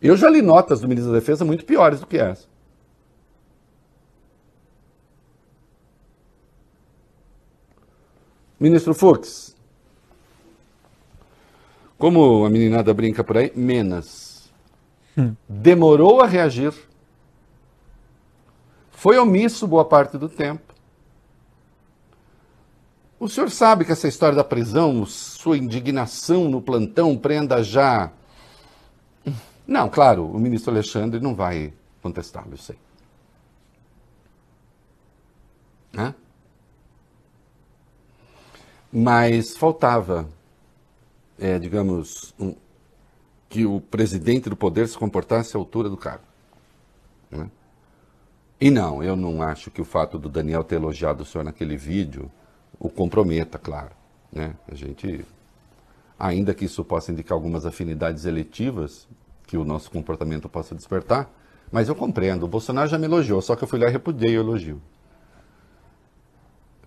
Eu 0.00 0.16
já 0.16 0.28
li 0.28 0.42
notas 0.42 0.80
do 0.80 0.88
ministro 0.88 1.12
da 1.12 1.18
Defesa 1.18 1.44
muito 1.44 1.64
piores 1.64 2.00
do 2.00 2.06
que 2.06 2.18
essa. 2.18 2.50
Ministro 8.58 8.94
Fux, 8.94 9.56
como 11.98 12.44
a 12.44 12.50
meninada 12.50 12.92
brinca 12.94 13.24
por 13.24 13.36
aí, 13.36 13.52
menos. 13.54 14.52
Hum. 15.16 15.34
Demorou 15.48 16.20
a 16.20 16.26
reagir. 16.26 16.72
Foi 18.90 19.18
omisso 19.18 19.66
boa 19.66 19.84
parte 19.84 20.16
do 20.16 20.28
tempo. 20.28 20.71
O 23.22 23.28
senhor 23.28 23.52
sabe 23.52 23.84
que 23.84 23.92
essa 23.92 24.08
história 24.08 24.34
da 24.34 24.42
prisão, 24.42 25.06
sua 25.06 25.56
indignação 25.56 26.50
no 26.50 26.60
plantão, 26.60 27.16
prenda 27.16 27.62
já. 27.62 28.10
Não, 29.64 29.88
claro, 29.88 30.26
o 30.26 30.40
ministro 30.40 30.72
Alexandre 30.72 31.20
não 31.20 31.32
vai 31.32 31.72
contestá-lo, 32.02 32.48
eu 32.50 32.58
sei. 32.58 32.76
Mas 38.92 39.56
faltava, 39.56 40.28
é, 41.38 41.60
digamos, 41.60 42.34
um, 42.40 42.56
que 43.48 43.64
o 43.64 43.80
presidente 43.80 44.50
do 44.50 44.56
poder 44.56 44.88
se 44.88 44.98
comportasse 44.98 45.56
à 45.56 45.60
altura 45.60 45.88
do 45.88 45.96
cargo. 45.96 46.24
Né? 47.30 47.48
E 48.60 48.68
não, 48.68 49.00
eu 49.00 49.14
não 49.14 49.40
acho 49.40 49.70
que 49.70 49.80
o 49.80 49.84
fato 49.84 50.18
do 50.18 50.28
Daniel 50.28 50.64
ter 50.64 50.74
elogiado 50.74 51.22
o 51.22 51.24
senhor 51.24 51.44
naquele 51.44 51.76
vídeo 51.76 52.28
o 52.82 52.88
comprometa, 52.88 53.58
claro. 53.58 53.90
Né? 54.32 54.54
A 54.68 54.74
gente, 54.74 55.24
ainda 56.18 56.52
que 56.52 56.64
isso 56.64 56.84
possa 56.84 57.12
indicar 57.12 57.36
algumas 57.36 57.64
afinidades 57.64 58.24
eletivas 58.24 59.06
que 59.46 59.56
o 59.56 59.64
nosso 59.64 59.88
comportamento 59.88 60.48
possa 60.48 60.74
despertar, 60.74 61.30
mas 61.70 61.88
eu 61.88 61.94
compreendo. 61.94 62.44
O 62.44 62.48
Bolsonaro 62.48 62.90
já 62.90 62.98
me 62.98 63.04
elogiou, 63.04 63.40
só 63.40 63.54
que 63.54 63.62
eu 63.62 63.68
fui 63.68 63.78
lá 63.78 63.86
e 63.86 63.92
repudiei 63.92 64.36
o 64.36 64.40
elogio. 64.40 64.82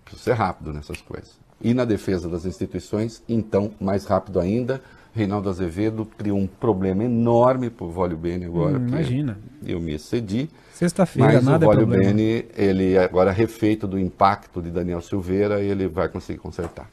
Preciso 0.04 0.22
ser 0.22 0.34
rápido 0.34 0.70
nessas 0.70 1.00
coisas. 1.00 1.38
E 1.62 1.72
na 1.72 1.86
defesa 1.86 2.28
das 2.28 2.44
instituições, 2.44 3.22
então, 3.26 3.72
mais 3.80 4.04
rápido 4.04 4.38
ainda, 4.38 4.82
Reinaldo 5.16 5.48
Azevedo 5.48 6.06
criou 6.18 6.36
um 6.36 6.46
problema 6.46 7.02
enorme 7.02 7.70
para 7.70 7.86
o 7.86 7.90
Vólio 7.90 8.18
Bene 8.18 8.44
agora. 8.44 8.78
Hum, 8.78 8.88
imagina. 8.88 9.38
Eu 9.64 9.80
me 9.80 9.94
excedi. 9.94 10.50
Sexta-feira, 10.74 11.40
nada 11.40 11.64
o 11.64 11.70
Vólio 11.70 11.84
é 11.84 11.86
problema. 11.86 12.12
Bene, 12.12 12.44
ele 12.54 12.98
agora 12.98 13.32
refeito 13.32 13.86
do 13.86 13.98
impacto 13.98 14.60
de 14.60 14.70
Daniel 14.70 15.00
Silveira, 15.00 15.62
ele 15.62 15.88
vai 15.88 16.10
conseguir 16.10 16.38
consertar. 16.38 16.86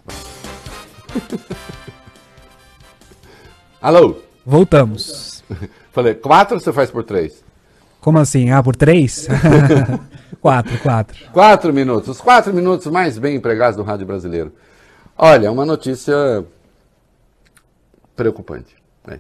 Alô? 3.81 4.15
Voltamos. 4.45 5.43
Falei, 5.91 6.13
quatro 6.13 6.57
você 6.57 6.71
faz 6.71 6.89
por 6.89 7.03
três? 7.03 7.43
Como 7.99 8.17
assim? 8.19 8.51
Ah, 8.51 8.63
por 8.63 8.77
três? 8.77 9.27
quatro, 10.39 10.77
quatro. 10.79 11.17
Quatro 11.33 11.73
minutos. 11.73 12.07
Os 12.07 12.21
quatro 12.21 12.53
minutos 12.53 12.87
mais 12.87 13.17
bem 13.17 13.35
empregados 13.35 13.75
do 13.75 13.83
rádio 13.83 14.05
brasileiro. 14.05 14.53
Olha, 15.17 15.51
uma 15.51 15.65
notícia 15.65 16.45
preocupante. 18.15 18.75
É. 19.07 19.19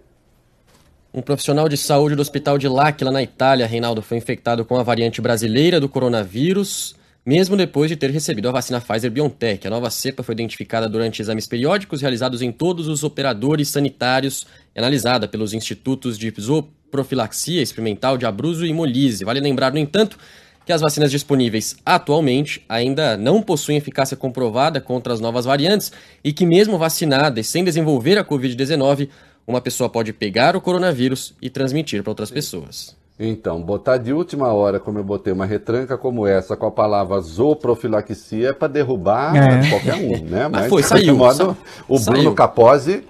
Um 1.13 1.21
profissional 1.21 1.69
de 1.69 1.77
saúde 1.77 2.15
do 2.15 2.21
hospital 2.21 2.57
de 2.57 2.67
L'Aquila, 2.67 3.11
na 3.11 3.21
Itália, 3.21 3.67
Reinaldo, 3.67 4.01
foi 4.01 4.17
infectado 4.17 4.65
com 4.65 4.77
a 4.77 4.83
variante 4.83 5.21
brasileira 5.21 5.79
do 5.79 5.87
coronavírus, 5.87 6.95
mesmo 7.25 7.55
depois 7.55 7.89
de 7.89 7.95
ter 7.95 8.09
recebido 8.09 8.49
a 8.49 8.51
vacina 8.51 8.81
Pfizer-BioNTech. 8.81 9.67
A 9.67 9.69
nova 9.69 9.89
cepa 9.89 10.23
foi 10.23 10.33
identificada 10.33 10.89
durante 10.89 11.21
exames 11.21 11.47
periódicos 11.47 12.01
realizados 12.01 12.41
em 12.41 12.51
todos 12.51 12.87
os 12.87 13.03
operadores 13.03 13.69
sanitários 13.69 14.45
e 14.75 14.79
analisada 14.79 15.27
pelos 15.27 15.53
institutos 15.53 16.17
de 16.17 16.33
zooprofilaxia 16.39 17.61
experimental 17.61 18.17
de 18.17 18.25
Abruzzo 18.25 18.65
e 18.65 18.73
Molise. 18.73 19.23
Vale 19.23 19.39
lembrar, 19.39 19.71
no 19.71 19.79
entanto, 19.79 20.17
que 20.65 20.71
as 20.73 20.81
vacinas 20.81 21.11
disponíveis 21.11 21.75
atualmente 21.85 22.63
ainda 22.69 23.17
não 23.17 23.41
possuem 23.41 23.77
eficácia 23.77 24.15
comprovada 24.17 24.79
contra 24.79 25.13
as 25.13 25.19
novas 25.19 25.45
variantes 25.45 25.91
e 26.23 26.31
que, 26.31 26.45
mesmo 26.45 26.77
vacinada 26.77 27.39
e 27.39 27.43
sem 27.43 27.63
desenvolver 27.63 28.17
a 28.17 28.23
Covid-19, 28.23 29.09
uma 29.45 29.59
pessoa 29.59 29.89
pode 29.89 30.13
pegar 30.13 30.55
o 30.55 30.61
coronavírus 30.61 31.33
e 31.41 31.49
transmitir 31.49 32.01
para 32.01 32.11
outras 32.11 32.31
pessoas. 32.31 32.95
Então, 33.19 33.61
botar 33.61 33.97
de 33.97 34.11
última 34.11 34.51
hora, 34.53 34.79
como 34.79 34.97
eu 34.99 35.03
botei 35.03 35.31
uma 35.31 35.45
retranca 35.45 35.97
como 35.97 36.25
essa, 36.25 36.55
com 36.57 36.65
a 36.65 36.71
palavra 36.71 37.19
zooprofilaxia, 37.21 38.49
é 38.49 38.53
para 38.53 38.67
derrubar 38.67 39.35
É. 39.35 39.69
qualquer 39.69 39.95
um, 39.95 40.23
né? 40.23 40.47
Mas 40.47 40.67
foi, 40.67 40.81
de 40.81 40.87
qualquer 40.87 41.05
saiu, 41.05 41.15
modo, 41.17 41.35
sa- 41.35 41.57
o 41.87 41.97
saiu. 41.99 42.13
Bruno 42.21 42.33
Capozzi 42.35 43.03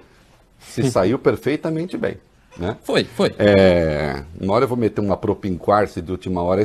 se 0.60 0.90
saiu 0.90 1.18
perfeitamente 1.18 1.96
bem, 1.96 2.16
né? 2.58 2.76
Foi, 2.82 3.04
foi. 3.04 3.34
É, 3.38 4.22
uma 4.40 4.54
hora 4.54 4.64
eu 4.64 4.68
vou 4.68 4.76
meter 4.76 5.00
uma 5.00 5.16
propinquarce 5.16 6.00
de 6.00 6.10
última 6.10 6.42
hora. 6.42 6.62
É? 6.62 6.64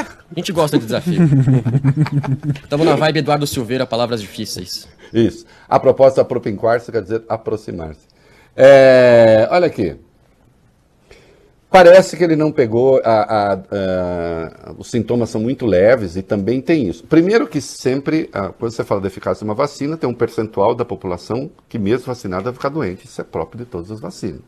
A 0.00 0.06
gente 0.36 0.52
gosta 0.52 0.78
de 0.78 0.84
desafio. 0.84 1.20
Estamos 2.62 2.86
na 2.86 2.96
vibe 2.96 3.18
Eduardo 3.20 3.46
Silveira, 3.46 3.86
palavras 3.86 4.20
difíceis. 4.20 4.88
Isso. 5.12 5.44
A 5.68 5.78
proposta 5.78 6.24
propinquar-se 6.24 6.90
quer 6.90 7.02
dizer 7.02 7.22
aproximar-se. 7.28 8.00
É, 8.56 9.48
olha 9.50 9.66
aqui. 9.66 9.96
Parece 11.70 12.16
que 12.16 12.24
ele 12.24 12.34
não 12.34 12.50
pegou. 12.50 13.00
a- 13.04 13.22
a- 13.22 13.52
a- 13.54 14.72
os 14.76 14.88
sintomas 14.90 15.30
são 15.30 15.40
muito 15.40 15.66
leves 15.66 16.16
e 16.16 16.22
também 16.22 16.60
tem 16.60 16.88
isso. 16.88 17.04
Primeiro 17.04 17.46
que 17.46 17.60
sempre, 17.60 18.28
quando 18.58 18.72
você 18.72 18.82
fala 18.82 19.00
da 19.00 19.06
eficácia 19.06 19.44
de 19.44 19.48
uma 19.48 19.54
vacina, 19.54 19.96
tem 19.96 20.10
um 20.10 20.14
percentual 20.14 20.74
da 20.74 20.84
população 20.84 21.48
que 21.68 21.78
mesmo 21.78 22.06
vacinada 22.06 22.42
vai 22.44 22.52
ficar 22.54 22.70
doente. 22.70 23.06
Isso 23.06 23.20
é 23.20 23.24
próprio 23.24 23.64
de 23.64 23.70
todas 23.70 23.88
as 23.92 24.00
vacinas. 24.00 24.40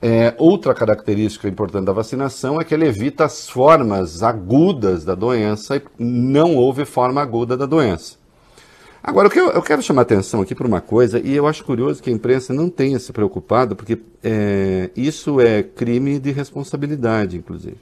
É, 0.00 0.32
outra 0.38 0.72
característica 0.74 1.48
importante 1.48 1.84
da 1.84 1.92
vacinação 1.92 2.60
é 2.60 2.64
que 2.64 2.72
ele 2.72 2.86
evita 2.86 3.24
as 3.24 3.48
formas 3.48 4.22
agudas 4.22 5.04
da 5.04 5.14
doença 5.14 5.76
e 5.76 5.82
não 5.98 6.54
houve 6.54 6.84
forma 6.84 7.20
aguda 7.20 7.56
da 7.56 7.66
doença. 7.66 8.16
Agora, 9.02 9.26
o 9.28 9.30
que 9.30 9.40
eu, 9.40 9.50
eu 9.50 9.62
quero 9.62 9.82
chamar 9.82 10.02
atenção 10.02 10.40
aqui 10.40 10.54
para 10.54 10.66
uma 10.66 10.80
coisa, 10.80 11.18
e 11.18 11.34
eu 11.34 11.46
acho 11.46 11.64
curioso 11.64 12.02
que 12.02 12.10
a 12.10 12.12
imprensa 12.12 12.52
não 12.52 12.68
tenha 12.68 12.98
se 12.98 13.12
preocupado, 13.12 13.74
porque 13.74 13.98
é, 14.22 14.90
isso 14.96 15.40
é 15.40 15.62
crime 15.62 16.18
de 16.18 16.30
responsabilidade, 16.30 17.36
inclusive. 17.36 17.78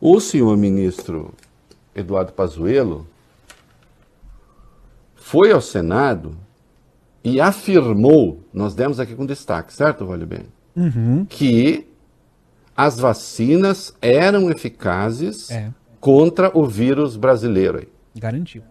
O 0.00 0.18
senhor 0.18 0.56
ministro 0.56 1.34
Eduardo 1.94 2.32
Pazuello 2.32 3.06
foi 5.14 5.52
ao 5.52 5.60
Senado 5.60 6.36
e 7.22 7.40
afirmou, 7.40 8.40
nós 8.52 8.74
demos 8.74 8.98
aqui 8.98 9.14
com 9.14 9.26
destaque, 9.26 9.72
certo, 9.72 10.06
Vale 10.06 10.26
Bem? 10.26 10.46
Que 11.28 11.86
as 12.76 12.98
vacinas 12.98 13.94
eram 14.00 14.50
eficazes 14.50 15.50
É. 15.50 15.72
contra 16.00 16.50
o 16.56 16.66
vírus 16.66 17.16
brasileiro 17.16 17.78
aí. 17.78 17.88
Garantiu. 18.16 18.62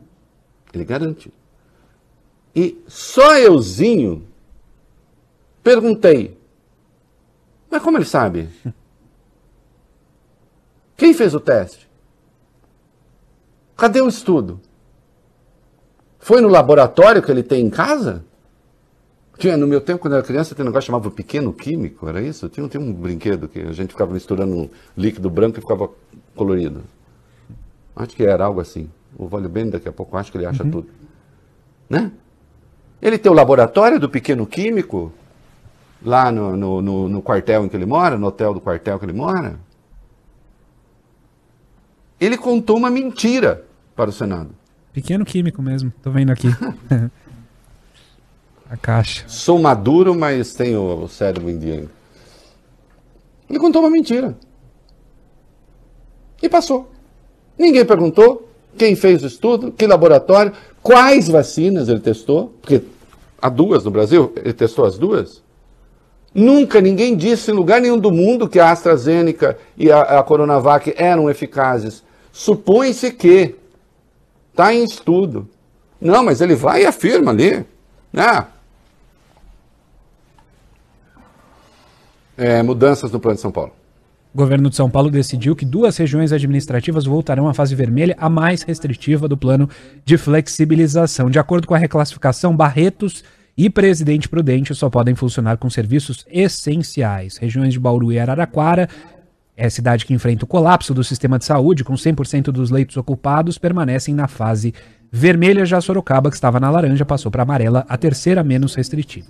Ele 0.74 0.84
garantiu. 0.86 1.32
E 2.56 2.82
só 2.88 3.38
euzinho 3.38 4.26
perguntei. 5.64 6.38
Mas 7.70 7.82
como 7.82 7.98
ele 7.98 8.06
sabe? 8.06 8.50
Quem 10.98 11.14
fez 11.14 11.34
o 11.34 11.40
teste? 11.40 11.90
Cadê 13.78 14.02
o 14.02 14.08
estudo? 14.08 14.60
Foi 16.20 16.40
no 16.42 16.48
laboratório 16.48 17.22
que 17.24 17.32
ele 17.32 17.42
tem 17.44 17.66
em 17.66 17.70
casa? 17.70 18.24
Tinha, 19.38 19.58
no 19.58 19.66
meu 19.68 19.82
tempo, 19.82 20.00
quando 20.00 20.14
eu 20.14 20.18
era 20.20 20.28
criança, 20.28 20.54
tinha 20.54 20.64
um 20.64 20.68
negócio 20.68 20.86
que 20.86 20.92
chamava 20.92 21.10
pequeno 21.10 21.52
químico, 21.52 22.08
era 22.08 22.22
isso? 22.22 22.48
Tinha, 22.50 22.68
tinha 22.68 22.82
um 22.82 22.94
brinquedo 22.94 23.48
que 23.48 23.60
a 23.60 23.72
gente 23.72 23.90
ficava 23.92 24.14
misturando 24.14 24.54
um 24.56 24.70
líquido 24.96 25.30
branco 25.30 25.58
e 25.58 25.62
ficava 25.62 25.90
colorido. 26.36 26.84
Acho 27.96 28.16
que 28.16 28.24
era 28.24 28.46
algo 28.46 28.60
assim. 28.62 28.90
O 29.18 29.28
Vale 29.28 29.48
Bem, 29.48 29.70
daqui 29.70 29.88
a 29.90 29.92
pouco, 29.92 30.16
acho 30.16 30.32
que 30.32 30.38
ele 30.38 30.46
acha 30.46 30.64
tudo. 30.64 30.88
Né? 31.90 32.12
Ele 33.02 33.18
tem 33.18 33.32
o 33.32 33.36
laboratório 33.36 34.00
do 34.00 34.08
pequeno 34.10 34.46
químico 34.46 35.12
lá 36.04 36.32
no, 36.32 36.56
no, 36.56 36.82
no- 36.82 37.10
no 37.10 37.22
quartel 37.22 37.66
em 37.66 37.70
que 37.70 37.76
ele 37.76 37.86
mora, 37.86 38.18
no 38.18 38.28
hotel 38.28 38.54
do 38.54 38.62
quartel 38.62 39.00
que 39.00 39.06
ele 39.06 39.14
mora. 39.14 39.60
Ele 42.20 42.38
contou 42.38 42.78
uma 42.78 42.90
mentira 42.90 43.66
para 43.96 44.10
o 44.10 44.14
Senado. 44.14 44.50
Pequeno 44.94 45.26
químico 45.26 45.62
mesmo, 45.62 45.92
tô 46.04 46.12
vendo 46.12 46.32
aqui. 46.32 46.48
A 48.72 48.78
caixa. 48.78 49.26
Sou 49.28 49.60
maduro, 49.60 50.16
mas 50.16 50.54
tenho 50.54 51.04
o 51.04 51.08
cérebro 51.10 51.50
indiano. 51.50 51.90
Ele 53.50 53.60
contou 53.60 53.82
uma 53.82 53.90
mentira. 53.90 54.34
E 56.42 56.48
passou. 56.48 56.90
Ninguém 57.60 57.84
perguntou 57.84 58.50
quem 58.78 58.96
fez 58.96 59.22
o 59.24 59.28
estudo, 59.28 59.74
que 59.74 59.86
laboratório, 59.86 60.54
quais 60.82 61.28
vacinas 61.28 61.90
ele 61.90 62.00
testou, 62.00 62.54
porque 62.62 62.82
há 63.42 63.50
duas 63.50 63.84
no 63.84 63.92
Brasil, 63.92 64.32
ele 64.38 64.54
testou 64.54 64.86
as 64.86 64.98
duas. 64.98 65.44
Nunca 66.34 66.80
ninguém 66.80 67.14
disse 67.14 67.52
em 67.52 67.54
lugar 67.54 67.82
nenhum 67.82 68.00
do 68.00 68.10
mundo 68.10 68.48
que 68.48 68.58
a 68.58 68.72
AstraZeneca 68.72 69.58
e 69.76 69.92
a, 69.92 70.02
a 70.20 70.24
Coronavac 70.24 70.94
eram 70.96 71.30
eficazes. 71.30 72.02
Supõe-se 72.32 73.12
que 73.12 73.54
está 74.50 74.74
em 74.74 74.86
estudo. 74.86 75.50
Não, 76.00 76.24
mas 76.24 76.40
ele 76.40 76.56
vai 76.56 76.84
e 76.84 76.86
afirma 76.86 77.32
ali. 77.32 77.66
Ah, 78.16 78.48
É, 82.42 82.64
mudanças 82.64 83.12
no 83.12 83.20
plano 83.20 83.36
de 83.36 83.42
São 83.42 83.52
Paulo. 83.52 83.72
O 84.34 84.38
governo 84.38 84.68
de 84.68 84.76
São 84.76 84.90
Paulo 84.90 85.12
decidiu 85.12 85.56
que 85.56 85.64
duas 85.64 85.96
regiões 85.96 86.34
administrativas 86.34 87.06
voltarão 87.06 87.48
à 87.48 87.54
fase 87.54 87.76
vermelha, 87.76 88.16
a 88.18 88.28
mais 88.30 88.64
restritiva 88.64 89.28
do 89.28 89.38
plano 89.38 89.70
de 90.04 90.18
flexibilização. 90.18 91.30
De 91.30 91.38
acordo 91.38 91.68
com 91.68 91.76
a 91.76 91.78
reclassificação, 91.78 92.56
Barretos 92.56 93.24
e 93.56 93.70
Presidente 93.70 94.28
Prudente 94.28 94.74
só 94.74 94.90
podem 94.90 95.14
funcionar 95.14 95.58
com 95.58 95.70
serviços 95.70 96.26
essenciais. 96.32 97.38
Regiões 97.38 97.74
de 97.74 97.80
Bauru 97.80 98.12
e 98.12 98.18
Araraquara, 98.18 98.90
é 99.56 99.70
cidade 99.70 100.04
que 100.04 100.14
enfrenta 100.14 100.44
o 100.44 100.48
colapso 100.48 100.96
do 100.96 101.04
sistema 101.04 101.38
de 101.38 101.46
saúde, 101.46 101.84
com 101.84 101.94
100% 101.94 102.46
dos 102.46 102.72
leitos 102.72 102.98
ocupados, 102.98 103.60
permanecem 103.60 104.16
na 104.16 104.28
fase 104.28 104.74
vermelha. 105.12 105.64
Já 105.64 105.80
Sorocaba, 105.80 106.32
que 106.32 106.36
estava 106.36 106.60
na 106.60 106.72
laranja, 106.72 107.06
passou 107.06 107.30
para 107.30 107.44
amarela, 107.44 107.86
a 107.88 107.98
terceira 107.98 108.44
menos 108.44 108.74
restritiva. 108.74 109.28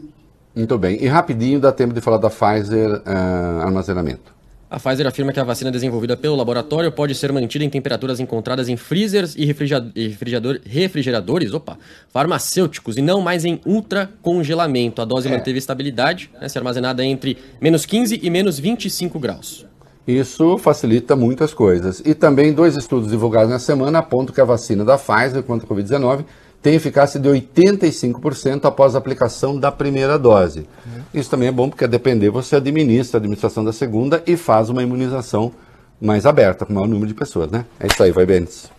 Muito 0.56 0.78
bem. 0.78 0.98
E 1.02 1.08
rapidinho 1.08 1.60
dá 1.60 1.72
tempo 1.72 1.94
de 1.94 2.02
falar 2.02 2.18
da 2.18 2.30
Pfizer 2.30 3.02
ah, 3.06 3.62
armazenamento. 3.66 4.32
A 4.70 4.80
Pfizer 4.80 5.06
afirma 5.06 5.34
que 5.34 5.40
a 5.40 5.44
vacina 5.44 5.70
desenvolvida 5.70 6.16
pelo 6.16 6.34
laboratório 6.36 6.90
pode 6.94 7.14
ser 7.14 7.32
mantida 7.34 7.64
em 7.66 7.70
temperaturas 7.70 8.22
encontradas 8.22 8.70
em 8.70 8.78
freezers 8.78 9.36
e 9.36 9.44
refrigera- 9.46 9.92
e 9.94 10.08
refrigerador- 10.08 10.60
refrigeradores 10.66 11.54
opa, 11.54 11.78
farmacêuticos 12.10 12.96
e 12.98 13.02
não 13.02 13.20
mais 13.20 13.44
em 13.44 13.60
ultracongelamento. 13.66 15.02
A 15.02 15.06
dose 15.06 15.28
manteve 15.30 15.58
estabilidade, 15.58 16.30
né, 16.40 16.48
se 16.48 16.58
armazenada 16.58 17.04
entre 17.04 17.38
menos 17.60 17.86
15 17.86 18.20
e 18.24 18.30
menos 18.30 18.60
25 18.60 19.20
graus. 19.20 19.66
Isso 20.08 20.58
facilita 20.58 21.16
muitas 21.16 21.54
coisas. 21.54 22.02
E 22.06 22.14
também 22.16 22.54
dois 22.54 22.76
estudos 22.76 23.10
divulgados 23.10 23.50
na 23.52 23.60
semana 23.60 24.00
apontam 24.00 24.34
que 24.34 24.42
a 24.42 24.46
vacina 24.46 24.84
da 24.84 24.98
Pfizer 24.98 25.44
contra 25.44 25.66
a 25.68 25.70
Covid-19 25.70 26.26
tem 26.62 26.76
eficácia 26.76 27.20
de 27.20 27.28
85% 27.28 28.66
após 28.66 28.96
a 28.96 29.00
aplicação 29.00 29.60
da 29.60 29.72
primeira 29.72 30.18
dose. 30.20 30.68
Isso 31.14 31.30
também 31.30 31.48
é 31.48 31.52
bom 31.52 31.70
porque 31.70 31.86
a 31.86 31.88
depender 31.88 32.30
você 32.30 32.56
administra 32.56 33.18
a 33.18 33.20
administração 33.20 33.64
da 33.64 33.74
segunda 33.74 34.22
e 34.28 34.38
faz 34.38 34.70
uma 34.70 34.84
imunização 34.84 35.52
mais 36.00 36.26
aberta, 36.26 36.66
com 36.66 36.72
o 36.72 36.76
maior 36.76 36.88
número 36.88 37.08
de 37.08 37.14
pessoas, 37.14 37.50
né? 37.52 37.66
É 37.80 37.88
isso 37.88 38.02
aí, 38.02 38.12
vai 38.12 38.26
Bentes. 38.26 38.70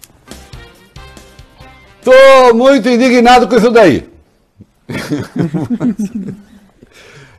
Tô 2.02 2.54
muito 2.54 2.88
indignado 2.88 3.46
com 3.48 3.56
isso 3.56 3.70
daí. 3.70 4.08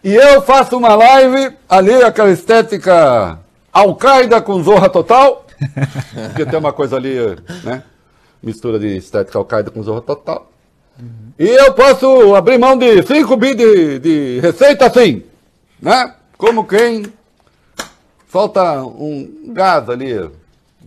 E 0.04 0.14
eu 0.14 0.42
faço 0.42 0.76
uma 0.76 0.94
live 0.96 1.56
ali, 1.70 1.94
aquela 2.04 2.30
estética 2.30 3.40
Al-Qaeda 3.72 4.42
com 4.42 4.62
Zorra 4.62 4.90
Total. 4.90 5.46
Porque 6.28 6.46
tem 6.46 6.60
uma 6.60 6.74
coisa 6.74 6.98
ali, 6.98 7.16
né? 7.64 7.84
Mistura 8.44 8.78
de 8.78 8.98
estética 8.98 9.38
Al-Qaeda 9.38 9.72
com 9.72 9.82
Zorra 9.82 10.02
Total. 10.02 10.52
E 11.40 11.48
eu 11.48 11.74
posso 11.74 12.36
abrir 12.36 12.60
mão 12.60 12.78
de 12.78 13.02
5 13.02 13.38
bi 13.38 13.56
de, 13.56 14.00
de 14.00 14.40
receita 14.42 14.86
assim, 14.86 15.24
né? 15.82 16.14
Como 16.38 16.68
quem 16.68 17.04
Falta 18.34 18.82
um 18.82 19.54
gado 19.54 19.92
ali, 19.92 20.28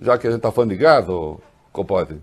já 0.02 0.18
que 0.18 0.26
a 0.26 0.30
gente 0.30 0.38
está 0.38 0.50
falando 0.50 0.70
de 0.70 0.76
gado, 0.76 1.40
Copote. 1.72 2.16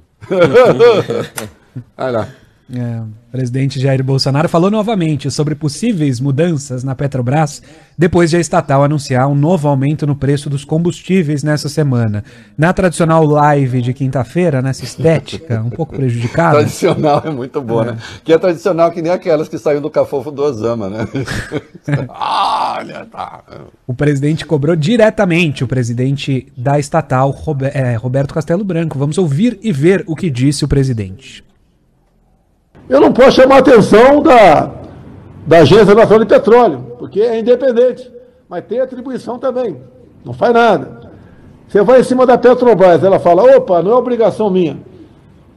Olha 1.97 2.11
lá. 2.11 2.29
É, 2.71 3.01
o 3.01 3.31
presidente 3.31 3.79
Jair 3.79 4.01
Bolsonaro 4.01 4.47
falou 4.47 4.71
novamente 4.71 5.29
sobre 5.29 5.53
possíveis 5.53 6.21
mudanças 6.21 6.81
na 6.81 6.95
Petrobras 6.95 7.61
depois 7.97 8.29
de 8.29 8.37
a 8.37 8.39
estatal 8.39 8.83
anunciar 8.83 9.27
um 9.27 9.35
novo 9.35 9.67
aumento 9.67 10.07
no 10.07 10.15
preço 10.15 10.49
dos 10.49 10.63
combustíveis 10.63 11.43
nessa 11.43 11.67
semana. 11.67 12.23
Na 12.57 12.71
tradicional 12.71 13.25
live 13.25 13.81
de 13.81 13.93
quinta-feira, 13.93 14.61
nessa 14.61 14.85
estética 14.85 15.61
um 15.61 15.69
pouco 15.69 15.95
prejudicada. 15.95 16.59
Tradicional 16.59 17.21
é 17.25 17.29
muito 17.29 17.61
boa, 17.61 17.85
né? 17.85 17.97
Que 18.23 18.31
é 18.31 18.37
tradicional 18.37 18.91
que 18.91 19.01
nem 19.01 19.11
aquelas 19.11 19.49
que 19.49 19.57
saíram 19.57 19.81
do 19.81 19.89
Cafofo 19.89 20.31
do 20.31 20.41
Osama, 20.41 20.89
né? 20.89 21.07
Olha, 22.07 23.05
tá. 23.11 23.43
O 23.85 23.93
presidente 23.93 24.45
cobrou 24.45 24.75
diretamente 24.75 25.63
o 25.65 25.67
presidente 25.67 26.47
da 26.55 26.79
estatal, 26.79 27.35
é, 27.73 27.95
Roberto 27.95 28.33
Castelo 28.33 28.63
Branco. 28.63 28.97
Vamos 28.97 29.17
ouvir 29.17 29.59
e 29.61 29.71
ver 29.71 30.03
o 30.07 30.15
que 30.15 30.29
disse 30.29 30.63
o 30.63 30.67
presidente. 30.67 31.43
Eu 32.89 32.99
não 32.99 33.13
posso 33.13 33.31
chamar 33.31 33.55
a 33.55 33.59
atenção 33.59 34.21
da, 34.21 34.71
da 35.47 35.59
Agência 35.59 35.95
Nacional 35.95 36.19
de 36.19 36.25
Petróleo, 36.25 36.85
porque 36.99 37.21
é 37.21 37.39
independente, 37.39 38.11
mas 38.49 38.65
tem 38.65 38.79
atribuição 38.79 39.39
também, 39.39 39.77
não 40.23 40.33
faz 40.33 40.53
nada. 40.53 41.01
Você 41.67 41.81
vai 41.81 42.01
em 42.01 42.03
cima 42.03 42.25
da 42.25 42.37
Petrobras, 42.37 43.03
ela 43.03 43.19
fala, 43.19 43.57
opa, 43.57 43.81
não 43.81 43.91
é 43.91 43.95
obrigação 43.95 44.49
minha. 44.49 44.77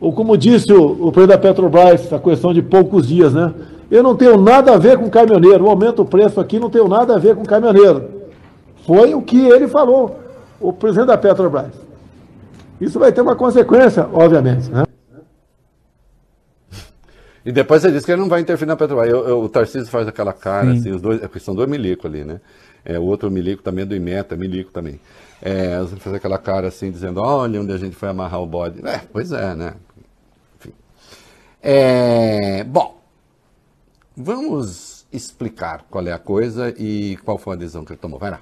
Ou 0.00 0.12
como 0.12 0.36
disse 0.36 0.72
o, 0.72 1.08
o 1.08 1.12
presidente 1.12 1.36
da 1.36 1.48
Petrobras, 1.48 2.12
a 2.12 2.18
questão 2.18 2.54
de 2.54 2.62
poucos 2.62 3.08
dias, 3.08 3.34
né? 3.34 3.52
Eu 3.90 4.02
não 4.02 4.16
tenho 4.16 4.36
nada 4.36 4.72
a 4.72 4.78
ver 4.78 4.98
com 4.98 5.10
caminhoneiro, 5.10 5.64
o 5.64 5.68
aumento 5.68 5.96
do 5.96 6.04
preço 6.04 6.40
aqui 6.40 6.58
não 6.58 6.70
tenho 6.70 6.88
nada 6.88 7.14
a 7.14 7.18
ver 7.18 7.36
com 7.36 7.44
caminhoneiro. 7.44 8.04
Foi 8.86 9.14
o 9.14 9.20
que 9.20 9.46
ele 9.46 9.68
falou, 9.68 10.16
o 10.60 10.72
presidente 10.72 11.08
da 11.08 11.18
Petrobras. 11.18 11.72
Isso 12.80 12.98
vai 12.98 13.12
ter 13.12 13.20
uma 13.20 13.34
consequência, 13.34 14.06
obviamente, 14.12 14.70
né? 14.70 14.85
E 17.46 17.52
depois 17.52 17.84
ele 17.84 17.94
disse 17.94 18.04
que 18.04 18.10
ele 18.10 18.20
não 18.20 18.28
vai 18.28 18.40
interferir 18.40 18.68
na 18.68 18.76
Petrobras. 18.76 19.08
Eu- 19.08 19.26
eu- 19.28 19.40
o 19.40 19.48
Tarcísio 19.48 19.86
faz 19.88 20.08
aquela 20.08 20.32
cara, 20.32 20.72
Sim. 20.72 20.78
assim, 20.80 20.90
os 20.90 21.00
dois, 21.00 21.20
porque 21.20 21.38
são 21.38 21.54
dois 21.54 21.68
milico 21.70 22.08
ali, 22.08 22.24
né? 22.24 22.40
É, 22.84 22.98
o 22.98 23.04
outro 23.04 23.30
milico 23.30 23.62
também 23.62 23.82
é 23.82 23.86
do 23.86 23.94
Imeta, 23.94 24.36
milico 24.36 24.72
também. 24.72 25.00
É, 25.40 25.76
faz 25.98 26.16
aquela 26.16 26.38
cara 26.38 26.66
assim, 26.66 26.90
dizendo, 26.90 27.20
olha 27.20 27.60
onde 27.60 27.72
a 27.72 27.76
gente 27.78 27.94
foi 27.94 28.08
amarrar 28.08 28.40
o 28.42 28.46
bode. 28.46 28.84
É, 28.84 29.00
pois 29.12 29.30
é, 29.30 29.54
né? 29.54 29.74
Enfim. 30.58 30.72
É, 31.62 32.64
bom, 32.64 33.00
vamos 34.16 35.06
explicar 35.12 35.84
qual 35.88 36.04
é 36.06 36.12
a 36.12 36.18
coisa 36.18 36.74
e 36.76 37.16
qual 37.24 37.38
foi 37.38 37.54
a 37.54 37.58
decisão 37.58 37.84
que 37.84 37.92
ele 37.92 38.00
tomou. 38.00 38.18
Vai 38.18 38.32
lá. 38.32 38.40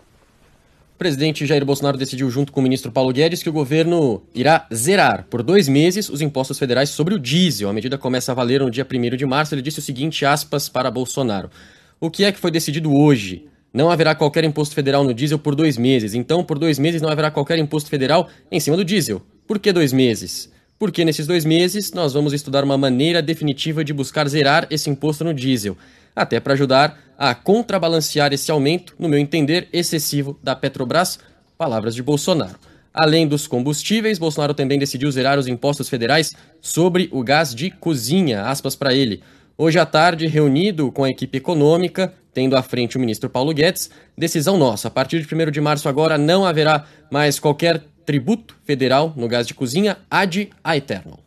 O 0.95 0.97
presidente 0.97 1.45
Jair 1.45 1.65
Bolsonaro 1.65 1.99
decidiu, 1.99 2.31
junto 2.31 2.53
com 2.53 2.61
o 2.61 2.63
ministro 2.63 2.93
Paulo 2.93 3.13
Guedes, 3.13 3.43
que 3.43 3.49
o 3.49 3.53
governo 3.53 4.23
irá 4.33 4.65
zerar 4.73 5.27
por 5.29 5.43
dois 5.43 5.67
meses 5.67 6.09
os 6.09 6.21
impostos 6.21 6.57
federais 6.57 6.89
sobre 6.89 7.15
o 7.15 7.19
diesel. 7.19 7.69
A 7.69 7.73
medida 7.73 7.99
começa 7.99 8.31
a 8.31 8.35
valer 8.35 8.61
no 8.61 8.71
dia 8.71 8.87
1 8.89 9.17
de 9.17 9.27
março. 9.27 9.53
Ele 9.57 9.61
disse 9.61 9.81
o 9.81 9.83
seguinte, 9.83 10.25
aspas, 10.25 10.69
para 10.69 10.93
Bolsonaro. 10.93 11.51
O 11.99 12.09
que 12.09 12.23
é 12.23 12.31
que 12.31 12.39
foi 12.39 12.53
decidido 12.53 12.95
hoje? 12.95 13.49
Não 13.73 13.91
haverá 13.91 14.15
qualquer 14.15 14.45
imposto 14.45 14.73
federal 14.73 15.03
no 15.03 15.13
diesel 15.13 15.37
por 15.37 15.57
dois 15.57 15.77
meses. 15.77 16.15
Então, 16.15 16.45
por 16.45 16.61
dois 16.61 16.79
meses, 16.79 17.03
não 17.03 17.09
haverá 17.09 17.29
qualquer 17.29 17.59
imposto 17.59 17.91
federal 17.91 18.29
em 18.49 18.61
cima 18.61 18.77
do 18.77 18.85
diesel. 18.85 19.21
Por 19.49 19.59
que 19.59 19.73
dois 19.73 19.93
meses? 19.93 20.49
Porque 20.79 21.05
nesses 21.05 21.27
dois 21.27 21.45
meses 21.45 21.93
nós 21.93 22.13
vamos 22.13 22.33
estudar 22.33 22.63
uma 22.63 22.79
maneira 22.79 23.21
definitiva 23.21 23.83
de 23.83 23.93
buscar 23.93 24.29
zerar 24.29 24.69
esse 24.71 24.89
imposto 24.89 25.25
no 25.25 25.35
diesel, 25.35 25.77
até 26.15 26.41
para 26.41 26.55
ajudar 26.55 26.99
a 27.19 27.35
contrabalancear 27.35 28.33
esse 28.33 28.51
aumento, 28.51 28.95
no 28.99 29.09
meu 29.09 29.19
entender, 29.19 29.69
excessivo 29.73 30.39
da 30.43 30.55
Petrobras. 30.55 31.19
Palavras 31.57 31.95
de 31.95 32.03
Bolsonaro. 32.03 32.59
Além 32.93 33.27
dos 33.27 33.47
combustíveis, 33.47 34.19
Bolsonaro 34.19 34.55
também 34.55 34.79
decidiu 34.79 35.11
zerar 35.11 35.39
os 35.39 35.49
impostos 35.49 35.89
federais 35.89 36.33
sobre 36.61 37.09
o 37.13 37.23
gás 37.23 37.55
de 37.55 37.71
cozinha, 37.71 38.43
aspas 38.43 38.77
para 38.77 38.95
ele. 38.95 39.23
Hoje 39.57 39.79
à 39.79 39.87
tarde, 39.87 40.27
reunido 40.27 40.91
com 40.91 41.05
a 41.05 41.11
equipe 41.11 41.39
econômica, 41.39 42.13
tendo 42.33 42.57
à 42.57 42.63
frente 42.63 42.97
o 42.97 43.01
ministro 43.01 43.31
Paulo 43.31 43.55
Guedes, 43.55 43.91
decisão 44.19 44.59
nossa. 44.59 44.89
A 44.89 44.91
partir 44.91 45.25
de 45.25 45.35
1 45.35 45.51
de 45.51 45.61
março 45.61 45.89
agora 45.89 46.19
não 46.19 46.45
haverá 46.45 46.85
mais 47.11 47.39
qualquer 47.39 47.83
tributo 48.05 48.57
federal 48.65 49.13
no 49.17 49.29
gás 49.29 49.47
de 49.47 49.55
cozinha 49.55 49.97
ad 50.11 50.51
aeternum. 50.63 51.24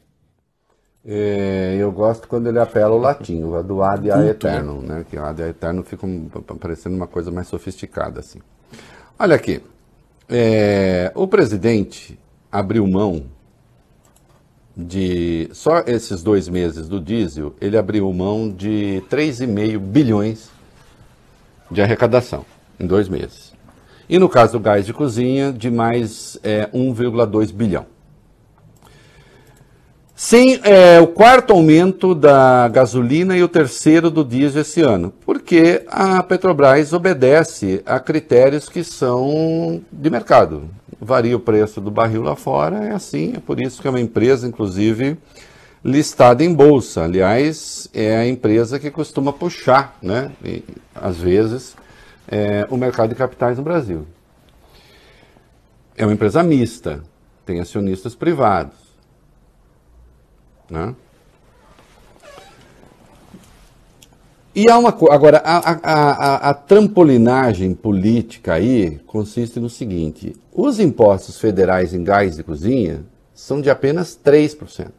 É, 1.10 1.78
eu 1.80 1.89
gosto 1.89 2.28
quando 2.28 2.47
ele 2.47 2.60
apela 2.60 2.93
o 2.93 2.97
latim, 2.97 3.41
o 3.43 3.64
do 3.64 3.82
ad 3.82 4.12
a 4.12 4.26
eterno, 4.26 4.82
né? 4.82 5.05
Que 5.10 5.16
o 5.18 5.24
ad 5.24 5.41
a 5.41 5.47
eterno 5.47 5.82
fica 5.84 6.05
um- 6.05 6.28
parecendo 6.60 6.97
uma 6.97 7.08
coisa 7.08 7.32
mais 7.32 7.47
sofisticada, 7.47 8.20
assim. 8.20 8.39
Olha 9.18 9.36
aqui, 9.36 9.64
é, 10.28 11.10
o 11.16 11.26
presidente 11.26 12.20
abriu 12.51 12.86
mão 12.86 13.24
de 14.76 15.49
só 15.53 15.80
esses 15.88 16.22
dois 16.22 16.47
meses 16.49 16.88
do 16.89 16.99
diesel, 16.99 17.55
ele 17.60 17.78
abriu 17.78 18.12
mão 18.12 18.49
de 18.49 19.01
3,5 19.10 19.80
bilhões 19.80 20.49
de 21.72 21.82
arrecadação 21.82 22.45
em 22.80 22.86
dois 22.86 23.08
meses. 23.10 23.53
E 24.10 24.20
no 24.20 24.30
caso 24.30 24.53
do 24.53 24.60
gás 24.60 24.86
de 24.86 24.93
cozinha, 24.93 25.51
de 25.51 25.72
mais 25.72 26.38
é, 26.43 26.70
1,2 26.74 27.51
bilhão. 27.51 27.86
Sim, 30.20 30.59
é 30.63 30.99
o 30.99 31.05
quarto 31.05 31.53
aumento 31.53 32.15
da 32.15 32.68
gasolina 32.70 33.38
e 33.38 33.43
o 33.43 33.47
terceiro 33.47 34.09
do 34.09 34.26
diesel 34.26 34.63
esse 34.63 34.82
ano, 34.82 35.13
porque 35.24 35.84
a 35.86 36.24
Petrobras 36.24 36.91
obedece 36.91 37.84
a 37.86 37.99
critérios 37.99 38.68
que 38.68 38.84
são 38.84 39.80
de 39.91 40.09
mercado. 40.09 40.72
Varia 40.99 41.38
o 41.38 41.39
preço 41.39 41.80
do 41.80 41.91
barril 41.91 42.24
lá 42.24 42.36
fora, 42.36 42.86
é 42.86 42.93
assim, 42.93 43.34
é 43.36 43.39
por 43.39 43.61
isso 43.61 43.80
que 43.80 43.88
é 43.88 43.91
uma 43.91 44.01
empresa, 44.01 44.47
inclusive, 44.47 45.20
listada 45.86 46.43
em 46.43 46.51
bolsa. 46.51 47.03
Aliás, 47.03 47.88
é 47.93 48.18
a 48.18 48.28
empresa 48.28 48.80
que 48.80 48.89
costuma 48.89 49.32
puxar, 49.32 49.95
né, 50.01 50.32
e, 50.43 50.63
às 50.95 51.18
vezes, 51.18 51.76
é, 52.28 52.65
o 52.72 52.76
mercado 52.76 53.09
de 53.09 53.15
capitais 53.15 53.59
no 53.59 53.63
Brasil. 53.63 54.07
É 55.95 56.03
uma 56.03 56.13
empresa 56.13 56.41
mista, 56.41 57.03
tem 57.45 57.59
acionistas 57.59 58.15
privados. 58.15 58.86
Né? 60.70 60.93
E 64.59 64.70
há 64.70 64.78
uma 64.78 64.91
coisa. 64.91 65.13
Agora, 65.13 65.38
a, 65.38 65.57
a, 65.57 65.76
a, 65.84 66.49
a 66.49 66.53
trampolinagem 66.55 67.76
política 67.76 68.55
aí 68.55 68.97
consiste 69.05 69.59
no 69.59 69.70
seguinte: 69.70 70.36
os 70.51 70.80
impostos 70.80 71.39
federais 71.39 71.93
em 71.93 72.03
gás 72.03 72.38
de 72.38 72.43
cozinha 72.43 73.05
são 73.36 73.61
de 73.61 73.70
apenas 73.70 74.18
3%. 74.18 74.89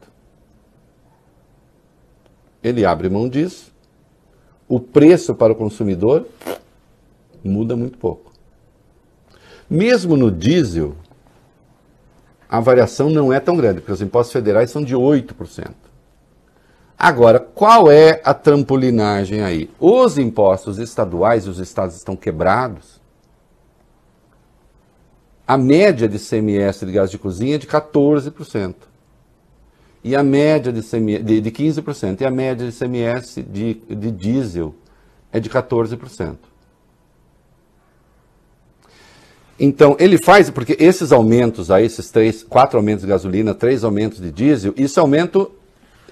Ele 2.63 2.85
abre 2.85 3.09
mão 3.09 3.29
disso, 3.29 3.73
o 4.69 4.79
preço 4.79 5.35
para 5.35 5.53
o 5.53 5.57
consumidor 5.57 6.25
muda 7.43 7.75
muito 7.75 7.99
pouco. 7.99 8.33
Mesmo 9.69 10.17
no 10.17 10.31
diesel, 10.31 10.95
a 12.49 12.61
variação 12.61 13.11
não 13.11 13.33
é 13.33 13.39
tão 13.39 13.57
grande, 13.57 13.81
porque 13.81 13.93
os 13.93 14.01
impostos 14.01 14.33
federais 14.33 14.71
são 14.71 14.83
de 14.83 14.95
8%. 14.95 15.75
Agora, 16.99 17.39
qual 17.39 17.91
é 17.91 18.21
a 18.25 18.35
trampolinagem 18.35 19.43
aí? 19.43 19.71
Os 19.79 20.19
impostos 20.19 20.79
estaduais, 20.79 21.47
os 21.47 21.59
estados 21.59 21.95
estão 21.95 22.17
quebrados. 22.17 23.01
A 25.47 25.57
média 25.57 26.09
de 26.09 26.19
CMS 26.19 26.81
de 26.81 26.93
gás 26.93 27.11
de 27.11 27.19
cozinha 27.19 27.55
é 27.55 27.59
de 27.59 27.67
14%. 27.67 28.75
E 30.03 30.17
a 30.17 30.23
média 30.23 30.73
de, 30.73 30.83
CMS, 30.83 31.25
de, 31.25 31.41
de 31.41 31.51
15%. 31.51 32.21
E 32.21 32.25
a 32.25 32.31
média 32.31 32.69
de 32.69 32.77
CMS 32.77 33.37
de, 33.49 33.75
de 33.75 34.11
diesel 34.11 34.75
é 35.33 35.39
de 35.39 35.49
14%. 35.49 36.37
Então, 39.59 39.97
ele 39.99 40.19
faz, 40.19 40.51
porque 40.51 40.77
esses 40.79 41.11
aumentos 41.11 41.71
aí, 41.71 41.85
esses 41.85 42.11
três, 42.11 42.43
quatro 42.43 42.79
aumentos 42.79 43.03
de 43.03 43.09
gasolina, 43.09 43.55
três 43.55 43.83
aumentos 43.83 44.21
de 44.21 44.31
diesel, 44.31 44.73
isso 44.77 44.99
é 44.99 45.03
aumento 45.03 45.51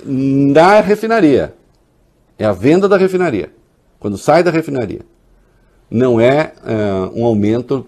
na 0.04 0.80
refinaria. 0.80 1.54
É 2.38 2.44
a 2.44 2.52
venda 2.52 2.88
da 2.88 2.96
refinaria. 2.96 3.50
Quando 4.00 4.18
sai 4.18 4.42
da 4.42 4.50
refinaria. 4.50 5.00
Não 5.88 6.20
é 6.20 6.52
uh, 6.64 7.20
um 7.20 7.24
aumento 7.24 7.86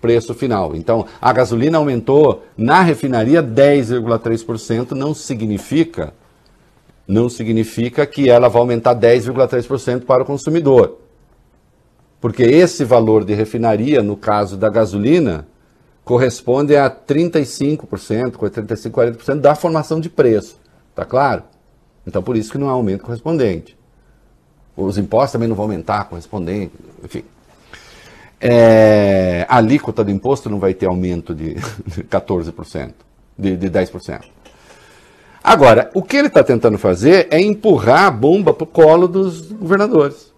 preço 0.00 0.34
final. 0.34 0.76
Então, 0.76 1.06
a 1.20 1.32
gasolina 1.32 1.78
aumentou 1.78 2.44
na 2.56 2.82
refinaria 2.82 3.42
10,3%, 3.42 4.92
não 4.92 5.14
significa 5.14 6.12
não 7.08 7.30
significa 7.30 8.06
que 8.06 8.28
ela 8.28 8.48
vai 8.48 8.60
aumentar 8.60 8.94
10,3% 8.94 10.04
para 10.04 10.22
o 10.22 10.26
consumidor. 10.26 10.98
Porque 12.20 12.42
esse 12.42 12.84
valor 12.84 13.24
de 13.24 13.34
refinaria, 13.34 14.02
no 14.02 14.16
caso 14.16 14.56
da 14.56 14.68
gasolina, 14.68 15.46
corresponde 16.04 16.76
a 16.76 16.90
35%, 16.90 18.50
35, 18.50 19.00
40% 19.00 19.40
da 19.40 19.54
formação 19.54 20.00
de 20.00 20.08
preço. 20.08 20.58
Tá 20.94 21.04
claro? 21.04 21.44
Então, 22.06 22.22
por 22.22 22.36
isso 22.36 22.50
que 22.50 22.58
não 22.58 22.68
há 22.68 22.72
aumento 22.72 23.04
correspondente. 23.04 23.76
Os 24.76 24.96
impostos 24.96 25.32
também 25.32 25.48
não 25.48 25.54
vão 25.54 25.64
aumentar 25.64 26.04
correspondente, 26.04 26.72
enfim. 27.04 27.24
é, 28.40 29.44
a 29.48 29.56
alíquota 29.56 30.02
do 30.02 30.10
imposto 30.10 30.48
não 30.48 30.58
vai 30.58 30.72
ter 30.72 30.86
aumento 30.86 31.34
de 31.34 31.56
14%, 32.08 32.92
de, 33.36 33.56
de 33.56 33.70
10%. 33.70 34.22
Agora, 35.42 35.90
o 35.94 36.02
que 36.02 36.16
ele 36.16 36.28
está 36.28 36.42
tentando 36.42 36.78
fazer 36.78 37.28
é 37.30 37.40
empurrar 37.40 38.04
a 38.04 38.10
bomba 38.10 38.54
para 38.54 38.64
o 38.64 38.66
colo 38.66 39.06
dos 39.06 39.52
governadores. 39.52 40.32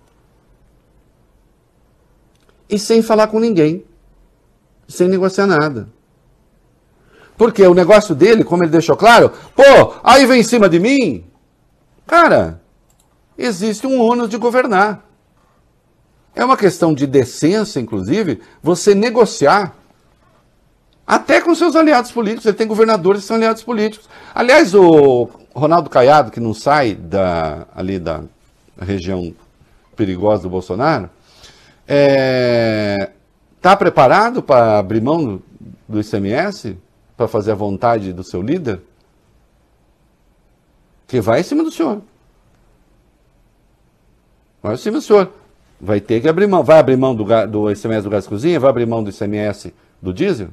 E 2.71 2.79
sem 2.79 3.03
falar 3.03 3.27
com 3.27 3.41
ninguém. 3.41 3.85
Sem 4.89 5.09
negociar 5.09 5.47
nada. 5.47 5.89
Porque 7.37 7.67
o 7.67 7.75
negócio 7.75 8.15
dele, 8.15 8.45
como 8.45 8.63
ele 8.63 8.71
deixou 8.71 8.97
claro, 8.97 9.33
pô, 9.57 9.95
aí 10.05 10.27
vem 10.27 10.41
em 10.41 10.45
cima 10.45 10.69
de 10.69 10.79
mim. 10.79 11.25
Cara, 12.07 12.61
existe 13.37 13.87
um 13.87 14.01
ônus 14.01 14.29
de 14.29 14.37
governar. 14.37 15.05
É 16.35 16.45
uma 16.45 16.57
questão 16.57 16.95
de 16.95 17.07
decência, 17.07 17.81
inclusive, 17.81 18.41
você 18.63 18.95
negociar 18.95 19.75
até 21.07 21.41
com 21.41 21.55
seus 21.55 21.75
aliados 21.75 22.13
políticos. 22.13 22.47
Ele 22.47 22.57
tem 22.57 22.67
governadores 22.67 23.23
que 23.23 23.27
são 23.27 23.37
aliados 23.37 23.63
políticos. 23.63 24.09
Aliás, 24.35 24.75
o 24.75 25.29
Ronaldo 25.55 25.91
Caiado, 25.91 26.31
que 26.31 26.39
não 26.39 26.55
sai 26.55 26.95
da, 26.95 27.67
ali 27.75 27.99
da 27.99 28.23
região 28.81 29.35
perigosa 29.97 30.45
do 30.45 30.51
Bolsonaro, 30.51 31.11
está 31.91 33.73
é, 33.73 33.77
preparado 33.77 34.41
para 34.41 34.79
abrir 34.79 35.01
mão 35.01 35.43
do, 35.89 36.01
ICMS? 36.01 36.79
Para 37.17 37.27
fazer 37.27 37.51
a 37.51 37.57
vontade 37.57 38.13
do 38.13 38.23
seu 38.23 38.41
líder? 38.41 38.81
Que 41.09 41.21
vai 41.21 41.41
em 41.41 41.43
cima 41.43 41.65
do 41.65 41.71
senhor. 41.73 42.01
Vai 44.63 44.75
em 44.75 44.79
cima 44.79 44.99
do 44.99 45.03
senhor. 45.03 45.33
Vai 45.81 46.01
ter 46.01 46.21
que 46.21 46.29
abrir 46.29 46.47
mão. 46.47 46.63
Vai 46.63 46.79
abrir 46.79 46.97
mão 46.97 47.15
do, 47.15 47.25
do 47.49 47.71
ICMS 47.71 48.05
do 48.05 48.11
gás 48.11 48.27
cozinha? 48.27 48.61
Vai 48.61 48.71
abrir 48.71 48.87
mão 48.87 49.03
do 49.03 49.11
ICMS 49.11 49.75
do 50.01 50.15
diesel? 50.15 50.49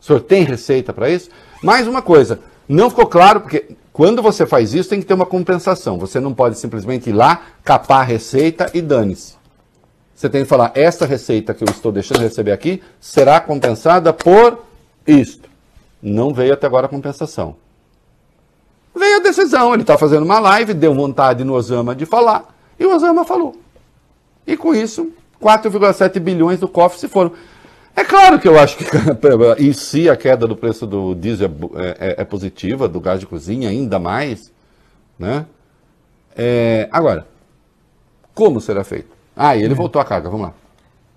O 0.00 0.04
senhor 0.04 0.20
tem 0.20 0.42
receita 0.44 0.92
para 0.92 1.10
isso? 1.10 1.28
Mais 1.62 1.86
uma 1.86 2.02
coisa, 2.02 2.40
não 2.68 2.90
ficou 2.90 3.06
claro, 3.06 3.40
porque 3.40 3.76
quando 3.92 4.20
você 4.20 4.44
faz 4.44 4.74
isso 4.74 4.90
tem 4.90 5.00
que 5.00 5.06
ter 5.06 5.14
uma 5.14 5.26
compensação. 5.26 5.98
Você 5.98 6.18
não 6.18 6.34
pode 6.34 6.58
simplesmente 6.58 7.10
ir 7.10 7.12
lá, 7.12 7.42
capar 7.62 8.00
a 8.00 8.04
receita 8.04 8.70
e 8.74 8.82
dane-se. 8.82 9.43
Você 10.14 10.28
tem 10.28 10.42
que 10.42 10.48
falar, 10.48 10.72
essa 10.74 11.04
receita 11.06 11.52
que 11.52 11.64
eu 11.64 11.68
estou 11.68 11.90
deixando 11.90 12.18
de 12.18 12.24
receber 12.24 12.52
aqui 12.52 12.82
será 13.00 13.40
compensada 13.40 14.12
por 14.12 14.64
isto. 15.06 15.48
Não 16.00 16.32
veio 16.32 16.52
até 16.52 16.66
agora 16.66 16.86
a 16.86 16.88
compensação. 16.88 17.56
Veio 18.94 19.16
a 19.16 19.20
decisão, 19.20 19.72
ele 19.72 19.82
está 19.82 19.98
fazendo 19.98 20.24
uma 20.24 20.38
live, 20.38 20.72
deu 20.72 20.94
vontade 20.94 21.42
no 21.42 21.54
Osama 21.54 21.96
de 21.96 22.06
falar, 22.06 22.54
e 22.78 22.86
o 22.86 22.94
Osama 22.94 23.24
falou. 23.24 23.56
E 24.46 24.56
com 24.56 24.72
isso, 24.72 25.12
4,7 25.42 26.20
bilhões 26.20 26.60
do 26.60 26.68
cofre 26.68 27.00
se 27.00 27.08
foram. 27.08 27.32
É 27.96 28.04
claro 28.04 28.38
que 28.38 28.46
eu 28.46 28.58
acho 28.58 28.76
que 28.76 28.84
em 29.58 29.72
si 29.72 30.08
a 30.08 30.16
queda 30.16 30.46
do 30.46 30.56
preço 30.56 30.86
do 30.86 31.14
diesel 31.14 31.50
é, 31.74 31.86
é, 31.88 32.22
é 32.22 32.24
positiva, 32.24 32.88
do 32.88 33.00
gás 33.00 33.18
de 33.18 33.26
cozinha 33.26 33.68
ainda 33.68 33.98
mais. 33.98 34.52
Né? 35.18 35.46
É, 36.36 36.88
agora, 36.92 37.26
como 38.32 38.60
será 38.60 38.84
feito? 38.84 39.13
Ah, 39.36 39.56
e 39.56 39.62
ele 39.62 39.72
é. 39.72 39.76
voltou 39.76 40.00
a 40.00 40.04
carga, 40.04 40.28
vamos 40.28 40.46
lá. 40.46 40.54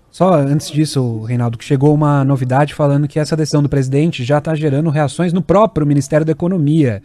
Só 0.09 0.34
antes 0.34 0.72
disso, 0.72 1.22
Reinaldo, 1.24 1.57
que 1.57 1.63
chegou 1.63 1.93
uma 1.93 2.24
novidade 2.24 2.74
falando 2.74 3.07
que 3.07 3.20
essa 3.20 3.36
decisão 3.36 3.61
do 3.61 3.70
presidente 3.70 4.24
já 4.24 4.39
está 4.39 4.55
gerando 4.55 4.89
reações 4.89 5.32
no 5.32 5.41
próprio 5.41 5.86
Ministério 5.86 6.26
da 6.26 6.32
Economia 6.32 7.01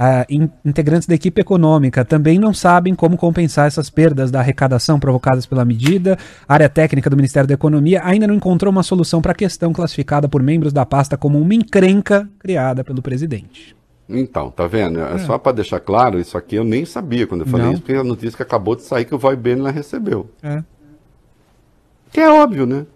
uh, 0.00 0.24
in, 0.28 0.50
integrantes 0.64 1.06
da 1.06 1.14
equipe 1.14 1.40
econômica 1.40 2.04
também 2.04 2.38
não 2.38 2.54
sabem 2.54 2.94
como 2.94 3.16
compensar 3.16 3.66
essas 3.66 3.90
perdas 3.90 4.30
da 4.30 4.40
arrecadação 4.40 4.98
provocadas 4.98 5.44
pela 5.44 5.64
medida. 5.64 6.18
A 6.48 6.54
área 6.54 6.68
técnica 6.68 7.10
do 7.10 7.16
Ministério 7.16 7.46
da 7.46 7.54
Economia 7.54 8.00
ainda 8.04 8.26
não 8.26 8.34
encontrou 8.34 8.72
uma 8.72 8.82
solução 8.82 9.20
para 9.20 9.32
a 9.32 9.34
questão 9.34 9.72
classificada 9.72 10.28
por 10.28 10.42
membros 10.42 10.72
da 10.72 10.86
pasta 10.86 11.16
como 11.16 11.38
uma 11.38 11.54
encrenca 11.54 12.28
criada 12.38 12.82
pelo 12.82 13.02
presidente. 13.02 13.79
Então, 14.18 14.50
tá 14.50 14.66
vendo? 14.66 15.00
É, 15.00 15.14
é. 15.14 15.18
só 15.18 15.38
para 15.38 15.52
deixar 15.52 15.80
claro, 15.80 16.18
isso 16.18 16.36
aqui 16.36 16.56
eu 16.56 16.64
nem 16.64 16.84
sabia 16.84 17.26
quando 17.26 17.42
eu 17.42 17.46
falei 17.46 17.66
não. 17.66 17.72
isso, 17.74 17.82
porque 17.82 17.94
a 17.94 18.04
notícia 18.04 18.36
que 18.36 18.42
acabou 18.42 18.74
de 18.74 18.82
sair 18.82 19.04
que 19.04 19.14
o 19.14 19.18
Vai 19.18 19.36
Benila 19.36 19.70
recebeu. 19.70 20.28
É. 20.42 20.62
Que 22.10 22.20
é 22.20 22.28
óbvio, 22.28 22.66
né? 22.66 22.86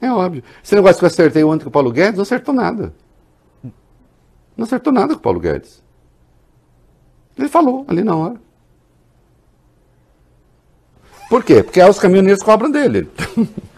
É 0.00 0.10
óbvio. 0.10 0.42
Esse 0.64 0.74
negócio 0.74 0.98
que 0.98 1.04
eu 1.04 1.08
acertei 1.08 1.44
ontem 1.44 1.64
com 1.64 1.68
o 1.68 1.72
Paulo 1.72 1.92
Guedes, 1.92 2.16
não 2.16 2.22
acertou 2.22 2.54
nada. 2.54 2.92
Não 4.56 4.64
acertou 4.64 4.92
nada 4.92 5.12
com 5.12 5.20
o 5.20 5.22
Paulo 5.22 5.38
Guedes. 5.38 5.82
Ele 7.38 7.48
falou 7.48 7.84
ali 7.86 8.02
na 8.02 8.16
hora. 8.16 8.34
Por 11.28 11.44
quê? 11.44 11.62
Porque 11.62 11.82
os 11.82 11.98
caminhoneiros 11.98 12.42
cobram 12.42 12.70
dele. 12.70 13.08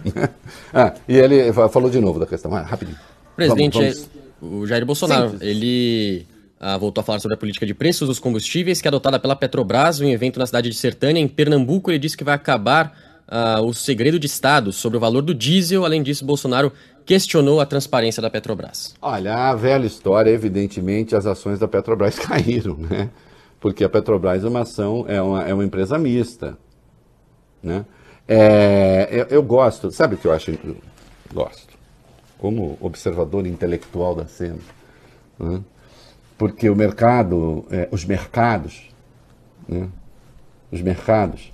ah, 0.72 0.94
e 1.06 1.16
ele 1.16 1.52
falou 1.52 1.90
de 1.90 2.00
novo 2.00 2.18
da 2.18 2.26
questão. 2.26 2.54
Ah, 2.54 2.62
rapidinho. 2.62 2.98
Presidente, 3.36 3.78
vamos, 3.78 4.08
vamos. 4.40 4.62
o 4.62 4.66
Jair 4.66 4.86
Bolsonaro, 4.86 5.30
Sim. 5.30 5.38
ele 5.40 6.26
ah, 6.62 6.78
voltou 6.78 7.02
a 7.02 7.04
falar 7.04 7.18
sobre 7.18 7.34
a 7.34 7.38
política 7.38 7.66
de 7.66 7.74
preços 7.74 8.06
dos 8.06 8.20
combustíveis 8.20 8.80
que 8.80 8.86
é 8.86 8.90
adotada 8.90 9.18
pela 9.18 9.34
Petrobras 9.34 10.00
em 10.00 10.06
um 10.06 10.08
evento 10.10 10.38
na 10.38 10.46
cidade 10.46 10.70
de 10.70 10.76
Sertânia, 10.76 11.20
em 11.20 11.26
Pernambuco. 11.26 11.90
Ele 11.90 11.98
disse 11.98 12.16
que 12.16 12.22
vai 12.22 12.34
acabar 12.34 12.96
ah, 13.26 13.60
o 13.60 13.74
segredo 13.74 14.16
de 14.16 14.26
Estado 14.26 14.72
sobre 14.72 14.96
o 14.96 15.00
valor 15.00 15.22
do 15.22 15.34
diesel. 15.34 15.84
Além 15.84 16.04
disso, 16.04 16.24
Bolsonaro 16.24 16.72
questionou 17.04 17.60
a 17.60 17.66
transparência 17.66 18.22
da 18.22 18.30
Petrobras. 18.30 18.94
Olha, 19.02 19.34
a 19.34 19.54
velha 19.56 19.86
história, 19.86 20.30
evidentemente, 20.30 21.16
as 21.16 21.26
ações 21.26 21.58
da 21.58 21.66
Petrobras 21.66 22.16
caíram, 22.20 22.76
né? 22.76 23.10
porque 23.58 23.82
a 23.82 23.88
Petrobras 23.88 24.44
é 24.44 24.48
uma 24.48 24.60
ação, 24.60 25.04
é 25.08 25.20
uma, 25.20 25.42
é 25.42 25.52
uma 25.52 25.64
empresa 25.64 25.98
mista. 25.98 26.56
Né? 27.60 27.84
É, 28.28 29.08
eu, 29.10 29.26
eu, 29.26 29.42
gosto, 29.42 29.90
sabe 29.90 30.14
o 30.14 30.18
que 30.18 30.26
eu 30.26 30.32
acho? 30.32 30.52
Eu 30.52 30.76
gosto, 31.34 31.74
como 32.38 32.78
observador 32.80 33.46
intelectual 33.46 34.14
da 34.14 34.26
cena, 34.26 34.58
né? 35.38 35.60
Porque 36.37 36.68
o 36.68 36.76
mercado, 36.76 37.64
é, 37.70 37.89
os 37.91 38.05
mercados, 38.05 38.91
né? 39.68 39.89
os 40.70 40.80
mercados, 40.80 41.53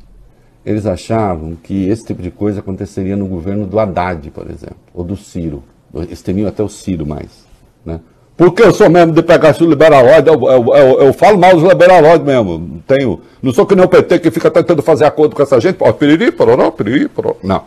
eles 0.64 0.86
achavam 0.86 1.56
que 1.56 1.88
esse 1.88 2.04
tipo 2.04 2.22
de 2.22 2.30
coisa 2.30 2.60
aconteceria 2.60 3.16
no 3.16 3.26
governo 3.26 3.66
do 3.66 3.78
Haddad, 3.78 4.30
por 4.30 4.50
exemplo, 4.50 4.78
ou 4.94 5.04
do 5.04 5.16
Ciro. 5.16 5.62
Eles 5.94 6.22
temiam 6.22 6.48
até 6.48 6.62
o 6.62 6.68
Ciro 6.68 7.06
mais. 7.06 7.46
Né? 7.84 8.00
Porque 8.38 8.62
eu 8.62 8.72
sou 8.72 8.88
mesmo 8.88 9.12
de 9.12 9.20
pegar 9.20 9.56
liberalóide, 9.60 10.28
eu, 10.28 10.40
eu, 10.40 10.66
eu, 10.72 11.00
eu, 11.06 11.12
falo 11.12 11.36
mal 11.36 11.54
dos 11.54 11.64
liberalóides 11.64 12.24
mesmo. 12.24 12.80
Tenho, 12.86 13.20
não 13.42 13.52
sou 13.52 13.66
que 13.66 13.74
nem 13.74 13.84
o 13.84 13.88
PT 13.88 14.20
que 14.20 14.30
fica 14.30 14.48
tentando 14.48 14.80
fazer 14.80 15.06
acordo 15.06 15.34
com 15.34 15.42
essa 15.42 15.60
gente. 15.60 15.76
Ó, 15.80 15.92
piriri, 15.92 16.30
pororó, 16.30 16.70
piriri, 16.70 17.08
pororó. 17.08 17.36
Não. 17.42 17.64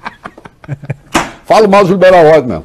falo 1.44 1.68
mal 1.68 1.82
dos 1.82 1.90
liberalóides 1.90 2.48
mesmo. 2.48 2.64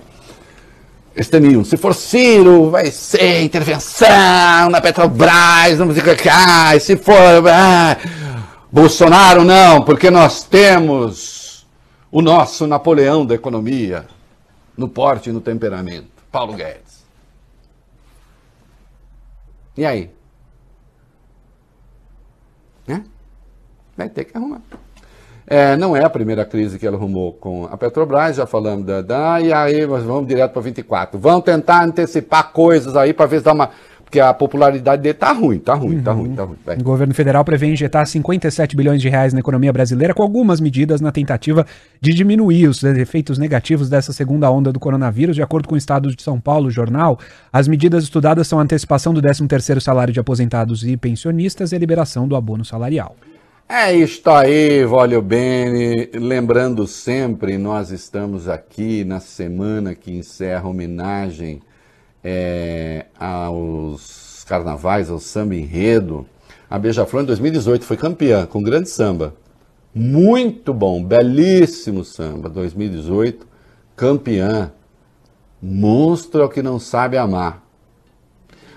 Nenhum. 1.39 1.63
Se 1.63 1.77
for 1.77 1.95
Ciro, 1.95 2.69
vai 2.69 2.91
ser 2.91 3.41
intervenção 3.41 4.69
na 4.69 4.81
Petrobras, 4.81 5.79
que. 6.21 6.29
Ah, 6.29 6.77
se 6.77 6.97
for 6.97 7.47
ah, 7.47 7.97
Bolsonaro, 8.69 9.45
não, 9.45 9.81
porque 9.83 10.11
nós 10.11 10.43
temos 10.43 11.65
o 12.11 12.21
nosso 12.21 12.67
Napoleão 12.67 13.25
da 13.25 13.33
economia 13.33 14.05
no 14.75 14.89
porte 14.89 15.29
e 15.29 15.33
no 15.33 15.39
temperamento. 15.39 16.09
Paulo 16.29 16.53
Guedes. 16.53 17.05
E 19.77 19.85
aí? 19.85 20.11
Né? 22.85 23.05
Vai 23.95 24.09
ter 24.09 24.25
que 24.25 24.37
arrumar. 24.37 24.61
É, 25.47 25.77
não 25.77 25.95
é 25.95 26.03
a 26.03 26.09
primeira 26.09 26.43
crise 26.43 26.79
que 26.79 26.87
ela 26.87 26.97
arrumou 26.97 27.33
com 27.33 27.65
a 27.65 27.77
Petrobras, 27.77 28.37
já 28.37 28.47
falamos 28.47 28.85
da, 28.85 29.01
da 29.01 29.39
e 29.39 29.53
aí 29.53 29.85
vamos 29.85 30.27
direto 30.27 30.53
para 30.53 30.61
24. 30.61 31.19
Vamos 31.19 31.43
tentar 31.43 31.83
antecipar 31.83 32.51
coisas 32.51 32.95
aí 32.95 33.13
para 33.13 33.27
ver 33.27 33.39
se 33.39 33.45
dá 33.45 33.53
uma 33.53 33.69
porque 34.05 34.19
a 34.19 34.33
popularidade 34.33 35.01
dele 35.01 35.15
tá 35.15 35.33
ruim, 35.33 35.57
tá 35.57 35.73
ruim, 35.73 35.99
tá 35.99 36.11
ruim, 36.13 36.35
tá 36.35 36.43
ruim. 36.43 36.55
Vai. 36.63 36.77
O 36.77 36.83
governo 36.83 37.13
federal 37.13 37.43
prevê 37.43 37.67
injetar 37.67 38.05
57 38.05 38.75
bilhões 38.75 39.01
de 39.01 39.09
reais 39.09 39.33
na 39.33 39.39
economia 39.39 39.73
brasileira 39.73 40.13
com 40.13 40.21
algumas 40.21 40.61
medidas 40.61 41.01
na 41.01 41.11
tentativa 41.11 41.65
de 41.99 42.13
diminuir 42.13 42.67
os 42.67 42.83
efeitos 42.83 43.39
negativos 43.39 43.89
dessa 43.89 44.13
segunda 44.13 44.49
onda 44.49 44.71
do 44.71 44.79
coronavírus. 44.79 45.35
De 45.35 45.41
acordo 45.41 45.67
com 45.67 45.73
o 45.73 45.77
Estado 45.77 46.15
de 46.15 46.21
São 46.21 46.39
Paulo, 46.39 46.69
jornal, 46.69 47.19
as 47.51 47.67
medidas 47.67 48.03
estudadas 48.03 48.47
são 48.47 48.59
a 48.59 48.61
antecipação 48.61 49.13
do 49.13 49.21
13º 49.21 49.81
salário 49.81 50.13
de 50.13 50.19
aposentados 50.19 50.85
e 50.85 50.95
pensionistas 50.95 51.71
e 51.71 51.75
a 51.75 51.79
liberação 51.79 52.27
do 52.27 52.35
abono 52.35 52.63
salarial. 52.63 53.15
É 53.67 53.91
isto 53.91 54.29
aí, 54.29 54.85
Volio 54.85 55.23
Bene. 55.23 56.07
Lembrando 56.13 56.85
sempre, 56.85 57.57
nós 57.57 57.89
estamos 57.89 58.47
aqui 58.47 59.03
na 59.03 59.19
semana 59.19 59.95
que 59.95 60.11
encerra 60.11 60.69
homenagem 60.69 61.63
é, 62.23 63.07
aos 63.19 64.45
carnavais, 64.47 65.09
ao 65.09 65.19
samba 65.19 65.55
enredo. 65.55 66.27
A 66.69 66.77
Beija-Flor 66.77 67.23
em 67.23 67.25
2018 67.25 67.83
foi 67.85 67.97
campeã 67.97 68.45
com 68.45 68.61
grande 68.61 68.87
samba. 68.87 69.33
Muito 69.93 70.71
bom, 70.71 71.03
belíssimo 71.03 72.05
samba. 72.05 72.47
2018, 72.49 73.47
campeã. 73.95 74.71
Monstro 75.59 76.43
é 76.43 76.47
que 76.49 76.61
não 76.61 76.77
sabe 76.77 77.17
amar. 77.17 77.64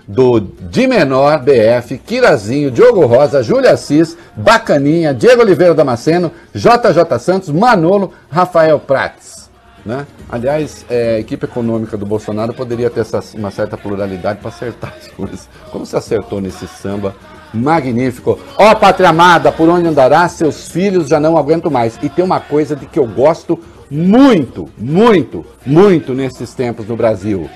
Do 0.09 0.39
Di 0.39 0.87
Menor 0.87 1.37
BF, 1.43 1.99
Kirazinho, 1.99 2.71
Diogo 2.71 3.05
Rosa, 3.05 3.43
Júlia 3.43 3.73
Assis, 3.73 4.17
Bacaninha, 4.35 5.13
Diego 5.13 5.43
Oliveira 5.43 5.75
Damasceno, 5.75 6.31
JJ 6.51 7.19
Santos, 7.19 7.49
Manolo, 7.49 8.11
Rafael 8.27 8.79
Prates. 8.79 9.51
Né? 9.85 10.07
Aliás, 10.27 10.83
é, 10.89 11.17
a 11.17 11.19
equipe 11.19 11.45
econômica 11.45 11.95
do 11.95 12.07
Bolsonaro 12.07 12.55
poderia 12.55 12.89
ter 12.89 13.01
essa, 13.01 13.23
uma 13.35 13.51
certa 13.51 13.77
pluralidade 13.77 14.39
para 14.39 14.49
acertar 14.49 14.95
as 14.99 15.07
coisas. 15.13 15.47
Como 15.71 15.85
se 15.85 15.95
acertou 15.95 16.41
nesse 16.41 16.67
samba 16.67 17.15
magnífico? 17.53 18.39
Ó, 18.57 18.71
oh, 18.71 18.75
pátria 18.75 19.09
amada, 19.09 19.51
por 19.51 19.69
onde 19.69 19.87
andará, 19.87 20.27
seus 20.27 20.69
filhos 20.69 21.07
já 21.07 21.19
não 21.19 21.37
aguento 21.37 21.69
mais. 21.69 21.99
E 22.01 22.09
tem 22.09 22.25
uma 22.25 22.39
coisa 22.39 22.75
de 22.75 22.87
que 22.87 22.97
eu 22.97 23.05
gosto 23.05 23.59
muito, 23.91 24.67
muito, 24.75 25.45
muito 25.63 26.15
nesses 26.15 26.55
tempos 26.55 26.87
no 26.87 26.95
Brasil. 26.95 27.47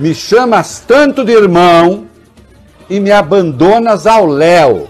Me 0.00 0.14
chamas 0.14 0.82
tanto 0.88 1.22
de 1.22 1.32
irmão 1.32 2.06
e 2.88 2.98
me 2.98 3.12
abandonas 3.12 4.06
ao 4.06 4.24
léu. 4.24 4.88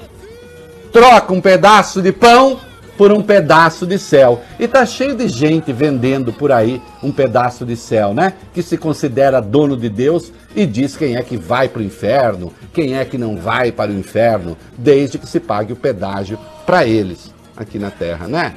Troca 0.92 1.32
um 1.32 1.40
pedaço 1.40 2.00
de 2.00 2.12
pão 2.12 2.61
por 2.96 3.11
um 3.11 3.20
pedaço 3.20 3.88
de 3.88 3.98
céu. 3.98 4.40
E 4.56 4.68
tá 4.68 4.86
cheio 4.86 5.16
de 5.16 5.26
gente 5.26 5.72
vendendo 5.72 6.32
por 6.32 6.52
aí 6.52 6.80
um 7.02 7.11
pedaço 7.11 7.66
de 7.66 7.74
céu, 7.74 8.14
né? 8.14 8.34
Que 8.54 8.62
se 8.62 8.78
considera 8.78 9.42
dono 9.42 9.76
de 9.76 9.88
Deus 9.88 10.32
e 10.54 10.64
diz 10.64 10.96
quem 10.96 11.16
é 11.16 11.22
que 11.24 11.36
vai 11.36 11.68
para 11.68 11.82
o 11.82 11.84
inferno, 11.84 12.52
quem 12.72 12.96
é 12.96 13.04
que 13.04 13.18
não 13.18 13.36
vai 13.36 13.72
para 13.72 13.90
o 13.90 13.98
inferno, 13.98 14.56
desde 14.78 15.18
que 15.18 15.26
se 15.26 15.40
pague 15.40 15.72
o 15.72 15.76
pedágio 15.76 16.38
para 16.64 16.86
eles 16.86 17.34
aqui 17.56 17.80
na 17.80 17.90
terra, 17.90 18.28
né? 18.28 18.54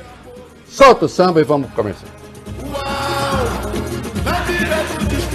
Solta 0.68 1.06
o 1.06 1.10
samba 1.10 1.42
e 1.42 1.44
vamos 1.44 1.72
começar. 1.72 2.06
Uau! 2.64 3.24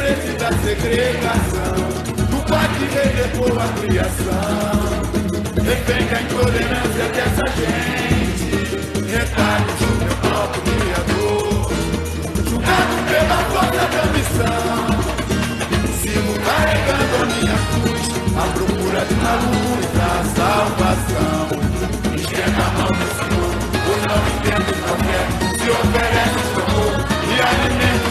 Mira 0.08 0.27
da 0.48 0.56
segregação, 0.62 1.76
do 2.30 2.40
cativeiro 2.44 3.28
por 3.36 3.52
a 3.60 3.68
criação, 3.80 5.02
defende 5.62 6.14
a 6.14 6.22
intolerância 6.22 7.04
dessa 7.12 7.46
gente, 7.58 8.48
retalhos 9.12 9.76
do 9.78 9.88
meu 10.04 10.16
próprio 10.16 10.62
criador, 10.62 11.70
julgado 12.48 12.94
pela 13.08 13.38
força 13.50 13.84
da 13.92 14.04
missão, 14.16 14.80
sigo 16.00 16.32
carregando 16.40 17.14
a 17.14 17.26
minha 17.26 17.58
cruz, 17.68 18.06
à 18.34 18.44
procura 18.54 19.00
de 19.04 19.14
uma 19.14 19.34
luz 19.44 19.84
da 19.98 20.12
salvação, 20.34 21.44
esquenta 22.16 22.62
a 22.62 22.70
mão 22.70 22.88
do 22.88 23.08
Senhor, 23.18 23.52
pois 23.84 24.00
não 24.06 24.20
entendo 24.32 24.72
qualquer, 24.82 25.24
se 25.58 25.68
oferece 25.70 26.37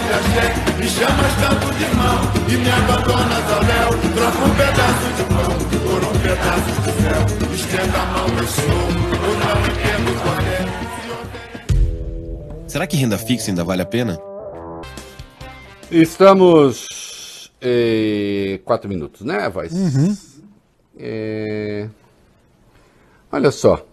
de 0.07 0.13
axé 0.13 0.45
Me 0.79 0.87
chamas 0.87 1.33
tanto 1.41 1.67
de 1.75 1.83
irmão 1.83 2.19
e 2.47 2.57
me 2.57 2.69
abandonas 2.69 3.51
ao 3.51 3.61
léu 3.69 3.89
Troca 4.15 4.41
um 4.45 4.53
pedaço 4.55 5.07
de 5.17 5.23
pão 5.23 5.53
por 5.83 6.01
um 6.03 6.15
pedaço 6.19 6.71
de 6.81 6.91
céu 7.01 7.21
Esquenta 7.53 7.99
a 7.99 8.05
mão, 8.05 8.27
eu 8.37 8.47
sou, 8.47 8.63
eu 8.65 9.33
não 9.39 9.57
entendo 9.67 10.09
qualquer 10.23 10.65
Será 12.67 12.85
que 12.87 12.97
renda 12.97 13.17
fixa 13.17 13.49
ainda 13.51 13.63
vale 13.63 13.81
a 13.81 13.85
pena? 13.85 14.19
Estamos... 15.89 17.49
Eh, 17.61 18.59
quatro 18.63 18.87
minutos, 18.89 19.21
né, 19.21 19.49
voz? 19.49 19.71
Uhum. 19.73 20.15
É... 20.99 21.87
Olha 23.31 23.51
só. 23.51 23.85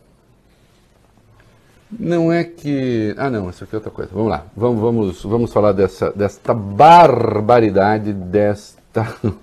Não 1.99 2.33
é 2.33 2.45
que. 2.45 3.15
Ah, 3.17 3.31
não, 3.31 3.51
isso 3.51 3.65
aqui 3.65 3.75
é 3.75 3.79
outra 3.79 3.91
coisa. 3.91 4.11
Vamos 4.13 4.31
lá. 4.31 4.47
Vamos, 4.57 4.81
vamos, 4.81 5.23
vamos 5.23 5.53
falar 5.53 5.73
dessa, 5.73 6.11
desta 6.11 6.53
barbaridade, 6.55 8.13
desta. 8.13 9.15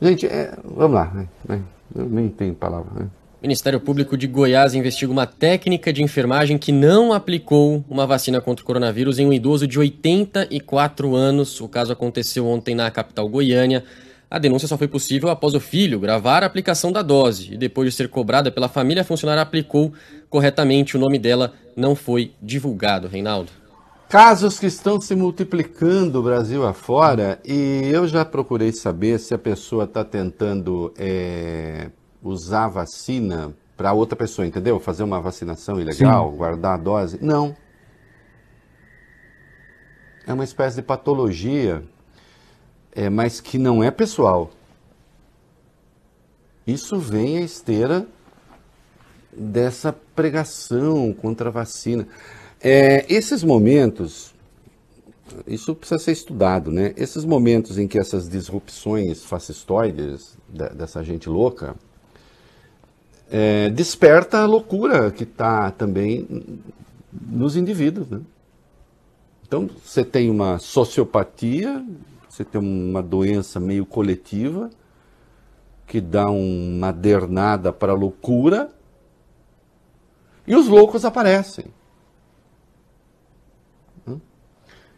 Gente, 0.00 0.26
é... 0.26 0.56
vamos 0.64 0.94
lá. 0.94 1.12
Né? 1.46 1.60
Eu 1.94 2.06
nem 2.06 2.28
tenho 2.28 2.54
palavra. 2.54 2.90
Né? 2.94 3.06
Ministério 3.40 3.78
Público 3.78 4.16
de 4.16 4.26
Goiás 4.26 4.74
investiga 4.74 5.12
uma 5.12 5.26
técnica 5.26 5.92
de 5.92 6.02
enfermagem 6.02 6.58
que 6.58 6.72
não 6.72 7.12
aplicou 7.12 7.84
uma 7.88 8.04
vacina 8.04 8.40
contra 8.40 8.64
o 8.64 8.66
coronavírus 8.66 9.20
em 9.20 9.26
um 9.26 9.32
idoso 9.32 9.66
de 9.66 9.78
84 9.78 11.14
anos. 11.14 11.60
O 11.60 11.68
caso 11.68 11.92
aconteceu 11.92 12.46
ontem 12.46 12.74
na 12.74 12.90
capital 12.90 13.28
Goiânia. 13.28 13.84
A 14.30 14.38
denúncia 14.38 14.68
só 14.68 14.76
foi 14.76 14.88
possível 14.88 15.30
após 15.30 15.54
o 15.54 15.60
filho 15.60 15.98
gravar 15.98 16.42
a 16.42 16.46
aplicação 16.46 16.92
da 16.92 17.00
dose 17.00 17.54
e 17.54 17.56
depois 17.56 17.88
de 17.88 17.96
ser 17.96 18.08
cobrada 18.08 18.50
pela 18.50 18.68
família, 18.68 19.00
a 19.00 19.04
funcionária 19.04 19.42
aplicou 19.42 19.92
corretamente. 20.28 20.96
O 20.96 21.00
nome 21.00 21.18
dela 21.18 21.54
não 21.74 21.94
foi 21.94 22.32
divulgado, 22.42 23.08
Reinaldo. 23.08 23.50
Casos 24.06 24.58
que 24.58 24.66
estão 24.66 25.00
se 25.00 25.14
multiplicando 25.14 26.22
Brasil 26.22 26.66
afora 26.66 27.38
e 27.44 27.88
eu 27.90 28.06
já 28.06 28.24
procurei 28.24 28.72
saber 28.72 29.18
se 29.18 29.34
a 29.34 29.38
pessoa 29.38 29.84
está 29.84 30.04
tentando 30.04 30.92
é, 30.98 31.90
usar 32.22 32.64
a 32.64 32.68
vacina 32.68 33.54
para 33.76 33.92
outra 33.92 34.16
pessoa, 34.16 34.46
entendeu? 34.46 34.78
Fazer 34.80 35.04
uma 35.04 35.20
vacinação 35.20 35.80
ilegal, 35.80 36.30
Sim. 36.30 36.36
guardar 36.36 36.74
a 36.74 36.82
dose. 36.82 37.18
Não. 37.22 37.56
É 40.26 40.32
uma 40.32 40.44
espécie 40.44 40.76
de 40.76 40.82
patologia 40.82 41.82
é, 42.98 43.08
mas 43.08 43.40
que 43.40 43.58
não 43.58 43.80
é 43.80 43.92
pessoal. 43.92 44.50
Isso 46.66 46.98
vem 46.98 47.38
à 47.38 47.42
esteira 47.42 48.08
dessa 49.32 49.92
pregação 49.92 51.12
contra 51.12 51.48
a 51.48 51.52
vacina. 51.52 52.08
É, 52.60 53.06
esses 53.08 53.44
momentos, 53.44 54.34
isso 55.46 55.76
precisa 55.76 56.00
ser 56.00 56.10
estudado, 56.10 56.72
né? 56.72 56.92
Esses 56.96 57.24
momentos 57.24 57.78
em 57.78 57.86
que 57.86 58.00
essas 58.00 58.28
disrupções 58.28 59.22
fascistoides 59.22 60.36
dessa 60.48 61.04
gente 61.04 61.28
louca 61.28 61.76
é, 63.30 63.70
desperta 63.70 64.38
a 64.38 64.46
loucura 64.46 65.12
que 65.12 65.22
está 65.22 65.70
também 65.70 66.26
nos 67.12 67.56
indivíduos, 67.56 68.10
né? 68.10 68.20
Então, 69.46 69.70
você 69.84 70.04
tem 70.04 70.28
uma 70.28 70.58
sociopatia 70.58 71.86
você 72.38 72.44
tem 72.44 72.60
uma 72.60 73.02
doença 73.02 73.58
meio 73.58 73.84
coletiva 73.84 74.70
que 75.88 76.00
dá 76.00 76.30
uma 76.30 76.92
dernada 76.92 77.72
para 77.72 77.90
a 77.90 77.96
loucura 77.96 78.70
e 80.46 80.54
os 80.54 80.68
loucos 80.68 81.04
aparecem. 81.04 81.64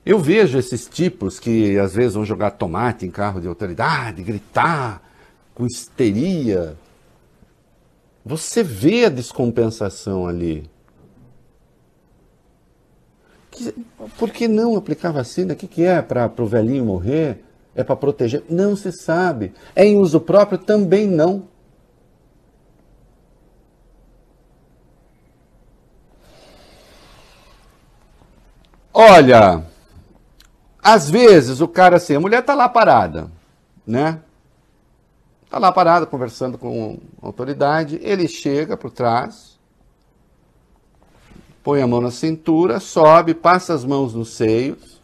Eu 0.04 0.18
vejo 0.18 0.58
esses 0.58 0.86
tipos 0.86 1.40
que 1.40 1.78
às 1.78 1.94
vezes 1.94 2.14
vão 2.14 2.26
jogar 2.26 2.50
tomate 2.52 3.06
em 3.06 3.10
carro 3.10 3.40
de 3.40 3.48
autoridade, 3.48 4.22
gritar 4.22 5.02
com 5.54 5.64
histeria. 5.64 6.76
Você 8.22 8.62
vê 8.62 9.06
a 9.06 9.08
descompensação 9.08 10.26
ali. 10.26 10.68
Que, 13.64 13.74
por 14.18 14.30
que 14.30 14.48
não 14.48 14.76
aplicar 14.76 15.12
vacina? 15.12 15.52
O 15.52 15.56
que, 15.56 15.66
que 15.66 15.84
é? 15.84 16.00
Para 16.00 16.32
o 16.38 16.46
velhinho 16.46 16.84
morrer? 16.84 17.44
É 17.74 17.84
para 17.84 17.96
proteger? 17.96 18.42
Não 18.48 18.74
se 18.74 18.90
sabe. 18.90 19.52
É 19.76 19.84
em 19.84 19.96
uso 19.96 20.20
próprio? 20.20 20.58
Também 20.58 21.06
não. 21.06 21.44
Olha, 28.92 29.64
às 30.82 31.08
vezes 31.08 31.60
o 31.60 31.68
cara 31.68 31.96
assim, 31.96 32.16
a 32.16 32.20
mulher 32.20 32.42
tá 32.42 32.54
lá 32.54 32.68
parada, 32.68 33.30
né? 33.86 34.20
Tá 35.48 35.58
lá 35.58 35.72
parada 35.72 36.06
conversando 36.06 36.58
com 36.58 36.98
a 37.22 37.26
autoridade, 37.26 37.98
ele 38.02 38.28
chega 38.28 38.76
por 38.76 38.90
trás, 38.90 39.49
põe 41.62 41.82
a 41.82 41.86
mão 41.86 42.00
na 42.00 42.10
cintura, 42.10 42.80
sobe, 42.80 43.34
passa 43.34 43.74
as 43.74 43.84
mãos 43.84 44.14
nos 44.14 44.30
seios. 44.30 45.00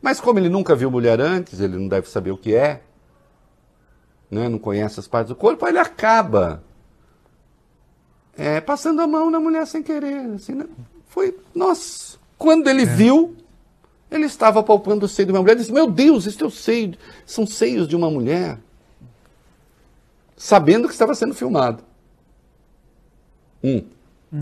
Mas 0.00 0.20
como 0.20 0.38
ele 0.38 0.48
nunca 0.48 0.74
viu 0.74 0.90
mulher 0.90 1.20
antes, 1.20 1.60
ele 1.60 1.76
não 1.76 1.88
deve 1.88 2.08
saber 2.08 2.30
o 2.30 2.36
que 2.36 2.54
é, 2.54 2.82
né? 4.30 4.48
não 4.48 4.58
conhece 4.58 5.00
as 5.00 5.08
partes 5.08 5.30
do 5.30 5.36
corpo, 5.36 5.66
ele 5.66 5.78
acaba 5.78 6.62
é, 8.36 8.60
passando 8.60 9.00
a 9.00 9.06
mão 9.06 9.30
na 9.30 9.40
mulher 9.40 9.66
sem 9.66 9.82
querer. 9.82 10.34
Assim, 10.34 10.52
né? 10.52 10.66
Foi, 11.06 11.36
nossa, 11.54 12.18
quando 12.36 12.68
ele 12.68 12.82
é. 12.82 12.86
viu, 12.86 13.34
ele 14.10 14.26
estava 14.26 14.62
palpando 14.62 15.06
o 15.06 15.08
seio 15.08 15.26
de 15.26 15.32
uma 15.32 15.40
mulher 15.40 15.54
e 15.54 15.60
disse: 15.60 15.72
Meu 15.72 15.90
Deus, 15.90 16.26
este 16.26 16.42
é 16.42 16.46
o 16.46 16.50
seio, 16.50 16.96
são 17.24 17.46
seios 17.46 17.88
de 17.88 17.96
uma 17.96 18.10
mulher. 18.10 18.58
Sabendo 20.36 20.86
que 20.86 20.92
estava 20.92 21.14
sendo 21.14 21.34
filmado. 21.34 21.82
Um. 23.64 23.95